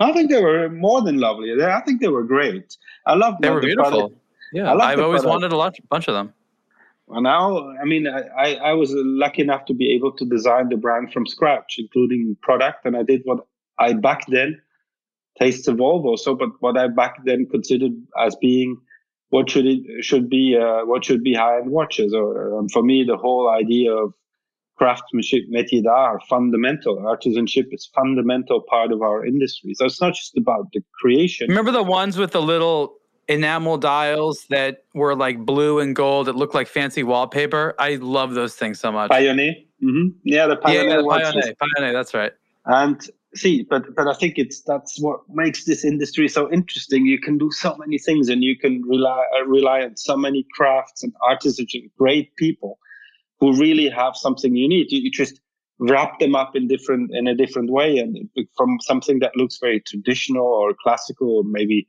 I 0.01 0.11
think 0.11 0.29
they 0.29 0.41
were 0.41 0.69
more 0.69 1.01
than 1.01 1.17
lovely. 1.17 1.53
I 1.63 1.79
think 1.81 2.01
they 2.01 2.09
were 2.09 2.23
great. 2.23 2.77
I 3.07 3.15
love 3.15 3.35
them. 3.35 3.41
they 3.41 3.49
were 3.51 3.61
the 3.61 3.67
beautiful. 3.67 3.91
Product. 3.91 4.17
Yeah, 4.51 4.73
I've 4.73 4.99
always 4.99 5.21
product. 5.21 5.41
wanted 5.41 5.53
a 5.53 5.57
lot, 5.57 5.75
bunch 5.89 6.09
of 6.09 6.13
them. 6.13 6.33
Well, 7.07 7.21
now, 7.21 7.69
I 7.81 7.85
mean, 7.85 8.07
I, 8.07 8.55
I 8.55 8.73
was 8.73 8.91
lucky 8.95 9.41
enough 9.41 9.65
to 9.65 9.73
be 9.73 9.93
able 9.93 10.13
to 10.13 10.25
design 10.25 10.69
the 10.69 10.77
brand 10.77 11.11
from 11.11 11.27
scratch, 11.27 11.75
including 11.77 12.37
product, 12.41 12.85
and 12.85 12.95
I 12.95 13.03
did 13.03 13.21
what 13.25 13.45
I 13.77 13.93
back 13.93 14.25
then 14.27 14.61
tastes 15.39 15.67
of 15.67 15.77
Volvo. 15.77 16.17
So, 16.17 16.35
but 16.35 16.49
what 16.59 16.77
I 16.77 16.87
back 16.87 17.23
then 17.25 17.47
considered 17.49 17.91
as 18.19 18.35
being 18.35 18.77
what 19.29 19.49
should 19.49 19.65
it 19.65 20.03
should 20.03 20.29
be 20.29 20.55
uh, 20.55 20.85
what 20.85 21.03
should 21.03 21.23
be 21.23 21.33
high 21.33 21.57
end 21.57 21.71
watches 21.71 22.13
or 22.13 22.57
um, 22.57 22.69
for 22.69 22.83
me 22.83 23.03
the 23.03 23.17
whole 23.17 23.49
idea 23.49 23.91
of 23.91 24.13
craftsmanship 24.77 25.43
métier 25.51 25.83
d'art 25.83 26.21
fundamental. 26.29 26.97
Artisanship 26.97 27.73
is 27.73 27.89
fundamental 27.95 28.61
part 28.61 28.91
of 28.91 29.01
our 29.01 29.25
industry. 29.25 29.73
So 29.75 29.85
it's 29.85 30.01
not 30.01 30.13
just 30.13 30.37
about 30.37 30.67
the 30.73 30.81
creation. 30.99 31.47
Remember 31.49 31.71
the 31.71 31.83
ones 31.83 32.17
with 32.17 32.31
the 32.31 32.41
little 32.41 32.95
enamel 33.27 33.77
dials 33.77 34.45
that 34.49 34.83
were 34.93 35.15
like 35.15 35.45
blue 35.45 35.79
and 35.79 35.95
gold 35.95 36.27
that 36.27 36.35
looked 36.35 36.53
like 36.53 36.67
fancy 36.67 37.03
wallpaper. 37.03 37.75
I 37.79 37.95
love 37.95 38.33
those 38.33 38.55
things 38.55 38.79
so 38.79 38.91
much. 38.91 39.11
Pioneer? 39.11 39.55
Mm-hmm. 39.83 40.17
yeah 40.23 40.47
the 40.47 40.55
pioneer 40.55 40.89
yeah, 40.89 40.97
the 40.97 41.03
pioneer, 41.03 41.55
pioneer 41.59 41.93
that's 41.93 42.13
right. 42.13 42.31
And 42.65 43.01
see 43.35 43.63
but 43.63 43.83
but 43.95 44.07
i 44.07 44.13
think 44.13 44.37
it's 44.37 44.61
that's 44.61 45.01
what 45.01 45.21
makes 45.29 45.65
this 45.65 45.83
industry 45.83 46.27
so 46.29 46.51
interesting. 46.51 47.05
You 47.05 47.19
can 47.19 47.37
do 47.37 47.51
so 47.51 47.75
many 47.77 47.97
things 47.97 48.29
and 48.29 48.43
you 48.43 48.57
can 48.57 48.81
rely 48.83 49.25
uh, 49.37 49.45
rely 49.45 49.81
on 49.81 49.97
so 49.97 50.15
many 50.15 50.45
crafts 50.53 51.03
and 51.03 51.13
artisans 51.21 51.73
and 51.73 51.89
great 51.97 52.35
people 52.37 52.79
who 53.39 53.59
really 53.59 53.89
have 53.89 54.15
something 54.15 54.55
unique. 54.55 54.91
You, 54.91 55.01
you 55.01 55.11
just 55.11 55.41
wrap 55.79 56.19
them 56.19 56.35
up 56.35 56.55
in 56.55 56.67
different 56.67 57.11
in 57.13 57.27
a 57.27 57.35
different 57.35 57.69
way 57.71 57.97
and 57.97 58.29
from 58.55 58.77
something 58.81 59.19
that 59.19 59.35
looks 59.35 59.57
very 59.59 59.81
traditional 59.81 60.45
or 60.45 60.73
classical 60.81 61.37
or 61.37 61.43
maybe 61.43 61.87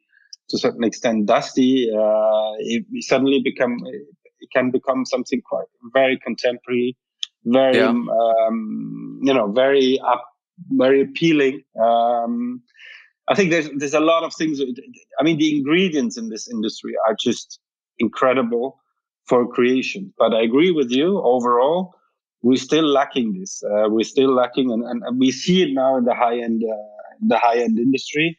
to 0.48 0.56
a 0.56 0.58
certain 0.58 0.84
extent 0.84 1.26
dusty 1.26 1.90
uh, 1.90 2.52
it 2.58 2.84
suddenly 3.04 3.40
become 3.42 3.78
it 3.84 4.48
can 4.54 4.70
become 4.70 5.04
something 5.04 5.40
quite 5.42 5.66
very 5.92 6.18
contemporary 6.24 6.96
very 7.44 7.76
yeah. 7.76 7.88
um, 7.88 9.20
you 9.22 9.32
know 9.32 9.50
very 9.52 9.98
up 10.00 10.24
very 10.70 11.02
appealing. 11.02 11.62
Um, 11.80 12.62
I 13.28 13.34
think 13.34 13.50
there's 13.50 13.70
there's 13.76 13.94
a 13.94 14.00
lot 14.00 14.22
of 14.22 14.34
things. 14.34 14.60
I 15.18 15.22
mean, 15.22 15.38
the 15.38 15.56
ingredients 15.56 16.18
in 16.18 16.28
this 16.28 16.48
industry 16.48 16.94
are 17.06 17.16
just 17.18 17.60
incredible 17.98 18.78
for 19.26 19.46
creation. 19.48 20.12
But 20.18 20.34
I 20.34 20.42
agree 20.42 20.70
with 20.70 20.90
you. 20.90 21.20
Overall, 21.22 21.94
we're 22.42 22.56
still 22.56 22.86
lacking 22.86 23.38
this. 23.38 23.62
Uh, 23.62 23.88
we're 23.88 24.04
still 24.04 24.34
lacking, 24.34 24.70
and, 24.70 24.84
and, 24.84 25.18
we 25.18 25.30
see 25.30 25.62
it 25.62 25.72
now 25.72 25.96
in 25.96 26.04
the 26.04 26.14
high 26.14 26.38
end, 26.38 26.62
uh, 26.62 26.76
the 27.26 27.38
high 27.38 27.58
end 27.58 27.78
industry. 27.78 28.38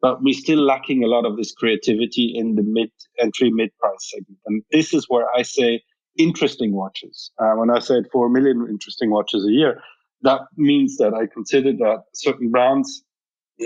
But 0.00 0.22
we're 0.22 0.34
still 0.34 0.60
lacking 0.60 1.02
a 1.02 1.08
lot 1.08 1.26
of 1.26 1.36
this 1.36 1.52
creativity 1.52 2.32
in 2.34 2.54
the 2.54 2.62
mid 2.62 2.90
entry 3.18 3.50
mid 3.50 3.70
price 3.78 4.10
segment, 4.12 4.38
and 4.46 4.62
this 4.70 4.94
is 4.94 5.06
where 5.08 5.26
I 5.36 5.42
say 5.42 5.82
interesting 6.16 6.72
watches. 6.74 7.30
Uh, 7.38 7.52
when 7.52 7.70
I 7.70 7.78
said 7.78 8.04
four 8.12 8.28
million 8.28 8.66
interesting 8.68 9.10
watches 9.10 9.44
a 9.44 9.50
year, 9.50 9.80
that 10.22 10.42
means 10.56 10.96
that 10.98 11.14
I 11.14 11.26
consider 11.26 11.72
that 11.72 12.04
certain 12.14 12.50
brands, 12.50 13.02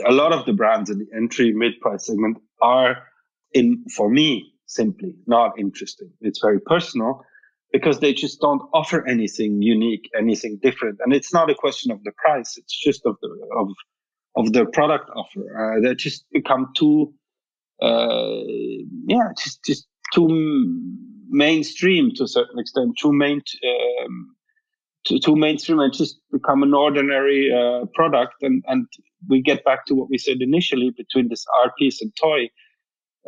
a 0.06 0.12
lot 0.12 0.32
of 0.32 0.46
the 0.46 0.52
brands 0.52 0.90
in 0.90 0.98
the 0.98 1.06
entry 1.14 1.52
mid 1.52 1.80
price 1.80 2.06
segment 2.06 2.38
are 2.60 3.02
in, 3.52 3.84
for 3.94 4.08
me, 4.08 4.52
simply 4.66 5.14
not 5.26 5.58
interesting. 5.58 6.10
It's 6.20 6.40
very 6.40 6.60
personal 6.60 7.22
because 7.72 8.00
they 8.00 8.12
just 8.12 8.40
don't 8.40 8.62
offer 8.74 9.06
anything 9.08 9.62
unique, 9.62 10.10
anything 10.16 10.58
different. 10.62 10.98
And 11.02 11.14
it's 11.14 11.32
not 11.32 11.50
a 11.50 11.54
question 11.54 11.90
of 11.90 12.02
the 12.04 12.12
price. 12.12 12.56
It's 12.58 12.78
just 12.78 13.02
of 13.06 13.16
the, 13.22 13.28
of, 13.56 13.68
of 14.36 14.52
their 14.52 14.66
product 14.66 15.10
offer. 15.14 15.76
Uh, 15.76 15.80
they 15.80 15.94
just 15.94 16.24
become 16.32 16.72
too, 16.76 17.12
uh, 17.82 18.42
yeah, 19.06 19.28
just, 19.38 19.64
just 19.64 19.86
too 20.14 20.28
mainstream 21.28 22.10
to 22.14 22.24
a 22.24 22.28
certain 22.28 22.58
extent, 22.58 22.96
too 23.00 23.12
main, 23.12 23.42
um, 24.04 24.34
too, 25.06 25.18
too 25.18 25.36
mainstream 25.36 25.80
and 25.80 25.92
just 25.92 26.20
become 26.30 26.62
an 26.62 26.74
ordinary 26.74 27.52
uh, 27.52 27.86
product. 27.94 28.34
And, 28.42 28.62
and 28.68 28.86
we 29.28 29.42
get 29.42 29.64
back 29.64 29.86
to 29.86 29.94
what 29.94 30.08
we 30.10 30.18
said 30.18 30.38
initially 30.40 30.90
between 30.96 31.28
this 31.28 31.44
art 31.60 31.72
piece 31.78 32.00
and 32.00 32.12
toy. 32.16 32.48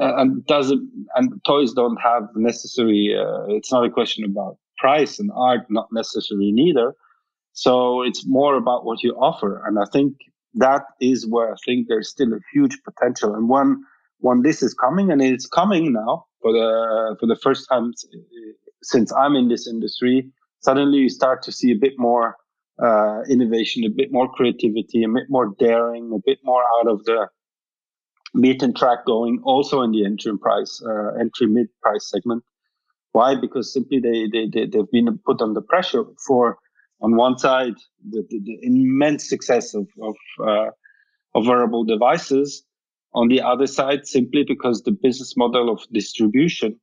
Uh, 0.01 0.17
and 0.17 0.45
doesn't 0.47 0.91
and 1.15 1.41
toys 1.47 1.73
don't 1.73 2.01
have 2.03 2.25
necessary. 2.35 3.17
Uh, 3.17 3.45
it's 3.55 3.71
not 3.71 3.85
a 3.85 3.91
question 3.91 4.25
about 4.25 4.59
price 4.77 5.21
and 5.21 5.31
art, 5.37 5.61
not 5.71 5.87
necessarily 5.93 6.51
neither. 6.51 6.95
So 7.53 8.03
it's 8.03 8.27
more 8.27 8.57
about 8.57 8.85
what 8.85 9.05
you 9.05 9.13
offer, 9.13 9.65
and 9.65 9.79
I 9.79 9.85
think 9.93 10.17
that 10.57 10.83
is 11.01 11.27
where 11.29 11.53
I 11.53 11.57
think 11.65 11.89
there's 11.89 12.11
still 12.11 12.33
a 12.35 12.41
huge 12.53 12.79
potential. 12.85 13.35
And 13.35 13.49
when 13.49 13.85
when 14.21 14.43
this 14.43 14.63
is 14.63 14.75
coming, 14.75 15.13
and 15.13 15.23
it's 15.23 15.47
coming 15.47 15.93
now 15.93 16.27
for 16.43 16.53
the 16.53 17.17
for 17.21 17.27
the 17.27 17.37
first 17.37 17.69
time 17.71 17.93
since 18.83 19.13
I'm 19.13 19.37
in 19.37 19.49
this 19.49 19.69
industry, 19.69 20.31
suddenly 20.61 20.99
you 20.99 21.11
start 21.11 21.43
to 21.45 21.53
see 21.53 21.73
a 21.73 21.77
bit 21.77 21.95
more 21.99 22.37
uh, 22.83 23.23
innovation, 23.31 23.85
a 23.85 23.91
bit 23.91 24.13
more 24.13 24.29
creativity, 24.33 25.05
a 25.05 25.09
bit 25.09 25.27
more 25.31 25.55
daring, 25.59 26.13
a 26.15 26.21
bit 26.25 26.39
more 26.45 26.63
out 26.81 26.89
of 26.89 27.05
the 27.05 27.29
beaten 28.41 28.75
track 28.75 29.05
going 29.07 29.41
also 29.45 29.83
in 29.83 29.93
the 29.93 30.05
entry 30.05 30.39
price, 30.39 30.83
uh, 30.89 31.13
entry 31.21 31.47
mid 31.49 31.69
price 31.83 32.11
segment, 32.11 32.45
Why? 33.13 33.35
Because 33.37 33.73
simply 33.73 34.01
they, 34.01 34.29
they, 34.33 34.49
they, 34.49 34.67
they've 34.67 34.91
been 34.93 35.19
put 35.27 35.43
under 35.43 35.63
pressure 35.63 36.05
for, 36.27 36.59
on 37.05 37.17
one 37.17 37.37
side, 37.39 37.75
the, 38.13 38.21
the, 38.31 38.39
the 38.49 38.59
immense 38.63 39.29
success 39.29 39.75
of, 39.75 39.87
of, 40.09 40.17
uh, 40.51 40.71
of 41.35 41.47
wearable 41.47 41.85
devices. 41.85 42.65
On 43.13 43.29
the 43.29 43.43
other 43.43 43.67
side, 43.67 44.07
simply 44.07 44.43
because 44.43 44.83
the 44.83 44.97
business 45.07 45.37
model 45.37 45.69
of 45.71 45.81
distribution, 45.93 46.81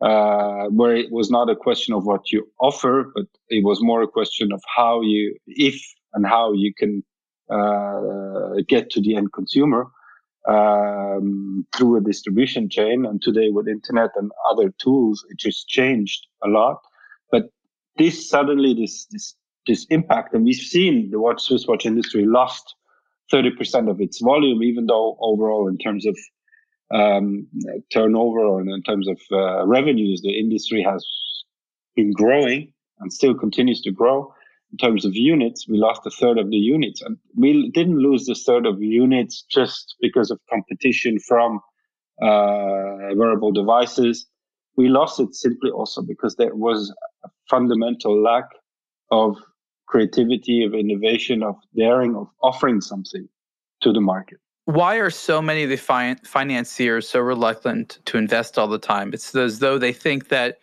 uh, 0.00 0.66
where 0.78 0.94
it 0.94 1.10
was 1.10 1.28
not 1.28 1.50
a 1.50 1.56
question 1.56 1.92
of 1.92 2.06
what 2.06 2.30
you 2.32 2.46
offer, 2.60 3.10
but 3.16 3.26
it 3.48 3.64
was 3.64 3.82
more 3.82 4.02
a 4.02 4.06
question 4.06 4.52
of 4.52 4.62
how 4.76 5.02
you, 5.02 5.36
if 5.46 5.78
and 6.14 6.24
how 6.24 6.52
you 6.52 6.72
can 6.72 7.02
uh, 7.50 8.62
get 8.68 8.90
to 8.90 9.00
the 9.00 9.16
end 9.16 9.32
consumer 9.32 9.88
um, 10.48 11.66
through 11.74 11.96
a 11.96 12.00
distribution 12.00 12.70
chain. 12.70 13.04
And 13.04 13.20
today 13.20 13.50
with 13.50 13.66
internet 13.66 14.10
and 14.14 14.30
other 14.48 14.72
tools, 14.78 15.26
it 15.30 15.38
just 15.38 15.68
changed 15.68 16.28
a 16.44 16.48
lot. 16.48 16.78
But 17.32 17.50
this 17.98 18.28
suddenly, 18.28 18.74
this, 18.74 19.06
this, 19.06 19.34
this 19.66 19.86
impact, 19.90 20.34
and 20.34 20.44
we've 20.44 20.56
seen 20.56 21.10
the 21.10 21.20
watch 21.20 21.42
Swiss 21.42 21.66
watch 21.66 21.86
industry 21.86 22.24
lost 22.26 22.74
30% 23.32 23.90
of 23.90 24.00
its 24.00 24.20
volume, 24.20 24.62
even 24.62 24.86
though 24.86 25.16
overall 25.20 25.68
in 25.68 25.78
terms 25.78 26.06
of 26.06 26.16
um, 26.94 27.46
turnover 27.92 28.60
and 28.60 28.70
in 28.70 28.82
terms 28.82 29.08
of 29.08 29.18
uh, 29.32 29.66
revenues, 29.66 30.20
the 30.22 30.38
industry 30.38 30.82
has 30.82 31.04
been 31.96 32.12
growing 32.12 32.72
and 33.00 33.12
still 33.12 33.34
continues 33.34 33.80
to 33.82 33.90
grow 33.90 34.32
in 34.74 34.78
terms 34.78 35.04
of 35.04 35.14
units, 35.14 35.68
we 35.68 35.78
lost 35.78 36.00
a 36.04 36.10
third 36.10 36.36
of 36.36 36.50
the 36.50 36.56
units. 36.56 37.00
And 37.00 37.16
we 37.36 37.70
didn't 37.70 37.98
lose 37.98 38.24
the 38.24 38.34
third 38.34 38.66
of 38.66 38.82
units 38.82 39.44
just 39.48 39.94
because 40.00 40.32
of 40.32 40.40
competition 40.50 41.20
from 41.20 41.60
uh, 42.20 43.14
wearable 43.14 43.52
devices. 43.52 44.26
We 44.76 44.88
lost 44.88 45.20
it 45.20 45.32
simply 45.36 45.70
also 45.70 46.02
because 46.02 46.34
there 46.34 46.56
was 46.56 46.92
a 47.24 47.28
fundamental 47.48 48.20
lack 48.20 48.46
of 49.12 49.36
creativity, 49.86 50.64
of 50.64 50.74
innovation, 50.74 51.42
of 51.42 51.56
daring, 51.76 52.16
of 52.16 52.28
offering 52.42 52.80
something 52.80 53.28
to 53.82 53.92
the 53.92 54.00
market. 54.00 54.38
Why 54.66 54.96
are 54.96 55.10
so 55.10 55.42
many 55.42 55.62
of 55.64 55.70
the 55.70 55.76
fi- 55.76 56.16
financiers 56.24 57.08
so 57.08 57.20
reluctant 57.20 57.98
to 58.06 58.16
invest 58.16 58.58
all 58.58 58.68
the 58.68 58.78
time? 58.78 59.12
It's 59.12 59.34
as 59.34 59.58
though 59.58 59.76
they 59.78 59.92
think 59.92 60.28
that 60.28 60.58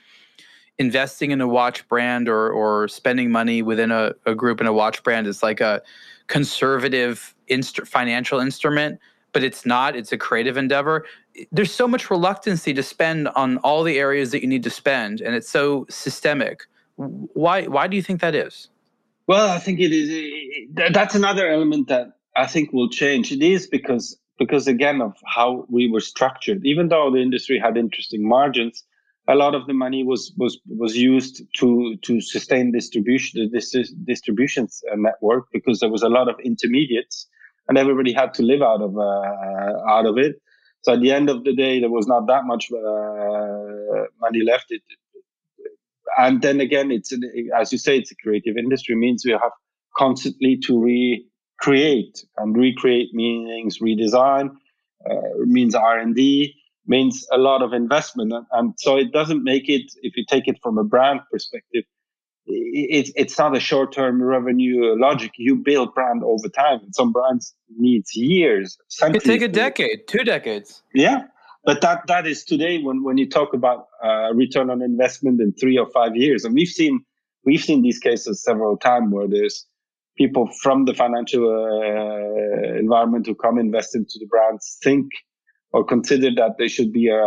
investing 0.81 1.29
in 1.29 1.39
a 1.41 1.47
watch 1.47 1.87
brand 1.87 2.27
or 2.27 2.49
or 2.49 2.87
spending 2.87 3.29
money 3.29 3.61
within 3.61 3.91
a, 3.91 4.13
a 4.25 4.33
group 4.33 4.59
in 4.59 4.65
a 4.65 4.73
watch 4.73 5.03
brand 5.03 5.27
is 5.27 5.43
like 5.43 5.61
a 5.61 5.79
conservative 6.25 7.35
inst- 7.47 7.85
financial 7.85 8.39
instrument 8.39 8.99
but 9.31 9.43
it's 9.43 9.63
not 9.63 9.95
it's 9.95 10.11
a 10.11 10.17
creative 10.17 10.57
endeavor 10.57 11.05
there's 11.51 11.71
so 11.71 11.87
much 11.87 12.09
reluctancy 12.09 12.73
to 12.73 12.81
spend 12.81 13.27
on 13.29 13.57
all 13.57 13.83
the 13.83 13.99
areas 13.99 14.31
that 14.31 14.41
you 14.41 14.47
need 14.47 14.63
to 14.63 14.71
spend 14.71 15.21
and 15.21 15.35
it's 15.35 15.49
so 15.49 15.85
systemic 15.87 16.65
why 16.95 17.67
why 17.67 17.87
do 17.87 17.95
you 17.95 18.01
think 18.01 18.19
that 18.19 18.33
is 18.33 18.69
well 19.31 19.49
i 19.49 19.59
think 19.59 19.79
it 19.79 19.91
is 19.99 20.07
that's 20.97 21.15
another 21.15 21.45
element 21.55 21.87
that 21.87 22.07
i 22.43 22.45
think 22.53 22.71
will 22.73 22.89
change. 22.89 23.31
It 23.31 23.43
is 23.55 23.67
because 23.77 24.05
because 24.41 24.67
again 24.67 25.01
of 25.01 25.13
how 25.35 25.49
we 25.69 25.83
were 25.93 26.05
structured. 26.13 26.59
Even 26.71 26.85
though 26.91 27.11
the 27.11 27.21
industry 27.27 27.57
had 27.65 27.77
interesting 27.77 28.27
margins 28.35 28.83
a 29.27 29.35
lot 29.35 29.53
of 29.55 29.67
the 29.67 29.73
money 29.73 30.03
was 30.03 30.33
was 30.37 30.59
was 30.83 30.97
used 30.97 31.43
to 31.59 31.95
to 32.07 32.19
sustain 32.21 32.71
distribution 32.71 33.49
this 33.53 33.75
distribution 34.13 34.67
uh, 34.91 34.95
network 34.95 35.45
because 35.53 35.79
there 35.79 35.89
was 35.89 36.03
a 36.03 36.09
lot 36.09 36.27
of 36.27 36.35
intermediates 36.43 37.27
and 37.67 37.77
everybody 37.77 38.11
had 38.13 38.33
to 38.33 38.43
live 38.43 38.61
out 38.61 38.81
of 38.81 38.97
uh, 38.97 39.93
out 39.95 40.05
of 40.05 40.17
it. 40.17 40.41
So 40.83 40.93
at 40.93 41.01
the 41.01 41.11
end 41.11 41.29
of 41.29 41.43
the 41.43 41.55
day 41.55 41.79
there 41.79 41.91
was 41.91 42.07
not 42.07 42.27
that 42.27 42.45
much 42.45 42.71
uh, 42.71 44.05
money 44.19 44.41
left. 44.43 44.67
It, 44.69 44.81
and 46.17 46.41
then 46.41 46.59
again 46.61 46.91
it's 46.91 47.13
as 47.57 47.71
you 47.71 47.77
say 47.77 47.97
it's 47.97 48.11
a 48.11 48.15
creative 48.15 48.57
industry 48.57 48.95
means 48.95 49.23
we 49.25 49.31
have 49.31 49.51
constantly 49.97 50.57
to 50.57 50.81
recreate 50.81 52.25
and 52.37 52.55
recreate 52.57 53.13
meanings 53.13 53.79
redesign 53.79 54.49
uh, 55.09 55.15
means 55.45 55.75
r&d 55.75 56.55
means 56.87 57.25
a 57.31 57.37
lot 57.37 57.61
of 57.61 57.73
investment. 57.73 58.33
And, 58.33 58.45
and 58.51 58.73
so 58.77 58.97
it 58.97 59.11
doesn't 59.11 59.43
make 59.43 59.69
it, 59.69 59.91
if 60.01 60.15
you 60.15 60.25
take 60.27 60.47
it 60.47 60.57
from 60.61 60.77
a 60.77 60.83
brand 60.83 61.21
perspective, 61.31 61.83
it's 62.47 63.11
it's 63.15 63.37
not 63.37 63.55
a 63.55 63.59
short 63.59 63.93
term 63.93 64.21
revenue 64.21 64.99
logic. 64.99 65.31
You 65.37 65.55
build 65.55 65.93
brand 65.93 66.23
over 66.23 66.49
time. 66.49 66.79
Some 66.91 67.11
brands 67.11 67.53
needs 67.77 68.15
years. 68.15 68.77
It 68.99 69.13
could 69.13 69.23
take 69.23 69.43
a 69.43 69.47
decade, 69.47 70.07
two 70.07 70.23
decades. 70.23 70.81
Yeah, 70.93 71.25
but 71.63 71.81
that 71.81 72.07
that 72.07 72.25
is 72.25 72.43
today 72.43 72.81
when 72.81 73.03
when 73.03 73.17
you 73.17 73.29
talk 73.29 73.53
about 73.53 73.87
uh, 74.03 74.33
return 74.33 74.69
on 74.69 74.81
investment 74.81 75.39
in 75.41 75.53
three 75.53 75.77
or 75.77 75.89
five 75.91 76.15
years, 76.15 76.43
and 76.43 76.55
we've 76.55 76.67
seen 76.67 77.03
we've 77.45 77.63
seen 77.63 77.81
these 77.81 77.99
cases 77.99 78.43
several 78.43 78.77
times 78.77 79.11
where 79.11 79.27
there's 79.27 79.65
people 80.17 80.49
from 80.61 80.85
the 80.85 80.93
financial 80.93 81.43
uh, 81.49 82.77
environment 82.77 83.25
who 83.25 83.35
come 83.35 83.57
invest 83.57 83.95
into 83.95 84.13
the 84.19 84.27
brands 84.27 84.77
think 84.83 85.07
or 85.73 85.85
consider 85.85 86.29
that 86.35 86.55
they 86.57 86.67
should 86.67 86.91
be 86.91 87.07
a 87.07 87.23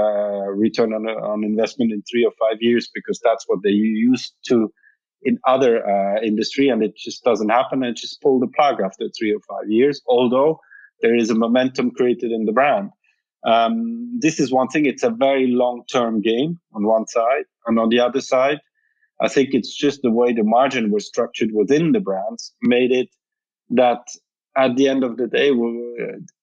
return 0.51 0.93
on, 0.93 1.07
on 1.07 1.45
investment 1.45 1.93
in 1.93 2.03
three 2.03 2.24
or 2.24 2.32
five 2.39 2.59
years 2.61 2.91
because 2.95 3.18
that's 3.24 3.45
what 3.49 3.61
they 3.62 3.70
used 3.70 4.35
to 4.47 4.70
in 5.22 5.39
other 5.47 5.82
uh, 5.89 6.20
industry. 6.20 6.68
And 6.68 6.82
it 6.82 6.95
just 6.95 7.24
doesn't 7.24 7.49
happen. 7.49 7.82
And 7.82 7.97
just 7.97 8.20
pull 8.20 8.39
the 8.39 8.49
plug 8.49 8.82
after 8.82 9.07
three 9.18 9.32
or 9.32 9.41
five 9.49 9.70
years 9.70 10.03
although 10.07 10.61
there 11.01 11.16
is 11.16 11.30
a 11.30 11.35
momentum 11.35 11.91
created 11.91 12.30
in 12.32 12.45
the 12.45 12.53
brand 12.53 12.91
um, 13.45 14.18
this 14.20 14.40
is 14.40 14.53
one 14.53 14.68
thing 14.68 14.86
it's 14.86 15.03
a 15.03 15.11
very 15.11 15.49
long 15.49 15.82
term 15.90 16.20
game 16.20 16.59
on 16.74 16.84
one 16.84 17.07
side 17.07 17.45
and 17.66 17.78
on 17.78 17.88
the 17.88 18.01
other 18.01 18.20
side 18.20 18.59
i 19.20 19.28
think 19.28 19.51
it's 19.53 19.74
just 19.74 20.03
the 20.03 20.11
way 20.11 20.32
the 20.32 20.45
margin 20.45 20.90
was 20.90 21.07
structured 21.07 21.51
within 21.53 21.92
the 21.92 22.01
brands 22.01 22.55
made 22.62 22.92
it 22.92 23.09
that 23.70 24.03
at 24.57 24.76
the 24.76 24.88
end 24.88 25.05
of 25.05 25.16
the 25.16 25.26
day 25.26 25.51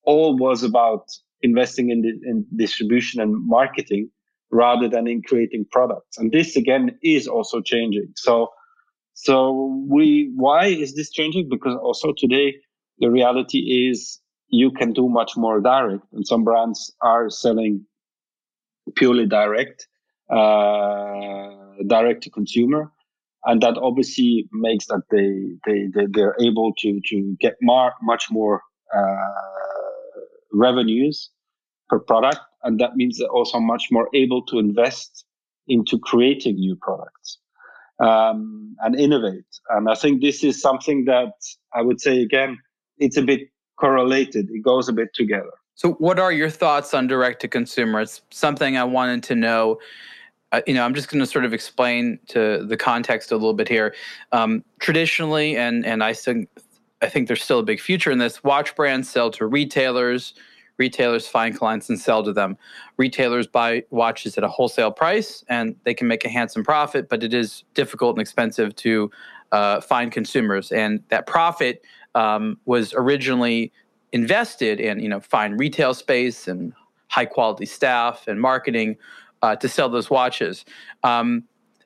all 0.04 0.38
was 0.38 0.64
about 0.64 1.06
investing 1.42 1.90
in, 1.90 2.02
the, 2.02 2.10
in 2.26 2.46
distribution 2.56 3.22
and 3.22 3.36
marketing 3.48 4.10
rather 4.52 4.88
than 4.88 5.08
in 5.08 5.22
creating 5.22 5.66
products. 5.72 6.18
And 6.18 6.32
this 6.32 6.56
again 6.56 6.98
is 7.04 7.28
also 7.28 7.62
changing. 7.62 8.14
So, 8.16 8.50
so 9.14 9.86
we, 9.90 10.32
why 10.36 10.68
is 10.68 10.96
this 10.96 11.10
changing? 11.10 11.50
Because 11.50 11.76
also 11.82 12.14
today, 12.16 12.56
the 13.00 13.10
reality 13.10 13.90
is 13.90 14.20
you 14.52 14.70
can 14.72 14.94
do 14.94 15.10
much 15.10 15.36
more 15.38 15.62
direct 15.62 16.04
and 16.14 16.28
some 16.28 16.44
brands 16.44 16.94
are 17.02 17.30
selling 17.30 17.86
purely 18.96 19.26
direct, 19.26 19.88
uh, 20.30 21.50
direct 21.88 22.24
to 22.24 22.30
consumer. 22.30 22.92
And 23.46 23.62
that 23.64 23.78
obviously 23.78 24.48
makes 24.52 24.86
that 24.88 25.04
they, 25.10 25.58
they, 25.66 25.88
they, 25.96 26.06
they're 26.12 26.36
able 26.40 26.74
to, 26.80 27.02
to 27.08 27.38
get 27.40 27.56
more, 27.62 27.94
much 28.04 28.26
more, 28.30 28.62
uh, 28.96 29.16
revenues 30.54 31.30
per 31.90 32.00
product. 32.00 32.40
And 32.64 32.80
that 32.80 32.96
means 32.96 33.18
they're 33.18 33.30
also 33.30 33.60
much 33.60 33.88
more 33.90 34.10
able 34.14 34.44
to 34.48 34.60
invest 34.60 35.26
into 35.68 35.98
creating 35.98 36.56
new 36.56 36.76
products 36.76 37.40
um, 38.00 38.76
and 38.82 39.00
innovate. 39.00 39.46
And 39.70 39.90
I 39.90 39.96
think 39.96 40.22
this 40.22 40.44
is 40.44 40.62
something 40.62 41.06
that 41.06 41.34
I 41.74 41.82
would 41.82 42.02
say, 42.02 42.22
again, 42.22 42.58
it's 42.98 43.18
a 43.18 43.22
bit 43.22 43.51
correlated, 43.82 44.50
it 44.52 44.62
goes 44.62 44.88
a 44.88 44.94
bit 44.94 45.14
together. 45.14 45.52
So, 45.76 45.94
what 45.94 46.20
are 46.20 46.32
your 46.32 46.50
thoughts 46.50 46.94
on 46.94 47.08
direct 47.08 47.42
to 47.42 47.48
consumer? 47.48 48.02
It's 48.02 48.22
something 48.30 48.78
I 48.78 48.84
wanted 48.84 49.24
to 49.24 49.36
know. 49.36 49.80
Uh, 50.52 50.62
you 50.68 50.74
know, 50.74 50.86
I'm 50.86 50.94
just 50.94 51.10
going 51.10 51.22
to 51.22 51.26
sort 51.26 51.46
of 51.46 51.54
explain 51.54 52.20
to 52.28 52.64
the 52.66 52.78
context 52.78 53.32
a 53.32 53.36
little 53.36 53.54
bit 53.54 53.68
here. 53.68 53.96
Um, 54.32 54.64
traditionally, 54.80 55.58
and 55.58 55.86
and 55.86 56.04
I 56.04 56.14
think 56.14 56.48
I 57.02 57.10
think 57.10 57.28
there's 57.28 57.44
still 57.44 57.60
a 57.60 57.64
big 57.64 57.80
future 57.80 58.12
in 58.12 58.20
this. 58.20 58.44
Watch 58.44 58.76
brands 58.76 59.10
sell 59.10 59.32
to 59.32 59.48
retailers. 59.48 60.36
Retailers 60.78 61.28
find 61.28 61.58
clients 61.58 61.90
and 61.90 62.00
sell 62.00 62.24
to 62.24 62.34
them. 62.34 62.58
Retailers 62.98 63.48
buy 63.48 63.84
watches 63.90 64.38
at 64.38 64.44
a 64.44 64.48
wholesale 64.48 64.92
price, 64.92 65.44
and 65.50 65.76
they 65.84 65.94
can 65.94 66.08
make 66.08 66.26
a 66.26 66.30
handsome 66.30 66.64
profit, 66.64 67.10
but 67.10 67.24
it 67.24 67.34
is 67.34 67.64
difficult 67.74 68.16
and 68.16 68.22
expensive 68.22 68.76
to 68.78 69.12
uh, 69.52 69.82
find 69.82 70.12
consumers. 70.12 70.72
And 70.72 71.04
that 71.10 71.28
profit 71.28 71.84
um, 72.16 72.58
was 72.66 72.94
originally 72.94 73.72
invested 74.12 74.80
in, 74.80 75.00
you 75.00 75.10
know, 75.10 75.20
fine 75.20 75.54
retail 75.54 75.94
space 75.94 76.48
and 76.48 76.74
high 77.08 77.26
quality 77.26 77.66
staff 77.66 78.28
and 78.28 78.40
marketing 78.40 78.98
uh, 79.42 79.56
to 79.56 79.68
sell 79.68 79.90
those 79.90 80.10
watches. 80.10 80.66
Um, 81.04 81.44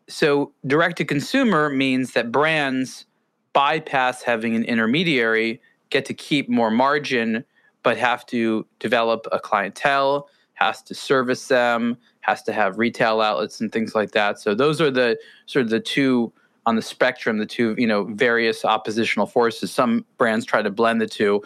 so 0.08 0.52
direct 0.68 0.98
to 0.98 1.06
consumer 1.06 1.70
means 1.70 2.12
that 2.14 2.32
brands 2.32 3.06
bypass 3.54 4.22
having 4.22 4.56
an 4.56 4.64
intermediary, 4.66 5.62
get 5.90 6.06
to 6.06 6.14
keep 6.14 6.50
more 6.50 6.70
margin, 6.70 7.44
but 7.84 7.98
have 7.98 8.26
to 8.26 8.66
develop 8.80 9.26
a 9.32 9.40
clientele, 9.40 10.30
has 10.54 10.82
to 10.84 10.94
service 10.94 11.48
them, 11.48 11.98
has 12.22 12.44
to 12.44 12.52
have 12.52 12.78
retail 12.78 13.22
outlets 13.22 13.62
and 13.62 13.72
things 13.72 13.96
like 13.96 14.12
that. 14.12 14.40
So 14.40 14.56
those 14.56 14.82
are 14.82 14.92
the 14.92 15.18
sort 15.46 15.64
of 15.64 15.70
the 15.70 15.80
two 15.80 16.34
on 16.66 16.76
the 16.76 16.82
spectrum, 16.82 17.38
the 17.38 17.46
two, 17.46 17.76
you 17.78 17.88
know, 17.88 18.06
various 18.06 18.66
oppositional 18.66 19.28
forces. 19.28 19.72
Some 19.72 20.06
brands 20.18 20.46
try 20.46 20.62
to 20.62 20.70
blend 20.70 21.02
the 21.02 21.08
two. 21.08 21.42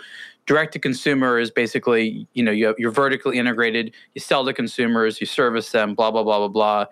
Direct 0.45 0.74
to 0.74 0.80
consumer 0.80 1.39
is 1.39 1.51
basically, 1.51 2.28
you 2.34 2.43
know, 2.43 2.51
you're 2.51 2.91
vertically 2.91 3.38
integrated, 3.38 3.93
you 4.15 4.22
sell 4.22 4.45
to 4.45 4.53
consumers, 4.53 5.20
you 5.22 5.28
service 5.28 5.72
them, 5.72 5.95
blah, 5.95 6.11
blah, 6.11 6.24
blah, 6.24 6.39
blah, 6.39 6.47
blah 6.47 6.86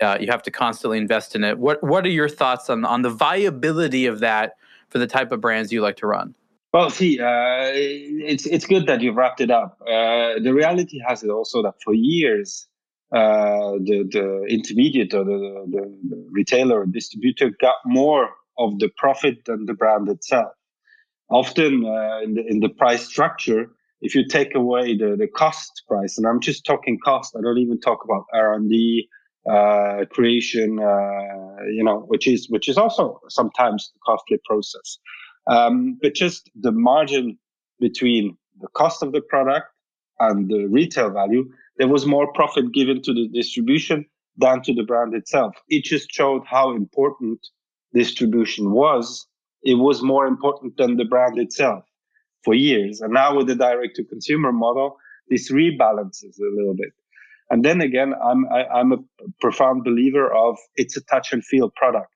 Uh, 0.00 0.16
you 0.18 0.28
have 0.30 0.42
to 0.42 0.50
constantly 0.50 0.96
invest 0.96 1.34
in 1.36 1.44
it. 1.44 1.58
What 1.58 1.82
What 1.82 2.06
are 2.06 2.14
your 2.20 2.28
thoughts 2.28 2.70
on 2.70 2.84
on 2.84 3.02
the 3.02 3.10
viability 3.10 4.06
of 4.06 4.20
that 4.20 4.56
for 4.88 4.98
the 4.98 5.06
type 5.06 5.30
of 5.30 5.40
brands 5.40 5.72
you 5.72 5.82
like 5.82 5.96
to 5.96 6.06
run? 6.06 6.34
Well, 6.72 6.88
see, 6.88 7.20
uh, 7.20 7.72
it's 7.74 8.46
it's 8.46 8.64
good 8.64 8.86
that 8.86 9.02
you've 9.02 9.16
wrapped 9.16 9.40
it 9.40 9.50
up. 9.50 9.76
Uh, 9.82 10.40
the 10.40 10.52
reality 10.54 11.00
has 11.06 11.22
it 11.22 11.30
also 11.30 11.62
that 11.62 11.74
for 11.84 11.92
years, 11.92 12.68
uh, 13.12 13.72
the 13.84 14.06
the 14.10 14.46
intermediate 14.48 15.12
or 15.14 15.24
the, 15.24 15.66
the, 15.70 15.98
the 16.10 16.26
retailer 16.30 16.80
or 16.80 16.86
distributor 16.86 17.50
got 17.60 17.76
more 17.84 18.30
of 18.58 18.78
the 18.78 18.88
profit 18.96 19.38
than 19.46 19.66
the 19.66 19.74
brand 19.74 20.08
itself. 20.08 20.52
Often 21.30 21.84
uh, 21.84 22.20
in 22.22 22.34
the 22.34 22.44
in 22.46 22.60
the 22.60 22.68
price 22.68 23.06
structure, 23.06 23.70
if 24.00 24.14
you 24.14 24.26
take 24.26 24.54
away 24.54 24.96
the 24.96 25.16
the 25.18 25.28
cost 25.28 25.82
price, 25.88 26.18
and 26.18 26.26
I'm 26.26 26.40
just 26.40 26.64
talking 26.64 26.98
cost, 27.04 27.34
I 27.36 27.40
don't 27.42 27.58
even 27.58 27.80
talk 27.80 28.04
about 28.04 28.24
R 28.34 28.54
and 28.54 28.68
D 28.70 29.08
uh, 29.50 30.04
creation, 30.10 30.78
uh, 30.78 31.64
you 31.72 31.82
know, 31.82 32.04
which 32.08 32.26
is 32.28 32.48
which 32.48 32.68
is 32.68 32.76
also 32.76 33.20
sometimes 33.28 33.92
a 33.96 33.98
costly 34.04 34.38
process. 34.44 34.98
Um, 35.46 35.98
but 36.00 36.14
just 36.14 36.50
the 36.60 36.72
margin 36.72 37.38
between 37.80 38.36
the 38.60 38.68
cost 38.74 39.02
of 39.02 39.12
the 39.12 39.22
product 39.22 39.66
and 40.20 40.48
the 40.48 40.66
retail 40.66 41.10
value, 41.10 41.50
there 41.80 41.88
was 41.88 42.04
more 42.04 42.30
profit 42.34 42.74
given 42.74 43.00
to 43.00 43.14
the 43.14 43.26
distribution 43.28 44.04
than 44.36 44.60
to 44.60 44.74
the 44.74 44.82
brand 44.82 45.14
itself. 45.14 45.56
It 45.70 45.84
just 45.84 46.12
showed 46.12 46.42
how 46.44 46.76
important 46.76 47.40
distribution 47.94 48.72
was. 48.72 49.26
It 49.62 49.76
was 49.76 50.02
more 50.02 50.26
important 50.26 50.76
than 50.76 50.98
the 50.98 51.06
brand 51.06 51.38
itself 51.38 51.84
for 52.44 52.52
years. 52.52 53.00
And 53.00 53.14
now 53.14 53.34
with 53.34 53.46
the 53.46 53.54
direct 53.54 53.96
to 53.96 54.04
consumer 54.04 54.52
model, 54.52 54.98
this 55.30 55.50
rebalances 55.50 56.38
a 56.38 56.54
little 56.54 56.74
bit. 56.74 56.92
And 57.48 57.64
then 57.64 57.80
again, 57.80 58.12
I'm 58.22 58.44
I, 58.52 58.60
am 58.60 58.68
i 58.74 58.80
am 58.80 58.92
a 58.92 58.98
profound 59.40 59.82
believer 59.82 60.30
of 60.34 60.58
it's 60.76 60.98
a 60.98 61.04
touch 61.04 61.32
and 61.32 61.42
feel 61.42 61.70
product. 61.70 62.12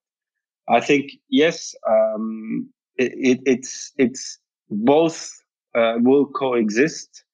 I 0.69 0.81
think 0.81 1.13
yes, 1.31 1.75
um, 1.89 2.69
it, 2.99 3.41
it's 3.47 3.93
it's 3.97 4.39
both 4.69 5.31
uh, 5.75 5.95
will 6.01 6.27
coexist 6.27 7.25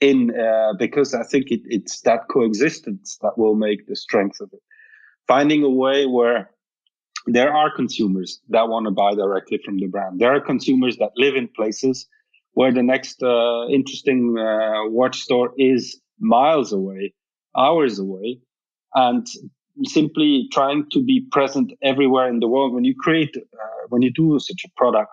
in 0.00 0.38
uh, 0.38 0.74
because 0.78 1.14
I 1.14 1.22
think 1.22 1.50
it, 1.50 1.60
it's 1.64 2.00
that 2.02 2.28
coexistence 2.30 3.18
that 3.22 3.38
will 3.38 3.54
make 3.54 3.86
the 3.86 3.96
strength 3.96 4.40
of 4.40 4.50
it. 4.52 4.60
Finding 5.26 5.62
a 5.64 5.70
way 5.70 6.06
where 6.06 6.50
there 7.26 7.52
are 7.52 7.74
consumers 7.74 8.40
that 8.50 8.68
want 8.68 8.86
to 8.86 8.92
buy 8.92 9.14
directly 9.14 9.60
from 9.64 9.78
the 9.78 9.86
brand. 9.86 10.20
There 10.20 10.32
are 10.32 10.40
consumers 10.40 10.96
that 10.98 11.10
live 11.16 11.34
in 11.34 11.48
places 11.48 12.06
where 12.52 12.72
the 12.72 12.82
next 12.82 13.22
uh, 13.22 13.66
interesting 13.68 14.36
uh, 14.38 14.88
watch 14.88 15.20
store 15.20 15.52
is 15.58 16.00
miles 16.20 16.72
away, 16.72 17.12
hours 17.56 17.98
away, 17.98 18.38
and 18.94 19.26
simply 19.84 20.48
trying 20.52 20.86
to 20.92 21.02
be 21.02 21.26
present 21.32 21.72
everywhere 21.82 22.28
in 22.28 22.40
the 22.40 22.48
world. 22.48 22.72
When 22.72 22.84
you 22.84 22.94
create, 22.98 23.36
uh, 23.36 23.86
when 23.88 24.02
you 24.02 24.12
do 24.12 24.38
such 24.38 24.62
a 24.64 24.70
product, 24.76 25.10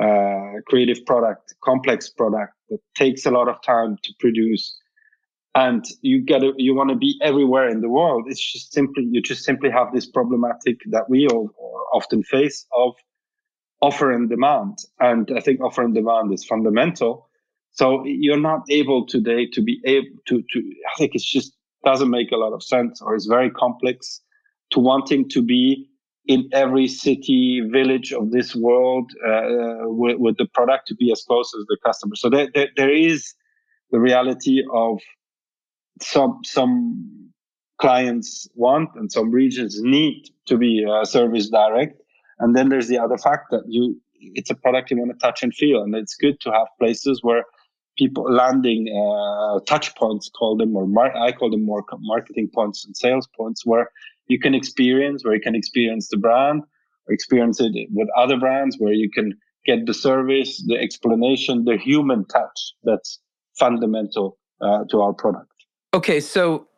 uh, 0.00 0.60
creative 0.68 1.04
product, 1.06 1.54
complex 1.62 2.08
product 2.08 2.52
that 2.70 2.80
takes 2.94 3.26
a 3.26 3.30
lot 3.30 3.48
of 3.48 3.60
time 3.62 3.96
to 4.02 4.12
produce, 4.18 4.78
and 5.54 5.84
you 6.02 6.20
get 6.20 6.42
a, 6.42 6.52
you 6.56 6.74
want 6.74 6.90
to 6.90 6.96
be 6.96 7.18
everywhere 7.22 7.68
in 7.68 7.80
the 7.80 7.88
world. 7.88 8.24
It's 8.28 8.52
just 8.52 8.72
simply 8.72 9.04
you 9.10 9.22
just 9.22 9.44
simply 9.44 9.70
have 9.70 9.92
this 9.92 10.06
problematic 10.06 10.80
that 10.90 11.08
we 11.08 11.26
all 11.28 11.50
often 11.92 12.22
face 12.22 12.66
of 12.76 12.94
offer 13.80 14.10
and 14.12 14.28
demand, 14.28 14.78
and 15.00 15.30
I 15.36 15.40
think 15.40 15.60
offer 15.60 15.82
and 15.82 15.94
demand 15.94 16.32
is 16.32 16.44
fundamental. 16.44 17.28
So 17.72 18.04
you're 18.06 18.40
not 18.40 18.62
able 18.70 19.06
today 19.06 19.46
to 19.52 19.62
be 19.62 19.80
able 19.84 20.16
to 20.28 20.42
to. 20.42 20.58
I 20.60 20.98
think 20.98 21.14
it's 21.14 21.30
just 21.30 21.56
doesn't 21.86 22.10
make 22.10 22.32
a 22.32 22.36
lot 22.36 22.52
of 22.52 22.62
sense 22.62 23.00
or 23.00 23.14
it's 23.14 23.26
very 23.26 23.50
complex 23.50 24.20
to 24.72 24.80
wanting 24.80 25.28
to 25.30 25.40
be 25.40 25.88
in 26.26 26.48
every 26.52 26.88
city, 26.88 27.60
village 27.70 28.12
of 28.12 28.30
this 28.32 28.54
world 28.54 29.12
uh, 29.26 29.86
with, 29.86 30.18
with, 30.18 30.36
the 30.38 30.46
product 30.54 30.88
to 30.88 30.94
be 30.94 31.12
as 31.12 31.22
close 31.22 31.52
as 31.58 31.64
the 31.66 31.78
customer. 31.84 32.16
So 32.16 32.28
there, 32.28 32.48
there, 32.52 32.68
there 32.76 32.90
is 32.90 33.32
the 33.92 34.00
reality 34.00 34.62
of 34.72 35.00
some 36.00 36.40
some 36.44 37.30
clients 37.78 38.48
want 38.54 38.90
and 38.96 39.10
some 39.12 39.30
regions 39.30 39.80
need 39.82 40.28
to 40.46 40.56
be 40.56 40.84
uh, 40.84 41.04
service 41.04 41.48
direct, 41.48 42.00
and 42.40 42.56
then 42.56 42.68
there's 42.68 42.88
the 42.88 42.98
other 42.98 43.18
fact 43.18 43.46
that 43.50 43.62
you 43.68 44.00
it's 44.20 44.50
a 44.50 44.54
product 44.54 44.90
you 44.90 44.98
want 44.98 45.12
to 45.12 45.18
touch 45.18 45.42
and 45.42 45.54
feel, 45.54 45.82
and 45.82 45.94
it's 45.94 46.16
good 46.16 46.40
to 46.40 46.50
have 46.50 46.66
places 46.78 47.20
where 47.22 47.44
people 47.96 48.30
landing 48.30 48.88
uh, 48.88 49.60
touch 49.66 49.94
points, 49.94 50.30
call 50.36 50.56
them, 50.56 50.76
or 50.76 50.86
mar- 50.86 51.16
I 51.16 51.32
call 51.32 51.50
them 51.50 51.64
more 51.64 51.84
marketing 52.00 52.50
points 52.52 52.84
and 52.84 52.96
sales 52.96 53.28
points, 53.36 53.64
where 53.64 53.90
you 54.28 54.38
can 54.38 54.54
experience, 54.54 55.24
where 55.24 55.34
you 55.34 55.40
can 55.40 55.54
experience 55.54 56.08
the 56.08 56.16
brand, 56.16 56.62
or 57.06 57.14
experience 57.14 57.60
it 57.60 57.72
with 57.92 58.08
other 58.16 58.36
brands, 58.36 58.76
where 58.78 58.92
you 58.92 59.10
can 59.10 59.32
get 59.64 59.86
the 59.86 59.94
service, 59.94 60.62
the 60.66 60.76
explanation, 60.76 61.64
the 61.64 61.76
human 61.76 62.24
touch 62.26 62.72
that's 62.84 63.20
fundamental 63.58 64.38
uh, 64.60 64.84
to 64.90 65.00
our 65.00 65.12
product. 65.12 65.50
Okay, 65.94 66.20
so 66.20 66.68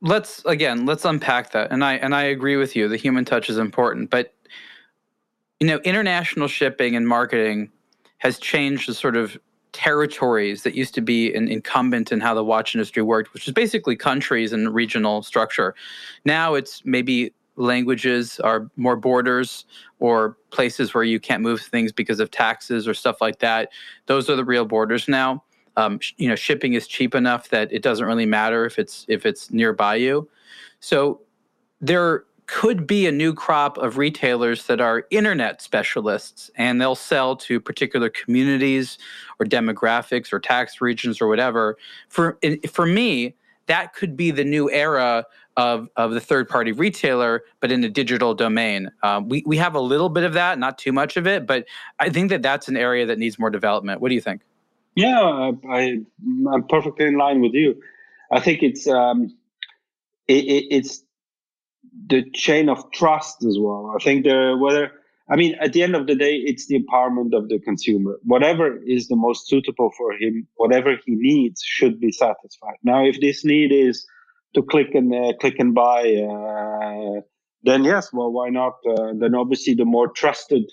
let's 0.00 0.44
again 0.44 0.86
let's 0.86 1.04
unpack 1.04 1.52
that, 1.52 1.70
and 1.70 1.84
I 1.84 1.94
and 1.94 2.14
I 2.14 2.24
agree 2.24 2.56
with 2.56 2.76
you. 2.76 2.88
The 2.88 2.96
human 2.96 3.24
touch 3.24 3.48
is 3.48 3.58
important, 3.58 4.10
but 4.10 4.34
you 5.60 5.66
know, 5.66 5.78
international 5.78 6.48
shipping 6.48 6.96
and 6.96 7.08
marketing 7.08 7.70
has 8.18 8.38
changed 8.38 8.88
the 8.88 8.94
sort 8.94 9.16
of 9.16 9.38
territories 9.72 10.62
that 10.62 10.74
used 10.74 10.94
to 10.94 11.00
be 11.00 11.34
an 11.34 11.48
incumbent 11.48 12.10
in 12.12 12.20
how 12.20 12.34
the 12.34 12.44
watch 12.44 12.74
industry 12.74 13.02
worked, 13.02 13.34
which 13.34 13.46
is 13.46 13.52
basically 13.52 13.96
countries 13.96 14.52
and 14.52 14.74
regional 14.74 15.22
structure. 15.22 15.74
Now 16.24 16.54
it's 16.54 16.82
maybe 16.84 17.32
languages 17.56 18.38
are 18.40 18.70
more 18.76 18.96
borders 18.96 19.64
or 19.98 20.36
places 20.50 20.94
where 20.94 21.04
you 21.04 21.18
can't 21.18 21.42
move 21.42 21.60
things 21.60 21.92
because 21.92 22.20
of 22.20 22.30
taxes 22.30 22.86
or 22.86 22.94
stuff 22.94 23.20
like 23.20 23.38
that. 23.40 23.70
Those 24.06 24.28
are 24.30 24.36
the 24.36 24.44
real 24.44 24.64
borders 24.64 25.08
now. 25.08 25.42
Um, 25.76 25.98
sh- 25.98 26.14
you 26.16 26.28
know, 26.28 26.36
shipping 26.36 26.74
is 26.74 26.86
cheap 26.86 27.14
enough 27.14 27.50
that 27.50 27.72
it 27.72 27.82
doesn't 27.82 28.06
really 28.06 28.26
matter 28.26 28.64
if 28.64 28.78
it's 28.78 29.04
if 29.08 29.26
it's 29.26 29.50
nearby 29.50 29.96
you. 29.96 30.28
So 30.80 31.20
there 31.80 32.24
could 32.46 32.86
be 32.86 33.06
a 33.06 33.12
new 33.12 33.34
crop 33.34 33.76
of 33.78 33.98
retailers 33.98 34.66
that 34.66 34.80
are 34.80 35.04
internet 35.10 35.60
specialists 35.60 36.50
and 36.56 36.80
they'll 36.80 36.94
sell 36.94 37.34
to 37.36 37.60
particular 37.60 38.08
communities 38.08 38.98
or 39.40 39.46
demographics 39.46 40.32
or 40.32 40.38
tax 40.38 40.80
regions 40.80 41.20
or 41.20 41.28
whatever. 41.28 41.76
For 42.08 42.38
for 42.70 42.86
me, 42.86 43.34
that 43.66 43.94
could 43.94 44.16
be 44.16 44.30
the 44.30 44.44
new 44.44 44.70
era 44.70 45.26
of, 45.56 45.88
of 45.96 46.12
the 46.12 46.20
third 46.20 46.48
party 46.48 46.72
retailer, 46.72 47.42
but 47.60 47.72
in 47.72 47.82
a 47.82 47.88
digital 47.88 48.34
domain. 48.34 48.90
Um, 49.02 49.28
we, 49.28 49.42
we 49.46 49.56
have 49.56 49.74
a 49.74 49.80
little 49.80 50.08
bit 50.08 50.24
of 50.24 50.34
that, 50.34 50.58
not 50.58 50.78
too 50.78 50.92
much 50.92 51.16
of 51.16 51.26
it, 51.26 51.46
but 51.46 51.64
I 51.98 52.10
think 52.10 52.30
that 52.30 52.42
that's 52.42 52.68
an 52.68 52.76
area 52.76 53.06
that 53.06 53.18
needs 53.18 53.38
more 53.38 53.50
development. 53.50 54.00
What 54.00 54.10
do 54.10 54.14
you 54.14 54.20
think? 54.20 54.42
Yeah, 54.94 55.52
I, 55.70 55.98
I'm 56.52 56.66
perfectly 56.68 57.06
in 57.06 57.16
line 57.18 57.40
with 57.40 57.52
you. 57.54 57.80
I 58.30 58.40
think 58.40 58.62
it's 58.62 58.86
um, 58.86 59.36
it, 60.26 60.44
it, 60.44 60.64
it's 60.70 61.04
the 62.08 62.24
chain 62.34 62.68
of 62.68 62.90
trust 62.92 63.44
as 63.44 63.56
well. 63.58 63.94
I 63.98 64.02
think 64.02 64.24
the 64.24 64.56
whether 64.58 64.92
I 65.30 65.36
mean 65.36 65.54
at 65.60 65.72
the 65.72 65.82
end 65.82 65.96
of 65.96 66.06
the 66.06 66.14
day, 66.14 66.36
it's 66.36 66.66
the 66.66 66.82
empowerment 66.82 67.34
of 67.36 67.48
the 67.48 67.58
consumer. 67.58 68.18
Whatever 68.22 68.78
is 68.86 69.08
the 69.08 69.16
most 69.16 69.48
suitable 69.48 69.90
for 69.96 70.12
him, 70.12 70.46
whatever 70.56 70.96
he 71.04 71.14
needs, 71.14 71.62
should 71.62 72.00
be 72.00 72.12
satisfied. 72.12 72.76
Now, 72.82 73.04
if 73.04 73.20
this 73.20 73.44
need 73.44 73.72
is 73.72 74.06
to 74.54 74.62
click 74.62 74.94
and 74.94 75.14
uh, 75.14 75.32
click 75.40 75.56
and 75.58 75.74
buy, 75.74 76.02
uh, 76.14 77.20
then 77.62 77.84
yes, 77.84 78.12
well, 78.12 78.32
why 78.32 78.50
not? 78.50 78.74
Uh, 78.88 79.12
then 79.18 79.34
obviously, 79.34 79.74
the 79.74 79.84
more 79.84 80.08
trusted 80.08 80.64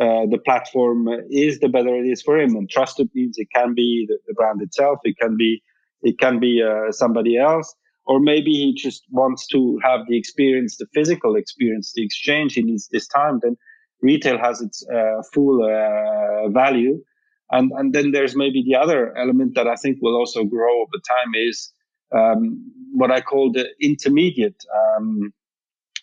uh, 0.00 0.26
the 0.30 0.40
platform 0.44 1.08
is, 1.30 1.60
the 1.60 1.68
better 1.68 1.94
it 1.96 2.06
is 2.06 2.20
for 2.20 2.38
him. 2.38 2.56
And 2.56 2.68
trusted 2.68 3.08
means 3.14 3.36
it 3.38 3.48
can 3.54 3.74
be 3.74 4.06
the, 4.08 4.18
the 4.26 4.34
brand 4.34 4.60
itself, 4.60 4.98
it 5.04 5.16
can 5.20 5.36
be 5.36 5.62
it 6.02 6.18
can 6.18 6.38
be 6.38 6.62
uh, 6.62 6.92
somebody 6.92 7.38
else 7.38 7.74
or 8.06 8.20
maybe 8.20 8.52
he 8.52 8.74
just 8.74 9.04
wants 9.10 9.46
to 9.48 9.78
have 9.82 10.00
the 10.08 10.16
experience, 10.16 10.76
the 10.76 10.86
physical 10.94 11.36
experience, 11.36 11.92
the 11.94 12.04
exchange. 12.04 12.54
He 12.54 12.62
needs 12.62 12.88
this 12.88 13.06
time. 13.08 13.40
Then 13.42 13.56
retail 14.02 14.38
has 14.38 14.60
its 14.60 14.86
uh, 14.88 15.22
full 15.32 15.64
uh, 15.64 16.48
value, 16.50 17.02
and 17.50 17.72
and 17.72 17.94
then 17.94 18.12
there's 18.12 18.36
maybe 18.36 18.62
the 18.62 18.76
other 18.76 19.16
element 19.16 19.54
that 19.54 19.66
I 19.66 19.76
think 19.76 19.98
will 20.00 20.16
also 20.16 20.44
grow 20.44 20.82
over 20.82 20.98
time 21.08 21.32
is 21.34 21.72
um, 22.14 22.70
what 22.92 23.10
I 23.10 23.20
call 23.20 23.52
the 23.52 23.68
intermediate. 23.80 24.62
Um, 24.74 25.32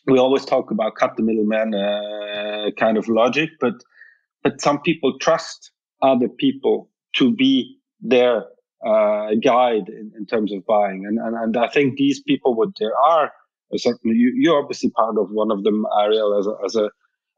we 0.07 0.17
always 0.17 0.45
talk 0.45 0.71
about 0.71 0.95
cut 0.95 1.15
the 1.15 1.23
middleman 1.23 1.75
uh, 1.75 2.71
kind 2.77 2.97
of 2.97 3.07
logic, 3.07 3.49
but 3.59 3.75
but 4.43 4.59
some 4.59 4.81
people 4.81 5.19
trust 5.19 5.71
other 6.01 6.27
people 6.27 6.89
to 7.13 7.33
be 7.35 7.77
there 7.99 8.45
uh, 8.85 9.29
guide 9.43 9.89
in, 9.89 10.11
in, 10.17 10.25
terms 10.25 10.51
of 10.53 10.65
buying. 10.65 11.05
And, 11.05 11.19
and, 11.19 11.35
and 11.35 11.57
I 11.57 11.67
think 11.69 11.97
these 11.97 12.21
people, 12.21 12.55
what 12.55 12.69
there 12.79 12.95
are, 12.95 13.31
certainly 13.75 14.17
you, 14.17 14.33
you're 14.35 14.61
obviously 14.61 14.89
part 14.91 15.17
of 15.17 15.29
one 15.31 15.51
of 15.51 15.63
them, 15.63 15.85
Ariel, 15.99 16.37
as 16.37 16.47
a, 16.47 16.65
as 16.65 16.75
a 16.75 16.89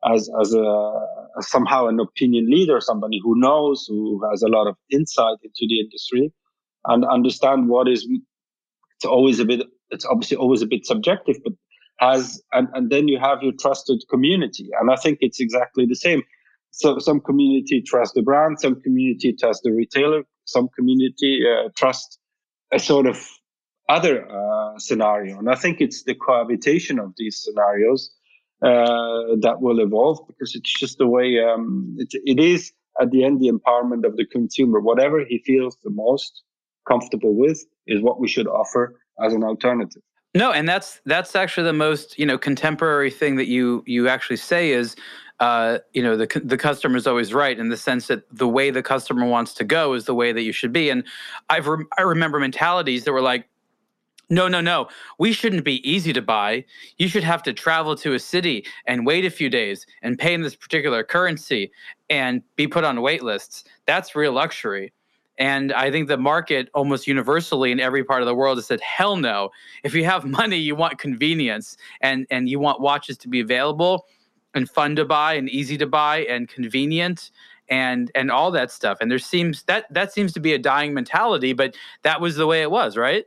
as 0.06 0.30
as 0.42 0.54
a 0.54 1.08
as 1.38 1.50
somehow 1.50 1.88
an 1.88 2.00
opinion 2.00 2.50
leader, 2.50 2.82
somebody 2.82 3.22
who 3.24 3.40
knows, 3.40 3.86
who 3.88 4.22
has 4.30 4.42
a 4.42 4.50
lot 4.50 4.68
of 4.68 4.76
insight 4.92 5.38
into 5.44 5.66
the 5.68 5.80
industry, 5.80 6.34
and 6.86 7.06
understand 7.06 7.70
what 7.70 7.88
is. 7.88 8.08
It's 8.96 9.06
always 9.06 9.40
a 9.40 9.46
bit. 9.46 9.62
It's 9.92 10.06
obviously 10.06 10.38
always 10.38 10.62
a 10.62 10.68
bit 10.68 10.86
subjective, 10.86 11.38
but 11.44 11.54
has 12.00 12.42
and, 12.52 12.68
and 12.74 12.90
then 12.90 13.08
you 13.08 13.20
have 13.20 13.42
your 13.42 13.54
trusted 13.60 14.04
community 14.10 14.70
and 14.80 14.92
i 14.92 14.96
think 14.96 15.18
it's 15.22 15.40
exactly 15.40 15.86
the 15.86 15.96
same 15.96 16.22
so 16.72 16.98
some 17.00 17.20
community 17.20 17.82
trust 17.82 18.14
the 18.16 18.22
brand 18.22 18.60
some 18.60 18.82
community 18.82 19.34
trust 19.34 19.62
the 19.64 19.72
retailer 19.72 20.24
some 20.46 20.70
community 20.76 21.42
uh, 21.46 21.70
trust 21.76 22.20
a 22.72 22.80
sort 22.80 23.06
of 23.06 23.28
other 23.90 24.28
uh, 24.30 24.80
scenario. 24.80 25.38
And 25.38 25.50
i 25.50 25.56
think 25.56 25.82
it's 25.82 26.04
the 26.04 26.16
cohabitation 26.16 27.00
of 27.00 27.14
these 27.18 27.42
scenarios 27.44 28.12
uh, 28.64 29.36
that 29.42 29.58
will 29.60 29.80
evolve 29.82 30.20
because 30.28 30.56
it's 30.56 30.74
just 30.80 30.98
the 30.98 31.08
way 31.08 31.40
um, 31.40 31.96
it, 32.00 32.08
it 32.26 32.40
is 32.40 32.72
at 33.02 33.12
the 33.12 33.24
end 33.24 33.42
the 33.42 33.50
empowerment 33.50 34.06
of 34.06 34.16
the 34.16 34.26
consumer. 34.26 34.80
Whatever 34.80 35.26
he 35.26 35.40
feels 35.46 35.78
the 35.84 35.90
most 35.90 36.44
comfortable 36.88 37.36
with 37.36 37.64
is 37.88 38.02
what 38.02 38.20
we 38.20 38.28
should 38.28 38.48
offer 38.48 39.00
as 39.24 39.34
an 39.34 39.44
alternative. 39.44 40.02
No, 40.36 40.52
and 40.52 40.68
that's 40.68 41.02
that's 41.06 41.36
actually 41.36 41.66
the 41.66 41.74
most 41.74 42.18
you 42.18 42.26
know 42.26 42.38
contemporary 42.38 43.12
thing 43.12 43.36
that 43.36 43.48
you 43.48 43.84
you 43.86 44.08
actually 44.08 44.38
say 44.38 44.72
is, 44.72 44.96
uh, 45.40 45.80
you 45.94 46.04
know, 46.04 46.16
the 46.16 46.42
the 46.44 46.58
customer 46.58 46.98
is 46.98 47.08
always 47.08 47.34
right 47.34 47.58
in 47.58 47.70
the 47.70 47.78
sense 47.78 48.08
that 48.08 48.24
the 48.32 48.48
way 48.48 48.70
the 48.70 48.84
customer 48.84 49.26
wants 49.26 49.54
to 49.56 49.64
go 49.64 49.94
is 49.94 50.06
the 50.06 50.14
way 50.14 50.32
that 50.32 50.44
you 50.44 50.52
should 50.52 50.72
be. 50.72 50.90
And 50.90 51.04
I've 51.50 51.68
re- 51.68 51.86
I 51.98 52.04
remember 52.04 52.40
mentalities 52.40 53.04
that 53.04 53.12
were 53.12 53.22
like, 53.22 53.48
no, 54.30 54.48
no, 54.48 54.62
no. 54.62 54.88
We 55.20 55.34
shouldn't 55.34 55.66
be 55.66 55.88
easy 55.90 56.14
to 56.14 56.22
buy. 56.22 56.66
You 56.98 57.08
should 57.08 57.24
have 57.24 57.44
to 57.44 57.54
travel 57.54 57.96
to 57.98 58.14
a 58.14 58.20
city 58.20 58.66
and 58.86 59.06
wait 59.06 59.26
a 59.26 59.30
few 59.30 59.50
days 59.50 59.86
and 60.02 60.18
pay 60.18 60.34
in 60.34 60.42
this 60.42 60.56
particular 60.56 61.04
currency 61.04 61.72
and 62.10 62.42
be 62.56 62.68
put 62.68 62.84
on 62.84 63.02
wait 63.02 63.22
lists. 63.22 63.66
That's 63.86 64.16
real 64.16 64.32
luxury. 64.32 64.94
And 65.40 65.74
I 65.74 65.92
think 65.92 66.08
the 66.08 66.18
market 66.18 66.70
almost 66.74 67.08
universally 67.08 67.72
in 67.72 67.80
every 67.80 68.04
part 68.04 68.22
of 68.22 68.28
the 68.28 68.36
world 68.36 68.58
has 68.58 68.68
said, 68.68 68.80
hell 68.82 69.18
no. 69.18 69.50
If 69.84 69.94
you 69.94 70.06
have 70.06 70.26
money, 70.42 70.58
you 70.58 70.76
want 70.76 71.00
convenience 71.00 71.76
and, 72.02 72.26
and 72.30 72.48
you 72.48 72.60
want 72.60 72.80
watches 72.80 73.18
to 73.20 73.28
be 73.28 73.40
available 73.40 74.06
and 74.54 74.70
fun 74.70 74.96
to 74.96 75.06
buy 75.06 75.34
and 75.34 75.50
easy 75.50 75.78
to 75.78 75.88
buy 75.88 76.20
and 76.26 76.48
convenient 76.48 77.32
and 77.70 78.12
and 78.16 78.32
all 78.32 78.52
that 78.52 78.72
stuff. 78.72 78.98
And 79.02 79.10
there 79.10 79.20
seems 79.20 79.64
that 79.64 79.92
that 79.94 80.14
seems 80.14 80.34
to 80.34 80.40
be 80.40 80.54
a 80.54 80.60
dying 80.60 80.94
mentality, 80.94 81.54
but 81.54 81.76
that 82.04 82.22
was 82.22 82.36
the 82.36 82.48
way 82.48 82.62
it 82.62 82.72
was, 82.72 82.98
right? 82.98 83.26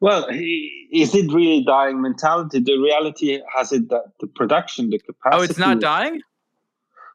Well, 0.00 0.28
is 0.30 1.14
it 1.14 1.32
really 1.32 1.64
dying 1.64 2.00
mentality? 2.00 2.60
The 2.60 2.78
reality 2.78 3.40
has 3.56 3.72
it 3.72 3.88
that 3.88 4.04
the 4.20 4.28
production, 4.28 4.90
the 4.90 4.98
capacity. 4.98 5.40
Oh, 5.40 5.42
it's 5.42 5.58
not 5.58 5.80
dying. 5.80 6.20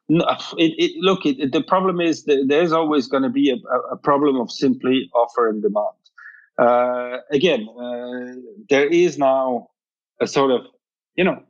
No, 0.08 0.26
it, 0.58 0.74
it, 0.76 0.92
look, 1.00 1.24
it, 1.24 1.52
the 1.52 1.62
problem 1.62 1.98
is 1.98 2.24
that 2.24 2.44
there's 2.46 2.72
always 2.72 3.06
going 3.06 3.22
to 3.22 3.30
be 3.30 3.50
a, 3.50 3.56
a, 3.90 3.96
problem 3.96 4.36
of 4.36 4.50
simply 4.50 5.10
offer 5.14 5.48
and 5.48 5.62
demand. 5.62 5.96
Uh, 6.58 7.18
again, 7.30 7.66
uh, 7.80 8.34
there 8.68 8.86
is 8.86 9.16
now 9.16 9.70
a 10.20 10.26
sort 10.26 10.50
of, 10.50 10.66
you 11.16 11.24
know, 11.24 11.42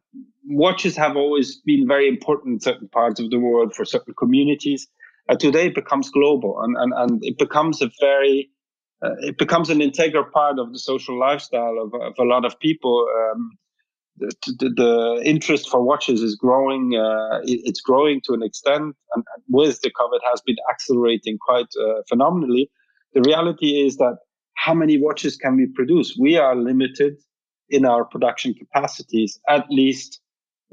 watches 0.46 0.96
have 0.96 1.16
always 1.16 1.56
been 1.56 1.86
very 1.86 2.08
important 2.08 2.54
in 2.54 2.60
certain 2.60 2.88
parts 2.88 3.20
of 3.20 3.30
the 3.30 3.38
world 3.38 3.74
for 3.74 3.84
certain 3.84 4.14
communities. 4.18 4.86
Uh, 5.28 5.36
today 5.36 5.66
it 5.66 5.74
becomes 5.74 6.10
global 6.10 6.60
and, 6.62 6.76
and, 6.76 6.92
and 6.96 7.24
it 7.24 7.38
becomes 7.38 7.80
a 7.80 7.90
very, 8.00 8.50
uh, 9.02 9.14
it 9.20 9.38
becomes 9.38 9.70
an 9.70 9.80
integral 9.80 10.24
part 10.32 10.58
of 10.58 10.72
the 10.72 10.78
social 10.78 11.18
lifestyle 11.18 11.78
of, 11.80 11.94
of 12.00 12.14
a 12.18 12.24
lot 12.24 12.44
of 12.44 12.58
people. 12.60 13.06
Um, 13.18 13.50
the, 14.16 14.32
the, 14.46 14.70
the, 14.76 15.22
interest 15.24 15.68
for 15.68 15.82
watches 15.82 16.22
is 16.22 16.36
growing. 16.36 16.94
Uh, 16.94 17.40
it, 17.42 17.60
it's 17.64 17.80
growing 17.80 18.20
to 18.26 18.32
an 18.32 18.42
extent, 18.44 18.94
and 19.14 19.24
with 19.48 19.80
the 19.80 19.90
COVID 19.90 20.20
has 20.30 20.40
been 20.42 20.56
accelerating 20.70 21.36
quite 21.44 21.66
uh, 21.80 22.02
phenomenally. 22.08 22.70
The 23.14 23.22
reality 23.22 23.84
is 23.84 23.96
that 23.96 24.18
how 24.54 24.72
many 24.72 25.00
watches 25.00 25.36
can 25.36 25.56
we 25.56 25.66
produce? 25.74 26.16
We 26.18 26.36
are 26.36 26.54
limited 26.54 27.14
in 27.70 27.84
our 27.84 28.04
production 28.04 28.54
capacities, 28.54 29.40
at 29.48 29.66
least 29.68 30.20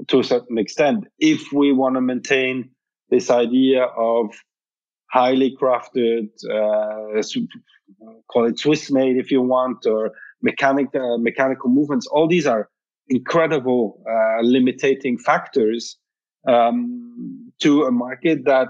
to 0.07 0.19
a 0.19 0.23
certain 0.23 0.57
extent, 0.57 1.05
if 1.19 1.51
we 1.51 1.71
want 1.71 1.95
to 1.95 2.01
maintain 2.01 2.69
this 3.09 3.29
idea 3.29 3.83
of 3.83 4.33
highly 5.11 5.55
crafted, 5.61 6.29
uh, 6.49 7.21
call 8.31 8.45
it 8.45 8.57
Swiss 8.57 8.89
made 8.91 9.17
if 9.17 9.31
you 9.31 9.41
want, 9.41 9.85
or 9.85 10.11
mechanic, 10.41 10.87
uh, 10.95 11.17
mechanical 11.17 11.69
movements. 11.69 12.07
All 12.07 12.27
these 12.27 12.47
are 12.47 12.69
incredible 13.09 14.01
uh, 14.09 14.41
limiting 14.41 15.17
factors 15.17 15.97
um, 16.47 17.51
to 17.59 17.83
a 17.83 17.91
market 17.91 18.45
that 18.45 18.69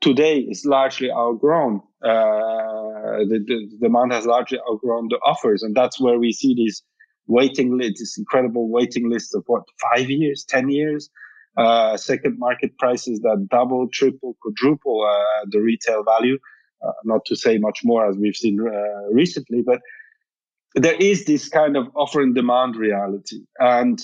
today 0.00 0.38
is 0.38 0.64
largely 0.64 1.10
outgrown. 1.10 1.82
Uh, 2.02 3.20
the, 3.28 3.44
the, 3.46 3.78
demand 3.80 4.12
has 4.12 4.24
largely 4.24 4.58
outgrown 4.70 5.08
the 5.08 5.18
offers, 5.24 5.62
and 5.62 5.76
that's 5.76 6.00
where 6.00 6.18
we 6.18 6.32
see 6.32 6.54
these 6.54 6.82
waiting 7.30 7.78
lists, 7.78 8.00
this 8.00 8.18
incredible 8.18 8.68
waiting 8.68 9.08
list 9.08 9.34
of 9.34 9.44
what 9.46 9.62
five 9.80 10.10
years, 10.10 10.44
ten 10.44 10.68
years. 10.68 11.10
Uh, 11.56 11.96
second 11.96 12.38
market 12.38 12.76
prices 12.78 13.20
that 13.20 13.48
double, 13.50 13.88
triple, 13.88 14.36
quadruple 14.40 15.02
uh, 15.02 15.44
the 15.50 15.60
retail 15.60 16.04
value. 16.04 16.38
Uh, 16.82 16.92
not 17.04 17.24
to 17.26 17.36
say 17.36 17.58
much 17.58 17.80
more 17.84 18.08
as 18.08 18.16
we've 18.16 18.36
seen 18.36 18.58
uh, 18.60 19.12
recently, 19.12 19.60
but 19.60 19.80
there 20.74 20.94
is 20.94 21.24
this 21.26 21.48
kind 21.48 21.76
of 21.76 21.88
offer 21.94 22.22
and 22.22 22.34
demand 22.34 22.76
reality. 22.76 23.40
And 23.58 24.00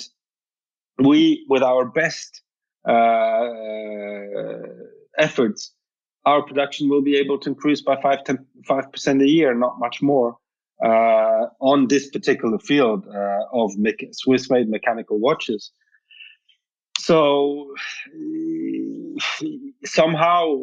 we, 0.99 1.47
with 1.49 1.63
our 1.63 1.87
best 1.87 2.43
uh, 2.87 3.49
efforts, 5.17 5.73
our 6.27 6.43
production 6.43 6.89
will 6.91 7.03
be 7.03 7.17
able 7.17 7.39
to 7.39 7.51
increase 7.51 7.81
by 7.81 8.01
5 8.03 8.19
5% 8.69 9.23
a 9.23 9.29
year, 9.29 9.55
not 9.55 9.79
much 9.79 10.03
more, 10.03 10.37
uh, 10.85 11.47
on 11.61 11.89
this 11.89 12.09
particular 12.11 12.59
field 12.59 13.07
uh, 13.09 13.41
of 13.53 13.73
Swiss 14.13 14.51
made 14.51 14.69
mechanical 14.69 15.19
watches. 15.19 15.71
So 16.99 17.75
somehow 19.85 20.57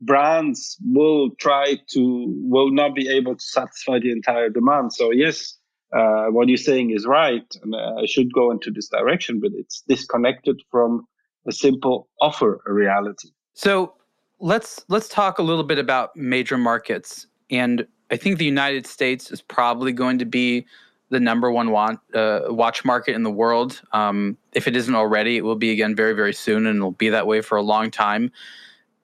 brands 0.00 0.76
will 0.84 1.30
try 1.40 1.78
to 1.90 2.26
will 2.42 2.70
not 2.70 2.94
be 2.94 3.08
able 3.08 3.34
to 3.34 3.44
satisfy 3.44 3.98
the 3.98 4.12
entire 4.12 4.50
demand. 4.50 4.92
So 4.92 5.10
yes, 5.10 5.56
uh, 5.96 6.26
what 6.26 6.48
you're 6.48 6.56
saying 6.56 6.90
is 6.90 7.06
right, 7.06 7.46
and 7.62 7.74
I 7.74 8.06
should 8.06 8.32
go 8.32 8.50
into 8.50 8.70
this 8.70 8.88
direction, 8.88 9.40
but 9.40 9.52
it's 9.54 9.82
disconnected 9.88 10.60
from 10.70 11.06
a 11.46 11.52
simple 11.52 12.08
offer 12.20 12.60
a 12.66 12.72
reality. 12.72 13.28
So 13.54 13.94
let's 14.40 14.84
let's 14.88 15.08
talk 15.08 15.38
a 15.38 15.42
little 15.42 15.64
bit 15.64 15.78
about 15.78 16.16
major 16.16 16.58
markets, 16.58 17.26
and 17.50 17.86
I 18.10 18.16
think 18.16 18.38
the 18.38 18.44
United 18.44 18.86
States 18.86 19.30
is 19.30 19.40
probably 19.40 19.92
going 19.92 20.18
to 20.18 20.24
be 20.24 20.66
the 21.10 21.20
number 21.20 21.50
one 21.50 21.70
want, 21.70 22.00
uh, 22.14 22.42
watch 22.48 22.84
market 22.84 23.14
in 23.14 23.22
the 23.22 23.30
world. 23.30 23.82
Um, 23.92 24.36
if 24.52 24.66
it 24.66 24.76
isn't 24.76 24.94
already, 24.94 25.36
it 25.36 25.44
will 25.44 25.56
be 25.56 25.70
again 25.70 25.94
very 25.94 26.12
very 26.12 26.32
soon, 26.32 26.66
and 26.66 26.76
it'll 26.76 26.92
be 26.92 27.08
that 27.08 27.26
way 27.26 27.40
for 27.40 27.56
a 27.56 27.62
long 27.62 27.90
time. 27.90 28.30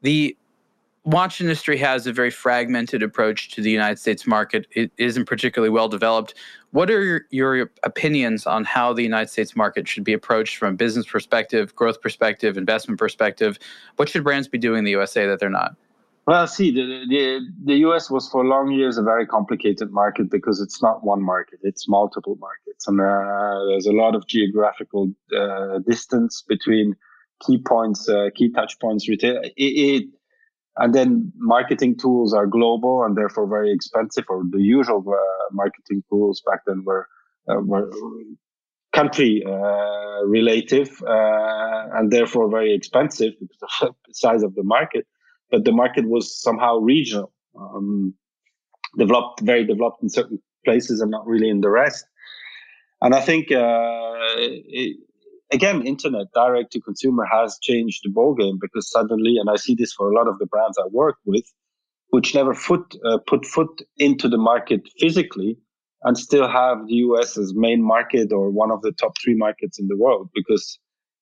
The 0.03 0.37
watch 1.05 1.41
industry 1.41 1.77
has 1.79 2.07
a 2.07 2.13
very 2.13 2.31
fragmented 2.31 3.03
approach 3.03 3.51
to 3.51 3.63
the 3.63 3.71
United 3.71 3.99
States 3.99 4.27
market. 4.27 4.67
It 4.73 4.93
isn't 4.99 5.27
particularly 5.27 5.71
well 5.71 5.89
developed. 5.89 6.35
What 6.73 6.91
are 6.91 7.03
your, 7.03 7.27
your, 7.31 7.71
opinions 7.83 8.47
on 8.47 8.65
how 8.65 8.93
the 8.93 9.03
United 9.03 9.31
States 9.31 9.57
market 9.57 9.89
should 9.89 10.05
be 10.05 10.13
approached 10.13 10.57
from 10.57 10.75
a 10.75 10.77
business 10.77 11.07
perspective, 11.07 11.75
growth 11.75 12.01
perspective, 12.01 12.57
investment 12.57 12.99
perspective? 12.99 13.59
What 13.97 14.09
should 14.09 14.25
brands 14.25 14.47
be 14.47 14.59
doing 14.59 14.81
in 14.81 14.85
the 14.85 14.93
USA 14.93 15.27
that 15.27 15.41
they're 15.41 15.49
not? 15.49 15.75
Well, 16.27 16.47
see, 16.47 16.71
the, 16.71 17.05
the, 17.09 17.41
the 17.65 17.75
US 17.89 18.11
was 18.11 18.29
for 18.29 18.45
long 18.45 18.71
years 18.73 18.99
a 18.99 19.03
very 19.03 19.27
complicated 19.27 19.91
market 19.91 20.31
because 20.31 20.61
it's 20.61 20.83
not 20.83 21.05
one 21.05 21.23
market, 21.23 21.59
it's 21.63 21.89
multiple 21.89 22.37
markets. 22.41 22.87
And 22.87 23.01
uh, 23.01 23.65
there's 23.69 23.87
a 23.87 23.93
lot 23.93 24.15
of 24.15 24.27
geographical 24.27 25.11
uh, 25.37 25.79
distance 25.87 26.45
between 26.47 26.95
key 27.45 27.59
points, 27.59 28.09
uh, 28.09 28.29
key 28.35 28.51
touch 28.51 28.79
points, 28.79 29.09
retail. 29.09 29.41
It, 29.43 29.53
it, 29.57 30.05
and 30.77 30.95
then 30.95 31.33
marketing 31.37 31.97
tools 31.97 32.33
are 32.33 32.47
global 32.47 33.03
and 33.05 33.17
therefore 33.17 33.49
very 33.49 33.73
expensive, 33.73 34.25
or 34.29 34.45
the 34.49 34.63
usual 34.63 35.03
uh, 35.09 35.49
marketing 35.53 36.03
tools 36.09 36.43
back 36.47 36.61
then 36.67 36.85
were 36.85 37.09
uh, 37.49 37.57
were 37.57 37.91
country 38.93 39.43
uh, 39.47 40.27
relative 40.27 41.03
and 41.07 42.11
therefore 42.11 42.51
very 42.51 42.75
expensive 42.75 43.33
because 43.41 43.89
of 43.89 43.95
the 44.07 44.15
size 44.15 44.43
of 44.43 44.55
the 44.55 44.63
market. 44.63 45.07
But 45.51 45.65
the 45.65 45.73
market 45.73 46.09
was 46.09 46.41
somehow 46.41 46.79
regional, 46.79 47.33
um, 47.59 48.15
developed, 48.97 49.41
very 49.41 49.65
developed 49.65 50.03
in 50.03 50.09
certain 50.09 50.41
places 50.65 51.01
and 51.01 51.11
not 51.11 51.27
really 51.27 51.49
in 51.49 51.61
the 51.61 51.71
rest. 51.71 52.05
And 53.03 53.15
I 53.15 53.21
think 53.21 53.51
uh, 53.51 54.13
it, 54.37 54.97
again, 55.53 55.87
internet 55.87 56.27
direct 56.35 56.73
to 56.73 56.81
consumer 56.81 57.27
has 57.31 57.59
changed 57.63 58.01
the 58.05 58.11
ballgame 58.11 58.59
because 58.61 58.91
suddenly, 58.91 59.37
and 59.39 59.49
I 59.51 59.57
see 59.57 59.75
this 59.75 59.93
for 59.93 60.11
a 60.11 60.15
lot 60.15 60.29
of 60.29 60.39
the 60.39 60.47
brands 60.47 60.79
I 60.79 60.87
work 60.91 61.17
with, 61.25 61.45
which 62.11 62.35
never 62.35 62.55
foot, 62.55 62.95
uh, 63.05 63.19
put 63.27 63.45
foot 63.47 63.83
into 63.97 64.29
the 64.29 64.39
market 64.39 64.83
physically 64.99 65.59
and 66.03 66.17
still 66.17 66.49
have 66.49 66.87
the 66.87 66.95
US 66.95 67.37
as 67.37 67.55
main 67.55 67.83
market 67.83 68.33
or 68.33 68.51
one 68.51 68.71
of 68.71 68.83
the 68.83 68.93
top 68.93 69.13
three 69.23 69.35
markets 69.35 69.79
in 69.79 69.89
the 69.89 69.97
world 69.97 70.31
because 70.35 70.79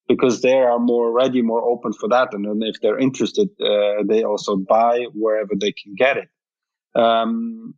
because 0.09 0.41
they 0.41 0.55
are 0.55 0.79
more 0.79 1.13
ready, 1.13 1.43
more 1.43 1.63
open 1.63 1.93
for 1.93 2.09
that. 2.09 2.33
And 2.33 2.45
then 2.45 2.63
if 2.63 2.81
they're 2.81 2.99
interested, 2.99 3.49
uh, 3.61 4.03
they 4.07 4.25
also 4.25 4.57
buy 4.57 5.07
wherever 5.13 5.53
they 5.55 5.73
can 5.73 5.95
get 5.95 6.17
it. 6.17 6.29
Um, 6.99 7.75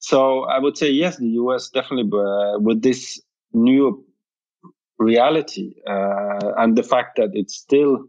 so 0.00 0.44
I 0.44 0.58
would 0.58 0.76
say 0.76 0.90
yes, 0.90 1.18
the 1.18 1.28
US 1.28 1.70
definitely 1.70 2.10
uh, 2.18 2.58
with 2.58 2.82
this 2.82 3.20
new 3.52 4.04
reality, 4.98 5.74
uh, 5.86 6.52
and 6.58 6.76
the 6.76 6.82
fact 6.82 7.16
that 7.16 7.30
it's 7.34 7.54
still 7.54 8.06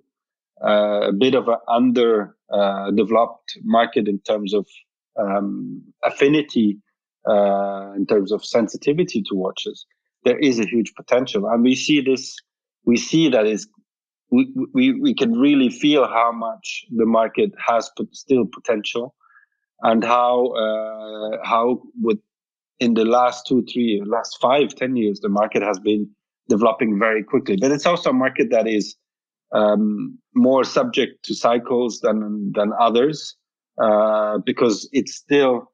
uh, 0.63 1.09
a 1.09 1.13
bit 1.13 1.35
of 1.35 1.47
an 1.47 1.57
underdeveloped 1.67 3.57
market 3.63 4.07
in 4.07 4.19
terms 4.19 4.53
of 4.53 4.67
um, 5.19 5.81
affinity, 6.03 6.77
uh, 7.27 7.91
in 7.95 8.05
terms 8.05 8.31
of 8.31 8.43
sensitivity 8.45 9.21
to 9.23 9.35
watches. 9.35 9.85
There 10.23 10.37
is 10.37 10.59
a 10.59 10.65
huge 10.65 10.93
potential, 10.95 11.47
and 11.47 11.63
we 11.63 11.75
see 11.75 12.01
this. 12.01 12.35
We 12.85 12.97
see 12.97 13.29
that 13.29 13.45
is 13.45 13.67
we, 14.31 14.51
we, 14.73 14.99
we 14.99 15.13
can 15.13 15.33
really 15.33 15.69
feel 15.69 16.07
how 16.07 16.31
much 16.31 16.85
the 16.95 17.05
market 17.05 17.51
has 17.65 17.91
still 18.11 18.45
potential 18.45 19.13
and 19.81 20.03
how 20.03 20.47
uh, 20.47 21.37
how 21.43 21.81
with 22.01 22.19
in 22.79 22.93
the 22.93 23.05
last 23.05 23.45
two 23.47 23.63
three 23.71 24.01
last 24.05 24.37
five 24.41 24.73
ten 24.75 24.95
years 24.95 25.19
the 25.19 25.29
market 25.29 25.61
has 25.61 25.79
been 25.79 26.09
developing 26.49 26.97
very 26.99 27.23
quickly. 27.23 27.57
But 27.57 27.71
it's 27.71 27.85
also 27.85 28.11
a 28.11 28.13
market 28.13 28.49
that 28.51 28.67
is 28.67 28.95
um, 29.53 30.17
more 30.33 30.63
subject 30.63 31.25
to 31.25 31.35
cycles 31.35 31.99
than 31.99 32.51
than 32.53 32.71
others 32.79 33.35
uh, 33.81 34.37
because 34.45 34.89
it's 34.91 35.15
still 35.15 35.71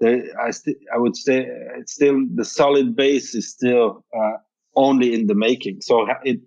the, 0.00 0.32
I, 0.42 0.50
st- 0.50 0.78
I 0.94 0.98
would 0.98 1.16
say 1.16 1.46
it's 1.78 1.92
still 1.92 2.24
the 2.34 2.44
solid 2.44 2.96
base 2.96 3.34
is 3.34 3.50
still 3.50 4.04
uh, 4.16 4.38
only 4.76 5.14
in 5.14 5.26
the 5.26 5.34
making 5.34 5.80
so 5.80 6.06
it 6.24 6.40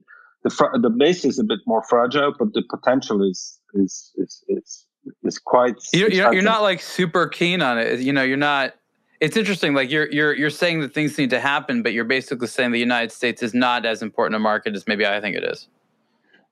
the 0.43 0.79
the 0.81 0.89
base 0.89 1.23
is 1.25 1.39
a 1.39 1.43
bit 1.43 1.59
more 1.65 1.83
fragile 1.89 2.33
but 2.37 2.53
the 2.53 2.63
potential 2.69 3.21
is 3.23 3.59
is 3.73 4.11
is, 4.17 4.43
is 4.47 4.85
is 5.23 5.39
quite. 5.39 5.75
You're, 5.93 6.09
you're, 6.09 6.33
you're 6.33 6.43
not 6.43 6.61
like 6.61 6.81
super 6.81 7.27
keen 7.27 7.61
on 7.61 7.77
it. 7.77 7.99
You 7.99 8.13
know, 8.13 8.23
you're 8.23 8.37
not. 8.37 8.75
It's 9.19 9.37
interesting. 9.37 9.73
Like 9.73 9.89
you're 9.89 10.11
you're 10.11 10.33
you're 10.33 10.49
saying 10.49 10.81
that 10.81 10.93
things 10.93 11.17
need 11.17 11.29
to 11.29 11.39
happen, 11.39 11.81
but 11.81 11.93
you're 11.93 12.03
basically 12.03 12.47
saying 12.47 12.71
the 12.71 12.79
United 12.79 13.11
States 13.11 13.41
is 13.41 13.53
not 13.53 13.85
as 13.85 14.01
important 14.01 14.35
a 14.35 14.39
market 14.39 14.75
as 14.75 14.87
maybe 14.87 15.05
I 15.05 15.21
think 15.21 15.35
it 15.35 15.43
is. 15.43 15.67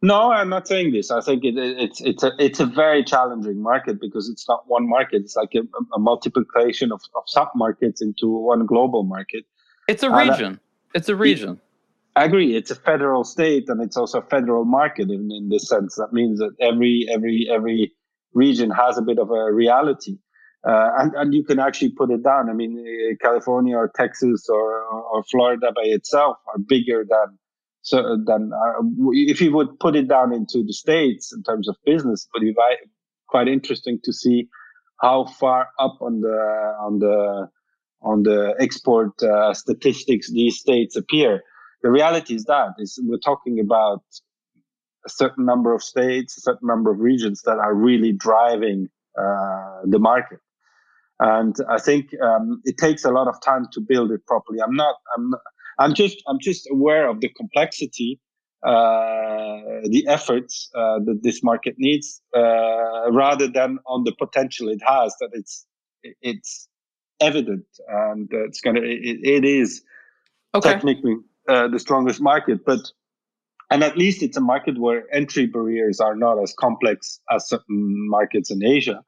No, 0.03 0.31
I'm 0.31 0.49
not 0.49 0.67
saying 0.67 0.93
this. 0.93 1.11
I 1.11 1.21
think 1.21 1.43
it, 1.43 1.55
it's 1.57 2.01
it's 2.01 2.23
a 2.23 2.31
it's 2.39 2.59
a 2.59 2.65
very 2.65 3.03
challenging 3.03 3.61
market 3.61 3.99
because 3.99 4.29
it's 4.29 4.47
not 4.47 4.63
one 4.67 4.87
market. 4.87 5.21
It's 5.23 5.35
like 5.35 5.53
a, 5.55 5.61
a 5.93 5.99
multiplication 5.99 6.91
of, 6.91 7.01
of 7.15 7.23
sub 7.27 7.49
markets 7.55 8.01
into 8.01 8.29
one 8.29 8.65
global 8.65 9.03
market. 9.03 9.43
It's 9.87 10.03
a 10.03 10.09
region. 10.09 10.59
It's 10.93 11.09
a 11.09 11.15
region. 11.15 11.59
I 12.15 12.25
agree. 12.25 12.55
It's 12.55 12.71
a 12.71 12.75
federal 12.75 13.23
state 13.23 13.69
and 13.69 13.81
it's 13.81 13.95
also 13.95 14.19
a 14.19 14.25
federal 14.25 14.65
market 14.65 15.09
in, 15.09 15.29
in 15.31 15.49
this 15.49 15.67
sense. 15.67 15.95
That 15.95 16.11
means 16.11 16.39
that 16.39 16.51
every 16.59 17.07
every 17.09 17.47
every 17.49 17.93
region 18.33 18.69
has 18.71 18.97
a 18.97 19.01
bit 19.01 19.17
of 19.17 19.31
a 19.31 19.53
reality. 19.53 20.17
Uh, 20.67 20.91
and, 20.99 21.13
and 21.15 21.33
you 21.33 21.43
can 21.43 21.57
actually 21.57 21.89
put 21.89 22.11
it 22.11 22.23
down. 22.23 22.47
I 22.49 22.53
mean, 22.53 22.77
uh, 22.77 23.15
California 23.19 23.75
or 23.75 23.91
Texas 23.95 24.47
or, 24.47 24.83
or 24.83 25.23
Florida 25.23 25.71
by 25.75 25.81
itself 25.85 26.37
are 26.53 26.59
bigger 26.59 27.03
than 27.09 27.39
so 27.81 28.17
than 28.25 28.51
uh, 28.53 28.83
if 29.11 29.41
you 29.41 29.51
would 29.53 29.79
put 29.79 29.95
it 29.95 30.07
down 30.07 30.33
into 30.33 30.63
the 30.63 30.73
states 30.73 31.33
in 31.33 31.41
terms 31.43 31.67
of 31.67 31.75
business. 31.85 32.27
But 32.31 32.43
quite 33.27 33.47
interesting 33.47 33.99
to 34.03 34.13
see 34.13 34.49
how 35.01 35.25
far 35.25 35.69
up 35.79 35.97
on 36.01 36.21
the 36.21 36.75
on 36.79 36.99
the 36.99 37.49
on 38.01 38.23
the 38.23 38.55
export 38.59 39.21
uh, 39.23 39.53
statistics 39.53 40.31
these 40.31 40.57
states 40.59 40.95
appear. 40.95 41.41
The 41.83 41.91
reality 41.91 42.35
is 42.35 42.45
that 42.45 42.73
is 42.77 42.99
we're 43.03 43.17
talking 43.17 43.59
about 43.59 44.03
a 45.05 45.09
certain 45.09 45.45
number 45.45 45.73
of 45.73 45.81
states, 45.81 46.37
a 46.37 46.41
certain 46.41 46.67
number 46.67 46.91
of 46.91 46.99
regions 46.99 47.41
that 47.45 47.57
are 47.57 47.73
really 47.73 48.11
driving 48.11 48.89
uh, 49.17 49.81
the 49.85 49.99
market. 49.99 50.39
And 51.19 51.55
I 51.69 51.79
think 51.79 52.09
um, 52.21 52.61
it 52.65 52.77
takes 52.77 53.05
a 53.05 53.11
lot 53.11 53.27
of 53.27 53.35
time 53.41 53.67
to 53.73 53.81
build 53.81 54.11
it 54.11 54.25
properly. 54.25 54.59
I'm 54.61 54.75
not. 54.75 54.95
I'm. 55.15 55.33
I'm 55.79 55.93
just. 55.93 56.17
I'm 56.27 56.39
just 56.39 56.67
aware 56.71 57.07
of 57.07 57.21
the 57.21 57.29
complexity, 57.29 58.19
uh, 58.65 59.81
the 59.83 60.03
efforts 60.07 60.69
uh, 60.75 60.99
that 61.05 61.19
this 61.21 61.43
market 61.43 61.75
needs, 61.77 62.21
uh, 62.35 63.11
rather 63.11 63.47
than 63.47 63.77
on 63.85 64.03
the 64.03 64.13
potential 64.17 64.67
it 64.69 64.81
has. 64.87 65.15
That 65.19 65.29
it's. 65.33 65.65
It's 66.23 66.67
evident, 67.21 67.65
and 67.87 68.27
it's 68.31 68.61
gonna. 68.61 68.81
it, 68.81 69.19
it 69.23 69.45
is 69.45 69.83
okay. 70.55 70.73
technically 70.73 71.15
uh, 71.47 71.67
the 71.67 71.79
strongest 71.79 72.21
market, 72.21 72.65
but 72.65 72.79
and 73.71 73.83
at 73.83 73.97
least 73.97 74.21
it's 74.21 74.37
a 74.37 74.41
market 74.41 74.77
where 74.77 75.03
entry 75.13 75.45
barriers 75.45 75.99
are 75.99 76.15
not 76.15 76.37
as 76.41 76.53
complex 76.59 77.19
as 77.31 77.47
certain 77.47 78.09
markets 78.09 78.51
in 78.51 78.63
Asia. 78.63 79.01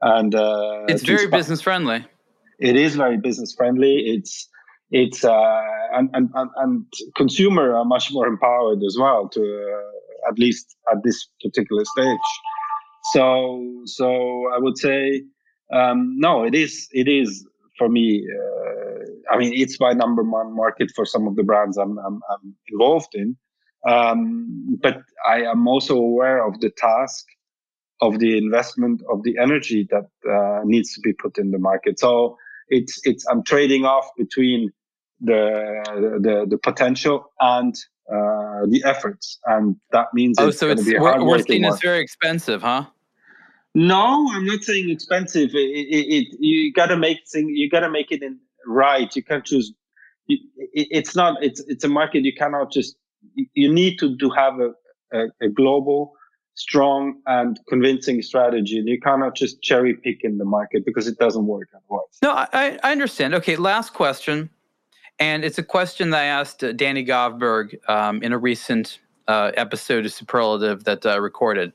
And 0.00 0.34
uh, 0.34 0.86
it's 0.88 1.02
very 1.02 1.26
sp- 1.28 1.32
business 1.32 1.60
friendly. 1.60 2.06
It 2.58 2.76
is 2.76 2.96
very 2.96 3.18
business 3.18 3.54
friendly. 3.54 3.98
It's 4.14 4.48
it's 4.90 5.24
uh, 5.24 5.62
and, 5.92 6.08
and 6.14 6.30
and 6.34 6.84
consumer 7.16 7.74
are 7.76 7.84
much 7.84 8.10
more 8.10 8.26
empowered 8.26 8.82
as 8.82 8.96
well 8.98 9.28
to 9.28 9.40
uh, 9.40 10.28
at 10.28 10.38
least 10.38 10.76
at 10.90 11.02
this 11.04 11.28
particular 11.42 11.84
stage. 11.84 12.28
So 13.12 13.82
so 13.84 14.06
I 14.54 14.58
would 14.58 14.78
say 14.78 15.22
um, 15.72 16.18
no, 16.18 16.44
it 16.44 16.54
is 16.54 16.88
it 16.92 17.08
is 17.08 17.46
for 17.76 17.88
me. 17.88 18.26
Uh, 18.26 19.34
I 19.34 19.36
mean, 19.36 19.52
it's 19.54 19.78
my 19.78 19.92
number 19.92 20.22
one 20.22 20.54
market 20.56 20.90
for 20.96 21.04
some 21.04 21.26
of 21.26 21.36
the 21.36 21.42
brands 21.42 21.76
I'm 21.76 21.98
I'm, 21.98 22.20
I'm 22.30 22.54
involved 22.68 23.14
in 23.14 23.36
um, 23.86 24.78
but 24.82 25.02
I 25.26 25.42
am 25.42 25.68
also 25.68 25.96
aware 25.96 26.44
of 26.44 26.60
the 26.60 26.70
task 26.70 27.26
of 28.00 28.18
the 28.18 28.38
investment 28.38 29.02
of 29.10 29.22
the 29.22 29.36
energy 29.38 29.86
that 29.90 30.08
uh, 30.28 30.62
needs 30.64 30.94
to 30.94 31.00
be 31.00 31.12
put 31.12 31.38
in 31.38 31.50
the 31.50 31.58
market. 31.58 31.98
So 31.98 32.36
it's 32.68 33.00
it's 33.04 33.26
I'm 33.26 33.42
trading 33.42 33.84
off 33.84 34.08
between 34.16 34.70
the 35.20 35.82
the, 36.20 36.46
the 36.48 36.58
potential 36.58 37.32
and 37.40 37.74
uh, 38.10 38.66
the 38.68 38.82
efforts, 38.84 39.38
and 39.46 39.76
that 39.92 40.06
means 40.14 40.38
oh, 40.38 40.50
so 40.50 40.70
it's 40.70 40.84
seen 41.46 41.64
as 41.64 41.80
very 41.80 42.00
expensive, 42.00 42.62
huh? 42.62 42.86
No, 43.78 44.28
I'm 44.32 44.44
not 44.44 44.64
saying 44.64 44.90
expensive. 44.90 45.50
It, 45.54 45.56
it, 45.56 46.06
it 46.16 46.36
you 46.40 46.72
got 46.72 46.86
to 46.86 46.96
make 46.96 47.18
thing 47.28 47.48
you 47.48 47.70
got 47.70 47.80
to 47.80 47.90
make 47.90 48.10
it 48.10 48.22
in 48.24 48.40
right. 48.66 49.14
You 49.14 49.22
can't 49.22 49.44
choose. 49.44 49.72
It, 50.26 50.40
it's 50.72 51.14
not. 51.14 51.42
It's 51.44 51.60
it's 51.68 51.84
a 51.84 51.88
market. 51.88 52.24
You 52.24 52.34
cannot 52.34 52.72
just 52.72 52.96
you 53.54 53.72
need 53.72 53.98
to, 54.00 54.16
to 54.16 54.30
have 54.30 54.54
a, 54.58 54.72
a, 55.16 55.26
a 55.42 55.48
global, 55.48 56.12
strong 56.54 57.20
and 57.26 57.60
convincing 57.68 58.20
strategy. 58.20 58.82
You 58.84 58.98
cannot 58.98 59.36
just 59.36 59.62
cherry 59.62 59.94
pick 59.94 60.24
in 60.24 60.38
the 60.38 60.44
market 60.44 60.84
because 60.84 61.06
it 61.06 61.18
doesn't 61.18 61.46
work 61.46 61.68
otherwise. 61.72 62.18
No, 62.20 62.32
I, 62.32 62.78
I 62.82 62.90
understand. 62.90 63.34
Okay, 63.34 63.54
last 63.54 63.94
question. 63.94 64.50
And 65.20 65.44
it's 65.44 65.58
a 65.58 65.62
question 65.62 66.10
that 66.10 66.22
I 66.22 66.26
asked 66.26 66.64
uh, 66.64 66.72
Danny 66.72 67.04
Govberg 67.04 67.76
um, 67.88 68.22
in 68.24 68.32
a 68.32 68.38
recent 68.38 68.98
uh, 69.28 69.52
episode 69.56 70.04
of 70.04 70.12
Superlative 70.12 70.84
that 70.84 71.06
I 71.06 71.14
uh, 71.14 71.18
recorded. 71.18 71.72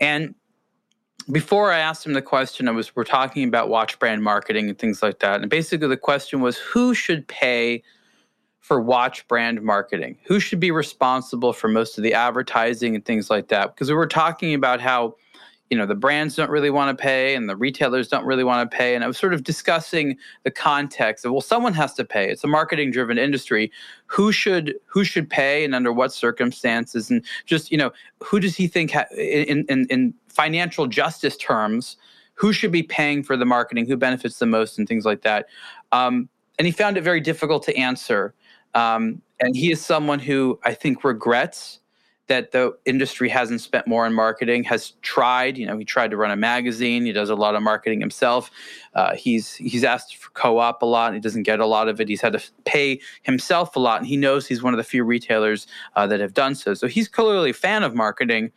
And 0.00 0.34
before 1.32 1.72
I 1.72 1.78
asked 1.78 2.06
him 2.06 2.12
the 2.12 2.22
question, 2.22 2.68
I 2.68 2.72
was 2.72 2.94
we're 2.94 3.04
talking 3.04 3.46
about 3.46 3.68
watch 3.68 3.98
brand 3.98 4.22
marketing 4.22 4.68
and 4.68 4.78
things 4.78 5.02
like 5.02 5.20
that. 5.20 5.40
And 5.40 5.50
basically 5.50 5.88
the 5.88 5.96
question 5.96 6.40
was 6.40 6.58
who 6.58 6.94
should 6.94 7.26
pay– 7.28 7.82
for 8.70 8.80
watch 8.80 9.26
brand 9.26 9.60
marketing? 9.62 10.16
Who 10.26 10.38
should 10.38 10.60
be 10.60 10.70
responsible 10.70 11.52
for 11.52 11.66
most 11.66 11.98
of 11.98 12.04
the 12.04 12.14
advertising 12.14 12.94
and 12.94 13.04
things 13.04 13.28
like 13.28 13.48
that? 13.48 13.74
Because 13.74 13.88
we 13.88 13.96
were 13.96 14.06
talking 14.06 14.54
about 14.54 14.80
how, 14.80 15.16
you 15.70 15.78
know, 15.78 15.86
the 15.86 15.94
brands 15.94 16.34
don't 16.34 16.50
really 16.50 16.70
want 16.70 16.96
to 16.96 17.00
pay 17.00 17.34
and 17.34 17.48
the 17.48 17.56
retailers 17.56 18.08
don't 18.08 18.24
really 18.24 18.44
want 18.44 18.68
to 18.68 18.76
pay. 18.76 18.94
And 18.94 19.04
I 19.04 19.06
was 19.06 19.16
sort 19.16 19.32
of 19.32 19.44
discussing 19.44 20.18
the 20.42 20.50
context 20.50 21.24
of, 21.24 21.32
well, 21.32 21.40
someone 21.40 21.72
has 21.74 21.94
to 21.94 22.04
pay. 22.04 22.28
It's 22.28 22.44
a 22.44 22.48
marketing 22.48 22.90
driven 22.90 23.18
industry. 23.18 23.70
Who 24.06 24.32
should 24.32 24.74
who 24.86 25.04
should 25.04 25.30
pay 25.30 25.64
and 25.64 25.74
under 25.74 25.92
what 25.92 26.12
circumstances? 26.12 27.10
And 27.10 27.24
just, 27.46 27.70
you 27.70 27.78
know, 27.78 27.92
who 28.22 28.40
does 28.40 28.56
he 28.56 28.66
think 28.66 28.90
ha- 28.90 29.06
in, 29.16 29.64
in, 29.68 29.86
in 29.88 30.14
financial 30.28 30.86
justice 30.88 31.36
terms, 31.36 31.96
who 32.34 32.52
should 32.52 32.72
be 32.72 32.82
paying 32.82 33.22
for 33.22 33.36
the 33.36 33.46
marketing, 33.46 33.86
who 33.86 33.96
benefits 33.96 34.38
the 34.38 34.46
most 34.46 34.78
and 34.78 34.88
things 34.88 35.04
like 35.04 35.22
that. 35.22 35.46
Um, 35.92 36.28
and 36.58 36.66
he 36.66 36.72
found 36.72 36.96
it 36.98 37.02
very 37.02 37.20
difficult 37.20 37.62
to 37.64 37.76
answer 37.76 38.34
um, 38.74 39.22
and 39.40 39.56
he 39.56 39.72
is 39.72 39.84
someone 39.84 40.18
who 40.18 40.58
I 40.64 40.74
think 40.74 41.04
regrets 41.04 41.79
that 42.30 42.52
the 42.52 42.72
industry 42.84 43.28
hasn't 43.28 43.60
spent 43.60 43.88
more 43.88 44.06
on 44.06 44.14
marketing. 44.14 44.62
Has 44.62 44.92
tried, 45.02 45.58
you 45.58 45.66
know, 45.66 45.76
he 45.76 45.84
tried 45.84 46.12
to 46.12 46.16
run 46.16 46.30
a 46.30 46.36
magazine. 46.36 47.04
He 47.04 47.10
does 47.10 47.28
a 47.28 47.34
lot 47.34 47.56
of 47.56 47.62
marketing 47.62 47.98
himself. 47.98 48.52
Uh, 48.94 49.16
he's 49.16 49.54
he's 49.54 49.82
asked 49.82 50.16
for 50.16 50.30
co-op 50.30 50.80
a 50.80 50.86
lot. 50.86 51.08
And 51.08 51.16
he 51.16 51.20
doesn't 51.20 51.42
get 51.42 51.58
a 51.58 51.66
lot 51.66 51.88
of 51.88 52.00
it. 52.00 52.08
He's 52.08 52.20
had 52.20 52.32
to 52.34 52.42
pay 52.64 53.00
himself 53.22 53.74
a 53.74 53.80
lot, 53.80 53.98
and 53.98 54.06
he 54.06 54.16
knows 54.16 54.46
he's 54.46 54.62
one 54.62 54.72
of 54.72 54.78
the 54.78 54.84
few 54.84 55.02
retailers 55.02 55.66
uh, 55.96 56.06
that 56.06 56.20
have 56.20 56.32
done 56.32 56.54
so. 56.54 56.72
So 56.72 56.86
he's 56.86 57.08
clearly 57.08 57.50
a 57.50 57.54
fan 57.54 57.82
of 57.82 57.96
marketing. 57.96 58.52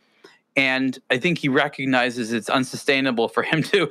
And 0.56 0.96
I 1.10 1.18
think 1.18 1.38
he 1.38 1.48
recognizes 1.48 2.32
it's 2.32 2.48
unsustainable 2.48 3.26
for 3.26 3.42
him 3.42 3.60
to 3.72 3.90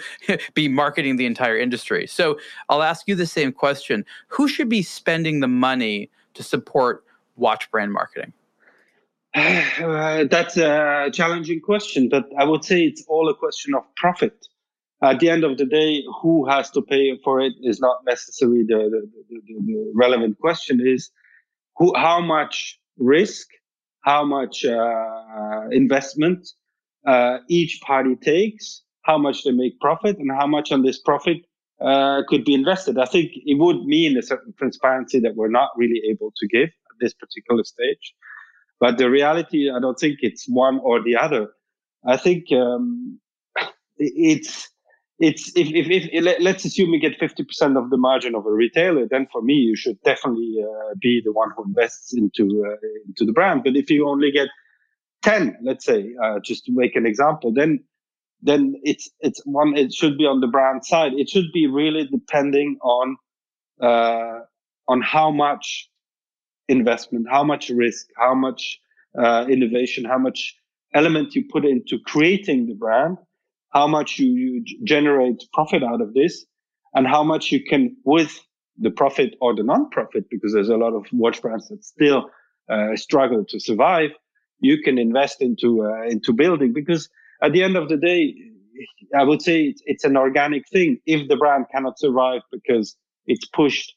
be 0.53 0.69
marketing 0.69 1.17
the 1.17 1.25
entire 1.25 1.57
industry. 1.57 2.07
So 2.07 2.39
I'll 2.69 2.83
ask 2.83 3.05
you 3.05 3.15
the 3.15 3.27
same 3.27 3.51
question 3.51 4.05
Who 4.27 4.47
should 4.47 4.69
be 4.69 4.81
spending 4.81 5.41
the 5.41 5.49
money 5.49 6.09
to 6.35 6.41
support 6.41 7.03
watch 7.35 7.69
brand 7.69 7.91
marketing? 7.91 8.31
Uh, 9.35 10.25
that's 10.29 10.57
a 10.57 11.09
challenging 11.11 11.59
question, 11.59 12.07
but 12.07 12.25
I 12.37 12.43
would 12.43 12.63
say 12.63 12.83
it's 12.83 13.03
all 13.07 13.29
a 13.29 13.35
question 13.35 13.73
of 13.73 13.83
profit. 13.95 14.45
At 15.01 15.19
the 15.19 15.29
end 15.29 15.43
of 15.43 15.57
the 15.57 15.65
day, 15.65 16.03
who 16.21 16.47
has 16.47 16.69
to 16.71 16.81
pay 16.81 17.17
for 17.23 17.41
it 17.41 17.53
is 17.61 17.79
not 17.79 17.97
necessarily 18.05 18.63
the, 18.63 18.89
the, 18.93 19.09
the, 19.29 19.41
the 19.65 19.91
relevant 19.95 20.39
question. 20.39 20.79
Is 20.85 21.11
who, 21.77 21.93
how 21.97 22.21
much 22.21 22.79
risk, 22.97 23.47
how 24.01 24.23
much 24.23 24.63
uh, 24.63 25.67
investment 25.71 26.47
uh, 27.05 27.39
each 27.49 27.81
party 27.81 28.15
takes, 28.15 28.83
how 29.01 29.17
much 29.17 29.43
they 29.43 29.51
make 29.51 29.79
profit, 29.79 30.17
and 30.19 30.31
how 30.31 30.47
much 30.47 30.71
on 30.71 30.83
this 30.83 30.99
profit 30.99 31.37
uh, 31.81 32.21
could 32.29 32.45
be 32.45 32.53
invested. 32.53 32.97
I 32.97 33.05
think 33.05 33.31
it 33.33 33.59
would 33.59 33.83
mean 33.83 34.17
a 34.17 34.21
certain 34.21 34.53
transparency 34.57 35.19
that 35.19 35.35
we're 35.35 35.49
not 35.49 35.69
really 35.75 36.01
able 36.09 36.31
to 36.37 36.47
give 36.47 36.69
at 36.69 36.97
this 37.01 37.13
particular 37.13 37.63
stage. 37.63 38.13
But 38.83 38.97
the 38.97 39.09
reality, 39.09 39.71
I 39.71 39.79
don't 39.79 39.97
think 39.97 40.17
it's 40.23 40.45
one 40.45 40.77
or 40.83 41.01
the 41.01 41.15
other. 41.15 41.53
I 42.05 42.17
think 42.17 42.51
um, 42.51 43.17
it's 43.97 44.67
it's 45.19 45.53
if, 45.55 45.69
if, 45.69 46.09
if 46.11 46.41
let's 46.41 46.65
assume 46.65 46.89
you 46.93 46.99
get 46.99 47.17
50% 47.17 47.77
of 47.81 47.89
the 47.91 47.95
margin 47.95 48.35
of 48.35 48.45
a 48.45 48.51
retailer 48.51 49.07
then 49.09 49.25
for 49.31 49.41
me 49.41 49.53
you 49.53 49.77
should 49.77 50.01
definitely 50.01 50.55
uh, 50.61 50.95
be 50.99 51.21
the 51.23 51.31
one 51.31 51.49
who 51.55 51.63
invests 51.63 52.13
into 52.13 52.65
uh, 52.67 52.75
into 53.07 53.23
the 53.25 53.31
brand 53.31 53.61
but 53.63 53.77
if 53.77 53.89
you 53.89 54.05
only 54.05 54.31
get 54.31 54.49
10 55.21 55.59
let's 55.63 55.85
say 55.85 56.13
uh, 56.21 56.39
just 56.43 56.65
to 56.65 56.73
make 56.73 56.97
an 56.97 57.05
example 57.05 57.53
then 57.53 57.79
then 58.41 58.75
it's 58.83 59.09
it's 59.21 59.39
one 59.45 59.77
it 59.77 59.93
should 59.93 60.17
be 60.17 60.25
on 60.25 60.41
the 60.41 60.47
brand 60.47 60.83
side 60.83 61.13
it 61.13 61.29
should 61.29 61.49
be 61.53 61.67
really 61.67 62.05
depending 62.11 62.77
on 62.81 63.15
uh, 63.81 64.39
on 64.89 65.01
how 65.01 65.31
much 65.31 65.89
investment 66.69 67.25
how 67.29 67.43
much 67.43 67.69
risk 67.69 68.07
how 68.17 68.33
much 68.33 68.79
uh, 69.19 69.45
innovation 69.49 70.05
how 70.05 70.17
much 70.17 70.55
element 70.93 71.35
you 71.35 71.43
put 71.51 71.65
into 71.65 71.99
creating 72.05 72.67
the 72.67 72.73
brand 72.73 73.17
how 73.69 73.87
much 73.87 74.19
you, 74.19 74.29
you 74.29 74.85
generate 74.85 75.43
profit 75.53 75.83
out 75.83 76.01
of 76.01 76.13
this 76.13 76.45
and 76.93 77.07
how 77.07 77.23
much 77.23 77.51
you 77.51 77.63
can 77.63 77.95
with 78.05 78.39
the 78.77 78.91
profit 78.91 79.35
or 79.41 79.55
the 79.55 79.63
non-profit 79.63 80.25
because 80.29 80.53
there's 80.53 80.69
a 80.69 80.77
lot 80.77 80.93
of 80.93 81.05
watch 81.11 81.41
brands 81.41 81.67
that 81.69 81.83
still 81.83 82.29
uh, 82.69 82.95
struggle 82.95 83.43
to 83.45 83.59
survive 83.59 84.11
you 84.59 84.81
can 84.81 84.97
invest 84.97 85.41
into 85.41 85.83
uh, 85.85 86.03
into 86.07 86.33
building 86.33 86.73
because 86.73 87.09
at 87.41 87.51
the 87.51 87.61
end 87.61 87.75
of 87.75 87.89
the 87.89 87.97
day 87.97 88.33
i 89.15 89.23
would 89.23 89.41
say 89.41 89.63
it's, 89.63 89.81
it's 89.85 90.03
an 90.03 90.17
organic 90.17 90.67
thing. 90.69 90.97
If 91.05 91.27
the 91.27 91.37
brand 91.37 91.65
cannot 91.71 91.99
survive 91.99 92.41
because 92.51 92.95
it's 93.27 93.45
pushed 93.45 93.95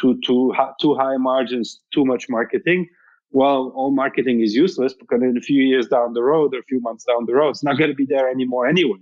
to 0.00 0.18
to 0.26 0.54
too 0.80 0.94
high 0.94 1.16
margins 1.18 1.80
too 1.94 2.04
much 2.04 2.26
marketing 2.28 2.88
well, 3.32 3.72
all 3.76 3.90
marketing 3.92 4.40
is 4.42 4.54
useless 4.54 4.94
because 4.94 5.22
in 5.22 5.36
a 5.36 5.40
few 5.42 5.62
years 5.62 5.88
down 5.88 6.14
the 6.14 6.22
road 6.22 6.54
or 6.54 6.60
a 6.60 6.64
few 6.64 6.80
months 6.80 7.04
down 7.04 7.26
the 7.26 7.34
road, 7.34 7.50
it's 7.50 7.64
not 7.64 7.78
going 7.78 7.90
to 7.90 7.96
be 7.96 8.06
there 8.06 8.30
anymore 8.30 8.66
anyway 8.66 8.98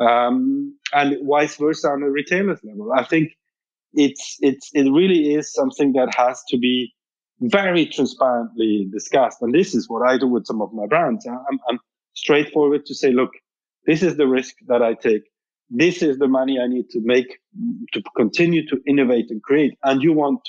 um, 0.00 0.76
and 0.92 1.16
vice 1.28 1.56
versa 1.56 1.88
on 1.90 2.02
a 2.02 2.10
retailer's 2.10 2.60
level. 2.64 2.92
I 2.96 3.04
think 3.04 3.32
it's 3.94 4.38
it's 4.40 4.70
it 4.74 4.90
really 4.90 5.34
is 5.34 5.52
something 5.52 5.92
that 5.94 6.14
has 6.16 6.42
to 6.50 6.58
be 6.58 6.94
very 7.40 7.86
transparently 7.86 8.88
discussed. 8.92 9.38
And 9.42 9.54
this 9.54 9.74
is 9.74 9.88
what 9.88 10.08
I 10.08 10.18
do 10.18 10.28
with 10.28 10.46
some 10.46 10.62
of 10.62 10.72
my 10.72 10.86
brands. 10.86 11.26
I'm, 11.26 11.58
I'm 11.68 11.80
straightforward 12.14 12.86
to 12.86 12.94
say, 12.94 13.12
look, 13.12 13.30
this 13.86 14.02
is 14.02 14.16
the 14.16 14.26
risk 14.28 14.54
that 14.68 14.82
I 14.82 14.94
take. 14.94 15.22
This 15.70 16.02
is 16.02 16.18
the 16.18 16.28
money 16.28 16.60
I 16.60 16.66
need 16.66 16.90
to 16.90 17.00
make 17.02 17.38
to 17.92 18.02
continue 18.16 18.66
to 18.68 18.80
innovate 18.86 19.30
and 19.30 19.42
create. 19.42 19.74
And 19.84 20.02
you 20.02 20.12
want 20.12 20.40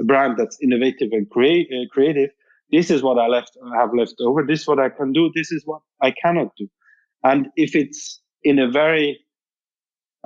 a 0.00 0.04
brand 0.04 0.36
that's 0.38 0.58
innovative 0.62 1.10
and 1.12 1.28
create, 1.30 1.68
uh, 1.72 1.86
creative. 1.92 2.30
This 2.72 2.90
is 2.90 3.02
what 3.02 3.18
I 3.18 3.26
left 3.26 3.56
have 3.76 3.94
left 3.94 4.16
over. 4.20 4.44
This 4.46 4.62
is 4.62 4.68
what 4.68 4.80
I 4.80 4.88
can 4.90 5.12
do. 5.12 5.30
This 5.34 5.52
is 5.52 5.62
what 5.66 5.82
I 6.02 6.12
cannot 6.22 6.48
do. 6.58 6.68
And 7.24 7.48
if 7.56 7.76
it's 7.76 8.22
in 8.44 8.58
a 8.58 8.70
very, 8.70 9.20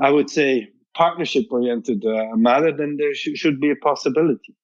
I 0.01 0.11
would 0.11 0.31
say, 0.31 0.69
partnership 0.95 1.47
oriented 1.51 2.05
uh, 2.07 2.37
manner, 2.37 2.73
then 2.77 2.97
there 2.99 3.15
sh- 3.15 3.31
should 3.37 3.61
be 3.61 3.71
a 3.71 3.77
possibility. 3.77 4.55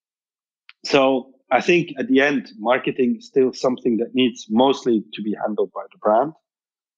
So 0.84 1.32
I 1.50 1.60
think 1.60 1.92
at 1.98 2.08
the 2.08 2.20
end, 2.20 2.52
marketing 2.58 3.16
is 3.18 3.26
still 3.26 3.52
something 3.52 3.98
that 3.98 4.14
needs 4.14 4.46
mostly 4.50 5.04
to 5.14 5.22
be 5.22 5.36
handled 5.44 5.70
by 5.74 5.82
the 5.92 5.98
brand 5.98 6.32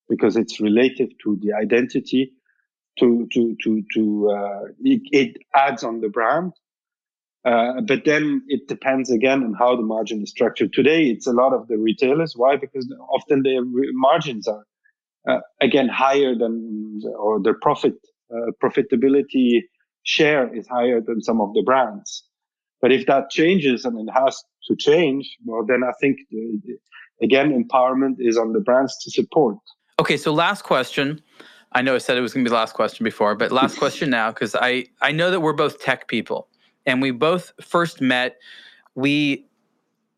because 0.08 0.36
it's 0.36 0.60
related 0.60 1.14
to 1.24 1.38
the 1.42 1.54
identity. 1.54 2.32
To 2.98 3.26
to 3.32 3.56
to 3.64 3.82
to 3.94 4.30
uh, 4.30 4.64
it, 4.80 5.00
it, 5.12 5.36
adds 5.56 5.82
on 5.82 6.02
the 6.02 6.10
brand, 6.10 6.52
uh, 7.42 7.80
but 7.80 8.04
then 8.04 8.42
it 8.48 8.68
depends 8.68 9.10
again 9.10 9.42
on 9.42 9.54
how 9.54 9.76
the 9.76 9.82
margin 9.82 10.22
is 10.22 10.30
structured. 10.30 10.74
Today, 10.74 11.04
it's 11.04 11.26
a 11.26 11.32
lot 11.32 11.54
of 11.54 11.68
the 11.68 11.78
retailers. 11.78 12.34
Why? 12.36 12.56
Because 12.56 12.86
often 13.10 13.44
their 13.44 13.62
margins 13.64 14.46
are 14.46 14.66
uh, 15.26 15.40
again 15.62 15.88
higher 15.88 16.34
than 16.34 17.00
or 17.18 17.40
the 17.40 17.54
profit 17.54 17.94
uh, 18.30 18.50
profitability 18.62 19.62
share 20.02 20.54
is 20.54 20.66
higher 20.68 21.00
than 21.00 21.22
some 21.22 21.40
of 21.40 21.54
the 21.54 21.62
brands. 21.62 22.24
But 22.80 22.92
if 22.92 23.06
that 23.06 23.30
changes 23.30 23.84
and 23.84 23.98
it 24.06 24.12
has 24.12 24.42
to 24.68 24.76
change, 24.76 25.36
well, 25.44 25.64
then 25.64 25.82
I 25.84 25.92
think 26.00 26.18
again 27.22 27.52
empowerment 27.52 28.16
is 28.18 28.36
on 28.36 28.52
the 28.52 28.60
brands 28.60 28.98
to 29.04 29.10
support. 29.10 29.56
Okay, 30.00 30.16
so 30.16 30.32
last 30.32 30.62
question. 30.62 31.20
I 31.74 31.82
know 31.82 31.94
I 31.94 31.98
said 31.98 32.16
it 32.16 32.20
was 32.20 32.34
going 32.34 32.44
to 32.44 32.48
be 32.48 32.52
the 32.52 32.58
last 32.58 32.74
question 32.74 33.04
before, 33.04 33.34
but 33.34 33.52
last 33.52 33.78
question 33.78 34.10
now 34.10 34.30
because 34.30 34.54
I 34.54 34.86
I 35.00 35.12
know 35.12 35.30
that 35.30 35.40
we're 35.40 35.52
both 35.52 35.80
tech 35.80 36.08
people 36.08 36.48
and 36.86 37.00
we 37.00 37.10
both 37.10 37.52
first 37.60 38.00
met. 38.00 38.36
We 38.94 39.46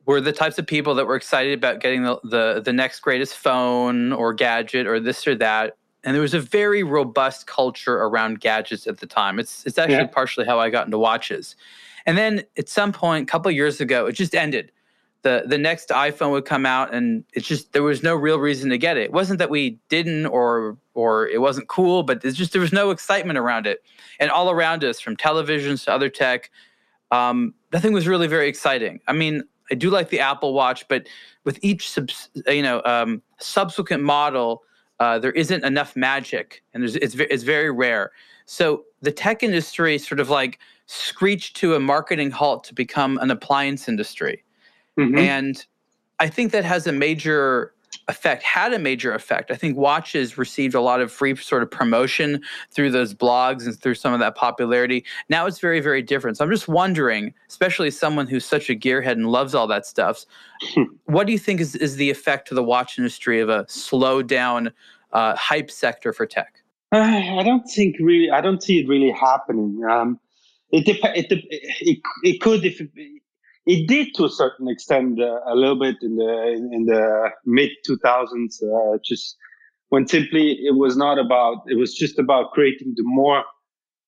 we're 0.07 0.21
the 0.21 0.33
types 0.33 0.59
of 0.59 0.67
people 0.67 0.95
that 0.97 1.07
were 1.07 1.17
excited 1.17 1.55
about 1.55 1.81
getting 1.81 2.03
the, 2.03 2.21
the, 2.25 2.63
the 2.63 2.73
next 2.73 3.01
greatest 3.01 3.37
phone 3.39 4.13
or 4.13 4.35
gadget 4.35 4.87
or 4.87 5.01
this 5.01 5.27
or 5.27 5.35
that. 5.37 5.79
And 6.03 6.15
there 6.15 6.21
was 6.21 6.35
a 6.35 6.41
very 6.41 6.83
robust 6.83 7.47
culture 7.47 7.95
around 7.95 8.41
gadgets 8.41 8.87
at 8.87 8.99
the 8.99 9.07
time. 9.07 9.39
It's 9.39 9.65
it's 9.65 9.79
actually 9.79 9.97
yeah. 9.97 10.07
partially 10.07 10.45
how 10.45 10.61
I 10.61 10.69
got 10.69 10.87
into 10.87 10.99
watches. 10.99 11.57
And 12.05 12.19
then 12.19 12.43
at 12.59 12.69
some 12.69 12.93
point, 12.93 13.23
a 13.23 13.27
couple 13.27 13.51
years 13.51 13.81
ago, 13.81 14.07
it 14.07 14.13
just 14.13 14.35
ended. 14.35 14.71
The 15.25 15.43
the 15.47 15.59
next 15.59 15.89
iPhone 15.89 16.31
would 16.31 16.45
come 16.45 16.65
out 16.65 16.95
and 16.95 17.25
it's 17.33 17.49
just 17.49 17.73
there 17.73 17.83
was 17.83 18.03
no 18.03 18.15
real 18.15 18.39
reason 18.39 18.71
to 18.71 18.79
get 18.79 18.97
it. 18.97 19.05
It 19.05 19.13
wasn't 19.13 19.41
that 19.41 19.51
we 19.51 19.79
didn't 19.89 20.27
or 20.27 20.79
or 20.95 21.27
it 21.29 21.41
wasn't 21.41 21.69
cool, 21.69 22.05
but 22.05 22.25
it's 22.25 22.37
just 22.37 22.53
there 22.53 22.61
was 22.61 22.73
no 22.73 22.91
excitement 22.91 23.39
around 23.39 23.67
it. 23.67 23.83
And 24.21 24.31
all 24.31 24.51
around 24.51 24.85
us, 24.85 25.01
from 25.01 25.17
televisions 25.17 25.85
to 25.87 25.93
other 25.93 26.09
tech, 26.09 26.51
um, 27.11 27.55
nothing 27.73 27.93
was 27.93 28.07
really 28.07 28.29
very 28.29 28.49
exciting. 28.49 29.01
I 29.09 29.13
mean, 29.13 29.43
I 29.71 29.75
do 29.75 29.91
like 29.91 30.11
the 30.11 30.21
Apple 30.21 30.53
Watch, 30.53 30.87
but 30.89 31.09
with 31.45 31.59
each 31.63 31.99
you 32.47 32.63
know 32.63 32.83
um, 32.85 33.23
subsequent 33.41 34.03
model, 34.03 34.63
uh, 35.01 35.19
there 35.19 35.33
isn't 35.33 35.65
enough 35.65 35.97
magic, 35.97 36.63
and 36.73 36.85
it's 36.85 36.97
it's 37.17 37.43
very 37.43 37.71
rare. 37.71 38.13
So 38.47 38.85
the 39.01 39.13
tech 39.13 39.43
industry 39.43 39.99
sort 39.99 40.21
of 40.21 40.31
like 40.31 40.59
screeched 40.87 41.57
to 41.57 41.75
a 41.75 41.81
marketing 41.81 42.31
halt 42.31 42.65
to 42.65 42.75
become 42.75 43.19
an 43.19 43.31
appliance 43.31 43.89
industry, 43.89 44.45
mm-hmm. 44.99 45.19
and 45.19 45.65
I 46.21 46.29
think 46.29 46.53
that 46.53 46.65
has 46.65 46.87
a 46.87 46.93
major 46.93 47.75
effect 48.09 48.43
had 48.43 48.73
a 48.73 48.79
major 48.79 49.15
effect. 49.15 49.51
I 49.51 49.55
think 49.55 49.77
watches 49.77 50.37
received 50.37 50.75
a 50.75 50.81
lot 50.81 51.01
of 51.01 51.11
free 51.11 51.35
sort 51.37 51.63
of 51.63 51.71
promotion 51.71 52.43
through 52.71 52.91
those 52.91 53.15
blogs 53.15 53.67
and 53.67 53.79
through 53.81 53.95
some 53.95 54.13
of 54.13 54.21
that 54.21 54.35
popularity. 54.35 55.05
Now 55.29 55.47
it's 55.47 55.59
very, 55.59 55.81
very 55.81 56.03
different. 56.03 56.37
So 56.37 56.45
I'm 56.45 56.51
just 56.51 56.69
wondering, 56.69 57.33
especially 57.49 57.91
someone 57.91 58.27
who's 58.27 58.45
such 58.45 58.69
a 58.69 58.75
gearhead 58.75 59.13
and 59.13 59.31
loves 59.31 59.55
all 59.55 59.67
that 59.69 59.87
stuff, 59.87 60.27
what 61.07 61.27
do 61.27 61.33
you 61.33 61.39
think 61.39 61.61
is, 61.61 61.75
is 61.77 61.97
the 61.97 62.11
effect 62.11 62.49
to 62.49 62.55
the 62.55 62.63
watch 62.63 62.99
industry 62.99 63.41
of 63.41 63.49
a 63.49 63.65
slowed 63.69 64.29
down 64.29 64.73
uh, 65.13 65.35
hype 65.37 65.71
sector 65.71 66.13
for 66.13 66.27
tech? 66.27 66.63
I 66.93 67.43
don't 67.45 67.67
think 67.67 67.97
really. 68.01 68.31
I 68.31 68.41
don't 68.41 68.63
see 68.63 68.81
it 68.81 68.89
really 68.89 69.11
happening. 69.11 69.83
Um, 69.89 70.21
it, 70.71 70.87
dep- 70.87 71.17
it, 71.17 71.27
it, 71.31 71.99
it 72.23 72.41
could 72.41 72.65
if 72.65 72.81
it 73.67 73.89
did 73.89 74.15
to 74.15 74.25
a 74.25 74.31
certain 74.31 74.69
extent 74.69 75.21
uh, 75.21 75.41
a 75.47 75.55
little 75.55 75.79
bit 75.79 75.97
in 76.03 76.17
the 76.17 76.53
in 76.73 76.85
the 76.87 77.31
mid 77.45 77.71
2000s 77.89 78.63
uh, 78.63 78.99
just 79.05 79.37
when 79.89 80.07
simply 80.07 80.53
it 80.53 80.77
was 80.77 80.97
not 80.97 81.19
about 81.19 81.63
it 81.69 81.77
was 81.77 81.95
just 81.95 82.19
about 82.19 82.53
creating 82.53 82.93
the 82.97 83.03
more 83.05 83.39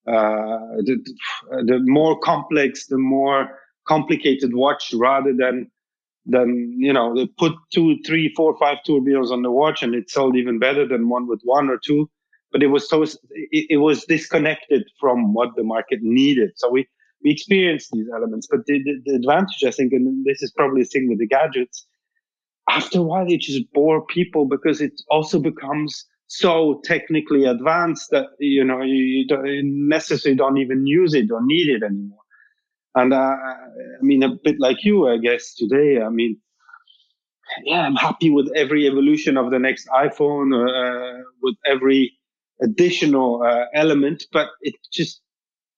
uh, 0.08 0.78
the, 0.86 0.96
the 1.64 1.80
more 1.84 2.18
complex 2.20 2.86
the 2.86 2.98
more 2.98 3.48
complicated 3.86 4.54
watch 4.54 4.92
rather 4.94 5.32
than 5.36 5.70
than 6.26 6.74
you 6.76 6.92
know 6.92 7.14
they 7.14 7.26
put 7.38 7.52
two 7.72 7.96
three 8.04 8.32
four 8.36 8.56
five 8.58 8.78
tourbillons 8.84 9.30
on 9.30 9.42
the 9.42 9.50
watch 9.50 9.82
and 9.82 9.94
it 9.94 10.10
sold 10.10 10.36
even 10.36 10.58
better 10.58 10.86
than 10.86 11.08
one 11.08 11.26
with 11.26 11.40
one 11.44 11.68
or 11.68 11.78
two. 11.84 12.10
But 12.52 12.62
it 12.62 12.68
was 12.68 12.88
so 12.88 13.02
it, 13.02 13.18
it 13.70 13.76
was 13.78 14.04
disconnected 14.04 14.84
from 15.00 15.34
what 15.34 15.50
the 15.56 15.62
market 15.62 16.00
needed. 16.02 16.52
So 16.56 16.70
we 16.70 16.88
we 17.26 17.32
experience 17.32 17.88
these 17.90 18.06
elements. 18.14 18.46
But 18.48 18.66
the, 18.66 18.80
the, 18.84 19.02
the, 19.04 19.14
advantage, 19.16 19.64
I 19.66 19.72
think, 19.72 19.92
and 19.92 20.24
this 20.24 20.42
is 20.42 20.52
probably 20.52 20.82
the 20.82 20.88
thing 20.88 21.08
with 21.08 21.18
the 21.18 21.26
gadgets, 21.26 21.84
after 22.70 23.00
a 23.00 23.02
while 23.02 23.26
it 23.28 23.40
just 23.40 23.72
bore 23.72 24.06
people 24.06 24.46
because 24.46 24.80
it 24.80 24.92
also 25.10 25.40
becomes 25.40 26.04
so 26.28 26.80
technically 26.84 27.44
advanced 27.44 28.10
that 28.10 28.26
you 28.40 28.64
know 28.64 28.82
you, 28.82 29.02
you, 29.04 29.26
don't, 29.26 29.88
necessarily 29.88 30.36
don't 30.36 30.58
even 30.58 30.86
use 30.86 31.14
it 31.14 31.30
or 31.30 31.44
need 31.44 31.68
it 31.68 31.82
anymore. 31.82 32.20
And 32.94 33.12
uh, 33.12 33.16
I 33.16 34.02
mean, 34.02 34.22
a 34.22 34.36
bit 34.44 34.56
like 34.60 34.84
you, 34.84 35.08
I 35.08 35.18
guess 35.18 35.54
today. 35.54 36.00
I 36.00 36.08
mean, 36.08 36.38
yeah, 37.64 37.80
I'm 37.80 37.96
happy 37.96 38.30
with 38.30 38.50
every 38.54 38.86
evolution 38.86 39.36
of 39.36 39.50
the 39.50 39.58
next 39.58 39.88
iPhone, 39.88 40.50
uh, 40.54 41.22
with 41.42 41.56
every 41.66 42.12
additional 42.62 43.42
uh, 43.42 43.64
element, 43.74 44.24
but 44.32 44.48
it 44.62 44.74
just 44.92 45.22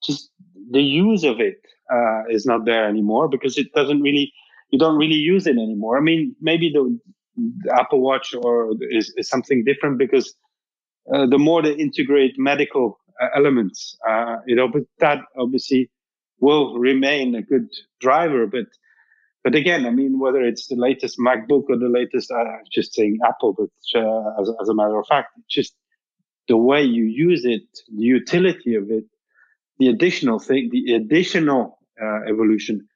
just 0.02 0.30
the 0.70 0.82
use 0.82 1.24
of 1.24 1.40
it 1.40 1.60
uh, 1.92 2.22
is 2.30 2.46
not 2.46 2.64
there 2.64 2.86
anymore 2.86 3.28
because 3.28 3.58
it 3.58 3.72
doesn't 3.74 4.02
really 4.02 4.32
you 4.70 4.78
don't 4.78 4.98
really 4.98 5.14
use 5.14 5.46
it 5.46 5.56
anymore. 5.56 5.96
I 5.96 6.00
mean, 6.00 6.36
maybe 6.40 6.70
the, 6.70 6.98
the 7.62 7.74
Apple 7.74 8.00
Watch 8.00 8.34
or 8.34 8.72
is, 8.90 9.12
is 9.16 9.28
something 9.28 9.64
different 9.64 9.98
because 9.98 10.34
uh, 11.12 11.26
the 11.26 11.38
more 11.38 11.62
they 11.62 11.72
integrate 11.72 12.34
medical 12.38 12.98
uh, 13.20 13.28
elements, 13.34 13.96
uh, 14.06 14.36
you 14.46 14.54
know, 14.54 14.68
but 14.68 14.82
that 14.98 15.20
obviously 15.38 15.90
will 16.40 16.78
remain 16.78 17.34
a 17.34 17.42
good 17.42 17.68
driver. 18.00 18.46
But 18.46 18.66
but 19.44 19.54
again, 19.54 19.86
I 19.86 19.90
mean, 19.90 20.18
whether 20.18 20.42
it's 20.42 20.66
the 20.66 20.76
latest 20.76 21.18
MacBook 21.18 21.64
or 21.70 21.78
the 21.78 21.88
latest, 21.88 22.30
uh, 22.30 22.44
just 22.70 22.92
saying 22.92 23.18
Apple, 23.26 23.54
but 23.54 23.98
uh, 23.98 24.40
as, 24.42 24.50
as 24.60 24.68
a 24.68 24.74
matter 24.74 24.98
of 24.98 25.06
fact, 25.06 25.28
just 25.48 25.74
the 26.48 26.56
way 26.56 26.82
you 26.82 27.04
use 27.04 27.44
it, 27.44 27.62
the 27.96 28.02
utility 28.02 28.74
of 28.74 28.90
it, 28.90 29.04
the 29.78 29.88
additional 29.88 30.38
thing, 30.38 30.70
the 30.72 30.94
additional 30.94 31.78
uh, 32.02 32.20
evolution 32.28 32.86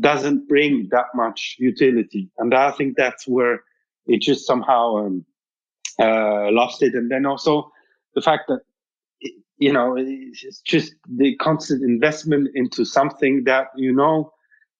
doesn't 0.00 0.48
bring 0.48 0.88
that 0.90 1.06
much 1.14 1.56
utility. 1.58 2.30
And 2.38 2.54
I 2.54 2.70
think 2.70 2.96
that's 2.96 3.26
where 3.26 3.62
it 4.06 4.22
just 4.22 4.46
somehow 4.46 4.96
um, 4.96 5.24
uh, 5.98 6.50
lost 6.50 6.82
it. 6.82 6.94
And 6.94 7.10
then 7.10 7.26
also 7.26 7.70
the 8.14 8.22
fact 8.22 8.44
that, 8.48 8.60
you 9.58 9.72
know, 9.72 9.94
it's 9.96 10.60
just 10.62 10.94
the 11.08 11.36
constant 11.36 11.82
investment 11.82 12.48
into 12.54 12.84
something 12.84 13.44
that, 13.44 13.66
you 13.76 13.94
know, 13.94 14.32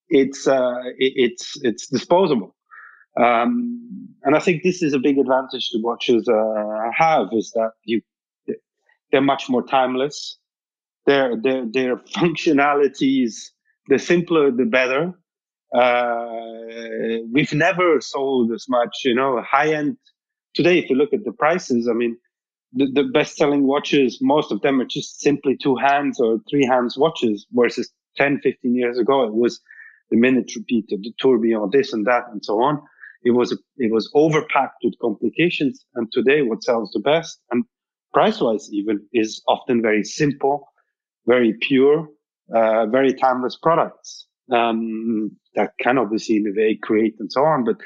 it's, 0.08 0.46
uh, 0.46 0.80
it's, 0.98 1.58
it's 1.62 1.86
disposable. 1.86 2.56
Um, 3.20 4.08
and 4.22 4.34
I 4.34 4.40
think 4.40 4.62
this 4.62 4.82
is 4.82 4.94
a 4.94 4.98
big 4.98 5.18
advantage 5.18 5.70
the 5.70 5.80
watches 5.82 6.26
uh, 6.28 6.90
have 6.96 7.28
is 7.32 7.52
that 7.54 7.72
you 7.84 8.00
they're 9.10 9.20
much 9.20 9.50
more 9.50 9.62
timeless. 9.62 10.38
Their 11.06 11.36
their 11.42 11.66
their 11.70 11.96
functionalities, 12.16 13.34
the 13.88 13.98
simpler 13.98 14.50
the 14.50 14.64
better. 14.66 15.14
Uh, 15.74 17.18
we've 17.32 17.54
never 17.54 18.00
sold 18.00 18.52
as 18.52 18.66
much, 18.68 18.90
you 19.04 19.14
know, 19.14 19.42
high 19.42 19.74
end. 19.74 19.96
Today, 20.54 20.78
if 20.78 20.90
you 20.90 20.96
look 20.96 21.12
at 21.14 21.24
the 21.24 21.32
prices, 21.32 21.88
I 21.88 21.94
mean, 21.94 22.18
the, 22.72 22.86
the 22.92 23.04
best 23.04 23.36
selling 23.36 23.66
watches, 23.66 24.18
most 24.22 24.52
of 24.52 24.60
them 24.62 24.80
are 24.80 24.86
just 24.86 25.20
simply 25.20 25.56
two 25.62 25.76
hands 25.76 26.20
or 26.20 26.38
three 26.50 26.66
hands 26.66 26.96
watches, 26.98 27.46
versus 27.52 27.90
10, 28.16 28.40
15 28.42 28.74
years 28.74 28.98
ago, 28.98 29.24
it 29.24 29.34
was 29.34 29.60
the 30.10 30.16
minute 30.18 30.52
repeater, 30.56 30.96
the 31.02 31.12
tourbillon, 31.18 31.70
this 31.72 31.92
and 31.92 32.06
that, 32.06 32.24
and 32.32 32.44
so 32.44 32.60
on. 32.62 32.80
It 33.24 33.32
was 33.32 33.52
it 33.78 33.92
was 33.92 34.10
overpacked 34.16 34.82
with 34.84 34.94
complications. 35.00 35.84
And 35.94 36.10
today, 36.12 36.42
what 36.42 36.64
sells 36.64 36.90
the 36.92 37.00
best, 37.00 37.40
and 37.52 37.64
price 38.12 38.40
wise 38.40 38.68
even 38.72 39.06
is 39.12 39.42
often 39.48 39.82
very 39.82 40.04
simple, 40.04 40.68
very 41.26 41.54
pure, 41.60 42.08
uh, 42.54 42.86
very 42.86 43.14
timeless 43.14 43.56
products 43.56 44.26
um, 44.52 45.30
that 45.54 45.72
can 45.80 45.98
obviously 45.98 46.36
innovate, 46.36 46.82
create, 46.82 47.14
and 47.18 47.30
so 47.30 47.44
on. 47.44 47.64
But 47.64 47.76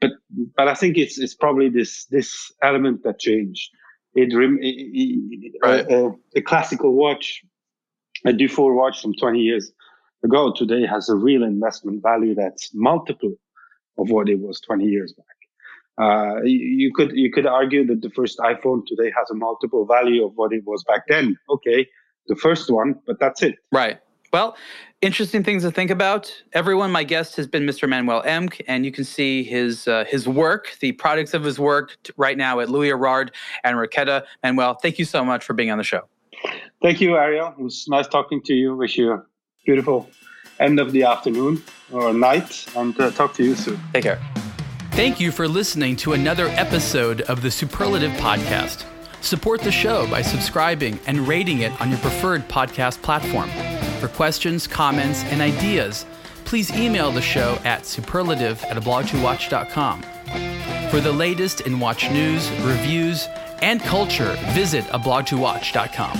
but 0.00 0.10
but 0.56 0.68
I 0.68 0.74
think 0.74 0.96
it's 0.96 1.18
it's 1.18 1.34
probably 1.34 1.68
this 1.68 2.06
this 2.06 2.52
element 2.62 3.02
that 3.04 3.18
changed. 3.18 3.70
It, 4.14 4.30
it, 4.32 5.52
right. 5.62 5.88
a, 5.88 6.06
a, 6.06 6.12
a, 6.34 6.42
classical 6.42 6.94
watch, 6.94 7.42
a 8.26 8.32
Dufour 8.32 8.74
watch 8.74 9.00
from 9.00 9.14
20 9.14 9.38
years 9.38 9.70
ago, 10.24 10.52
today 10.52 10.84
has 10.84 11.08
a 11.08 11.14
real 11.14 11.44
investment 11.44 12.02
value 12.02 12.34
that's 12.34 12.70
multiple 12.74 13.34
of 13.98 14.10
what 14.10 14.28
it 14.28 14.40
was 14.40 14.60
20 14.62 14.84
years 14.84 15.12
back. 15.12 15.26
Uh, 16.00 16.40
you 16.44 16.90
could 16.94 17.12
you 17.12 17.30
could 17.30 17.46
argue 17.46 17.86
that 17.86 18.00
the 18.00 18.10
first 18.10 18.38
iPhone 18.38 18.82
today 18.86 19.12
has 19.16 19.30
a 19.30 19.34
multiple 19.34 19.84
value 19.84 20.24
of 20.24 20.32
what 20.34 20.52
it 20.52 20.62
was 20.64 20.82
back 20.84 21.02
then. 21.08 21.36
Okay, 21.50 21.86
the 22.26 22.36
first 22.36 22.70
one, 22.70 22.94
but 23.06 23.18
that's 23.18 23.42
it. 23.42 23.56
Right. 23.72 23.98
Well, 24.32 24.56
interesting 25.02 25.42
things 25.42 25.64
to 25.64 25.70
think 25.70 25.90
about. 25.90 26.32
Everyone, 26.52 26.92
my 26.92 27.02
guest 27.02 27.34
has 27.36 27.46
been 27.48 27.64
Mr. 27.64 27.88
Manuel 27.88 28.22
Emch, 28.22 28.60
and 28.68 28.84
you 28.84 28.92
can 28.92 29.04
see 29.04 29.42
his 29.42 29.88
uh, 29.88 30.04
his 30.04 30.28
work, 30.28 30.76
the 30.80 30.92
products 30.92 31.34
of 31.34 31.42
his 31.42 31.58
work, 31.58 31.96
right 32.16 32.38
now 32.38 32.60
at 32.60 32.68
Louis 32.68 32.90
Erard 32.90 33.30
and 33.64 33.76
Rochetta. 33.76 34.24
Manuel, 34.42 34.74
thank 34.74 34.98
you 34.98 35.04
so 35.04 35.24
much 35.24 35.44
for 35.44 35.52
being 35.52 35.70
on 35.70 35.78
the 35.78 35.84
show. 35.84 36.02
Thank 36.80 37.00
you, 37.00 37.16
Ariel. 37.16 37.54
It 37.58 37.62
was 37.62 37.86
nice 37.88 38.06
talking 38.06 38.40
to 38.42 38.54
you. 38.54 38.76
Wish 38.76 38.96
you 38.96 39.12
a 39.12 39.22
beautiful 39.64 40.08
end 40.60 40.78
of 40.78 40.92
the 40.92 41.02
afternoon 41.02 41.62
or 41.90 42.12
night, 42.12 42.66
and 42.76 42.98
uh, 43.00 43.10
talk 43.10 43.34
to 43.34 43.44
you 43.44 43.54
soon. 43.54 43.80
Take 43.92 44.04
care. 44.04 44.20
Thank 44.92 45.20
you 45.20 45.32
for 45.32 45.48
listening 45.48 45.96
to 45.96 46.12
another 46.12 46.48
episode 46.48 47.22
of 47.22 47.42
the 47.42 47.50
Superlative 47.50 48.12
Podcast. 48.12 48.84
Support 49.20 49.60
the 49.60 49.72
show 49.72 50.08
by 50.10 50.22
subscribing 50.22 50.98
and 51.06 51.28
rating 51.28 51.60
it 51.60 51.78
on 51.80 51.90
your 51.90 51.98
preferred 51.98 52.48
podcast 52.48 53.02
platform. 53.02 53.50
For 54.00 54.08
questions, 54.08 54.66
comments, 54.66 55.24
and 55.24 55.40
ideas, 55.40 56.06
please 56.44 56.70
email 56.72 57.12
the 57.12 57.20
show 57.22 57.58
at 57.64 57.86
superlative 57.86 58.62
at 58.64 58.76
ablogtowatch.com. 58.76 60.02
For 60.90 61.00
the 61.00 61.12
latest 61.12 61.60
in 61.62 61.78
watch 61.78 62.10
news, 62.10 62.50
reviews, 62.62 63.28
and 63.62 63.80
culture, 63.80 64.36
visit 64.52 64.84
ablogtowatch.com. 64.86 66.18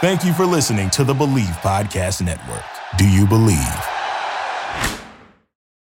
Thank 0.00 0.24
you 0.24 0.32
for 0.32 0.46
listening 0.46 0.88
to 0.90 1.04
the 1.04 1.12
Believe 1.12 1.44
Podcast 1.60 2.24
Network. 2.24 2.64
Do 2.96 3.06
you 3.06 3.26
believe? 3.26 3.99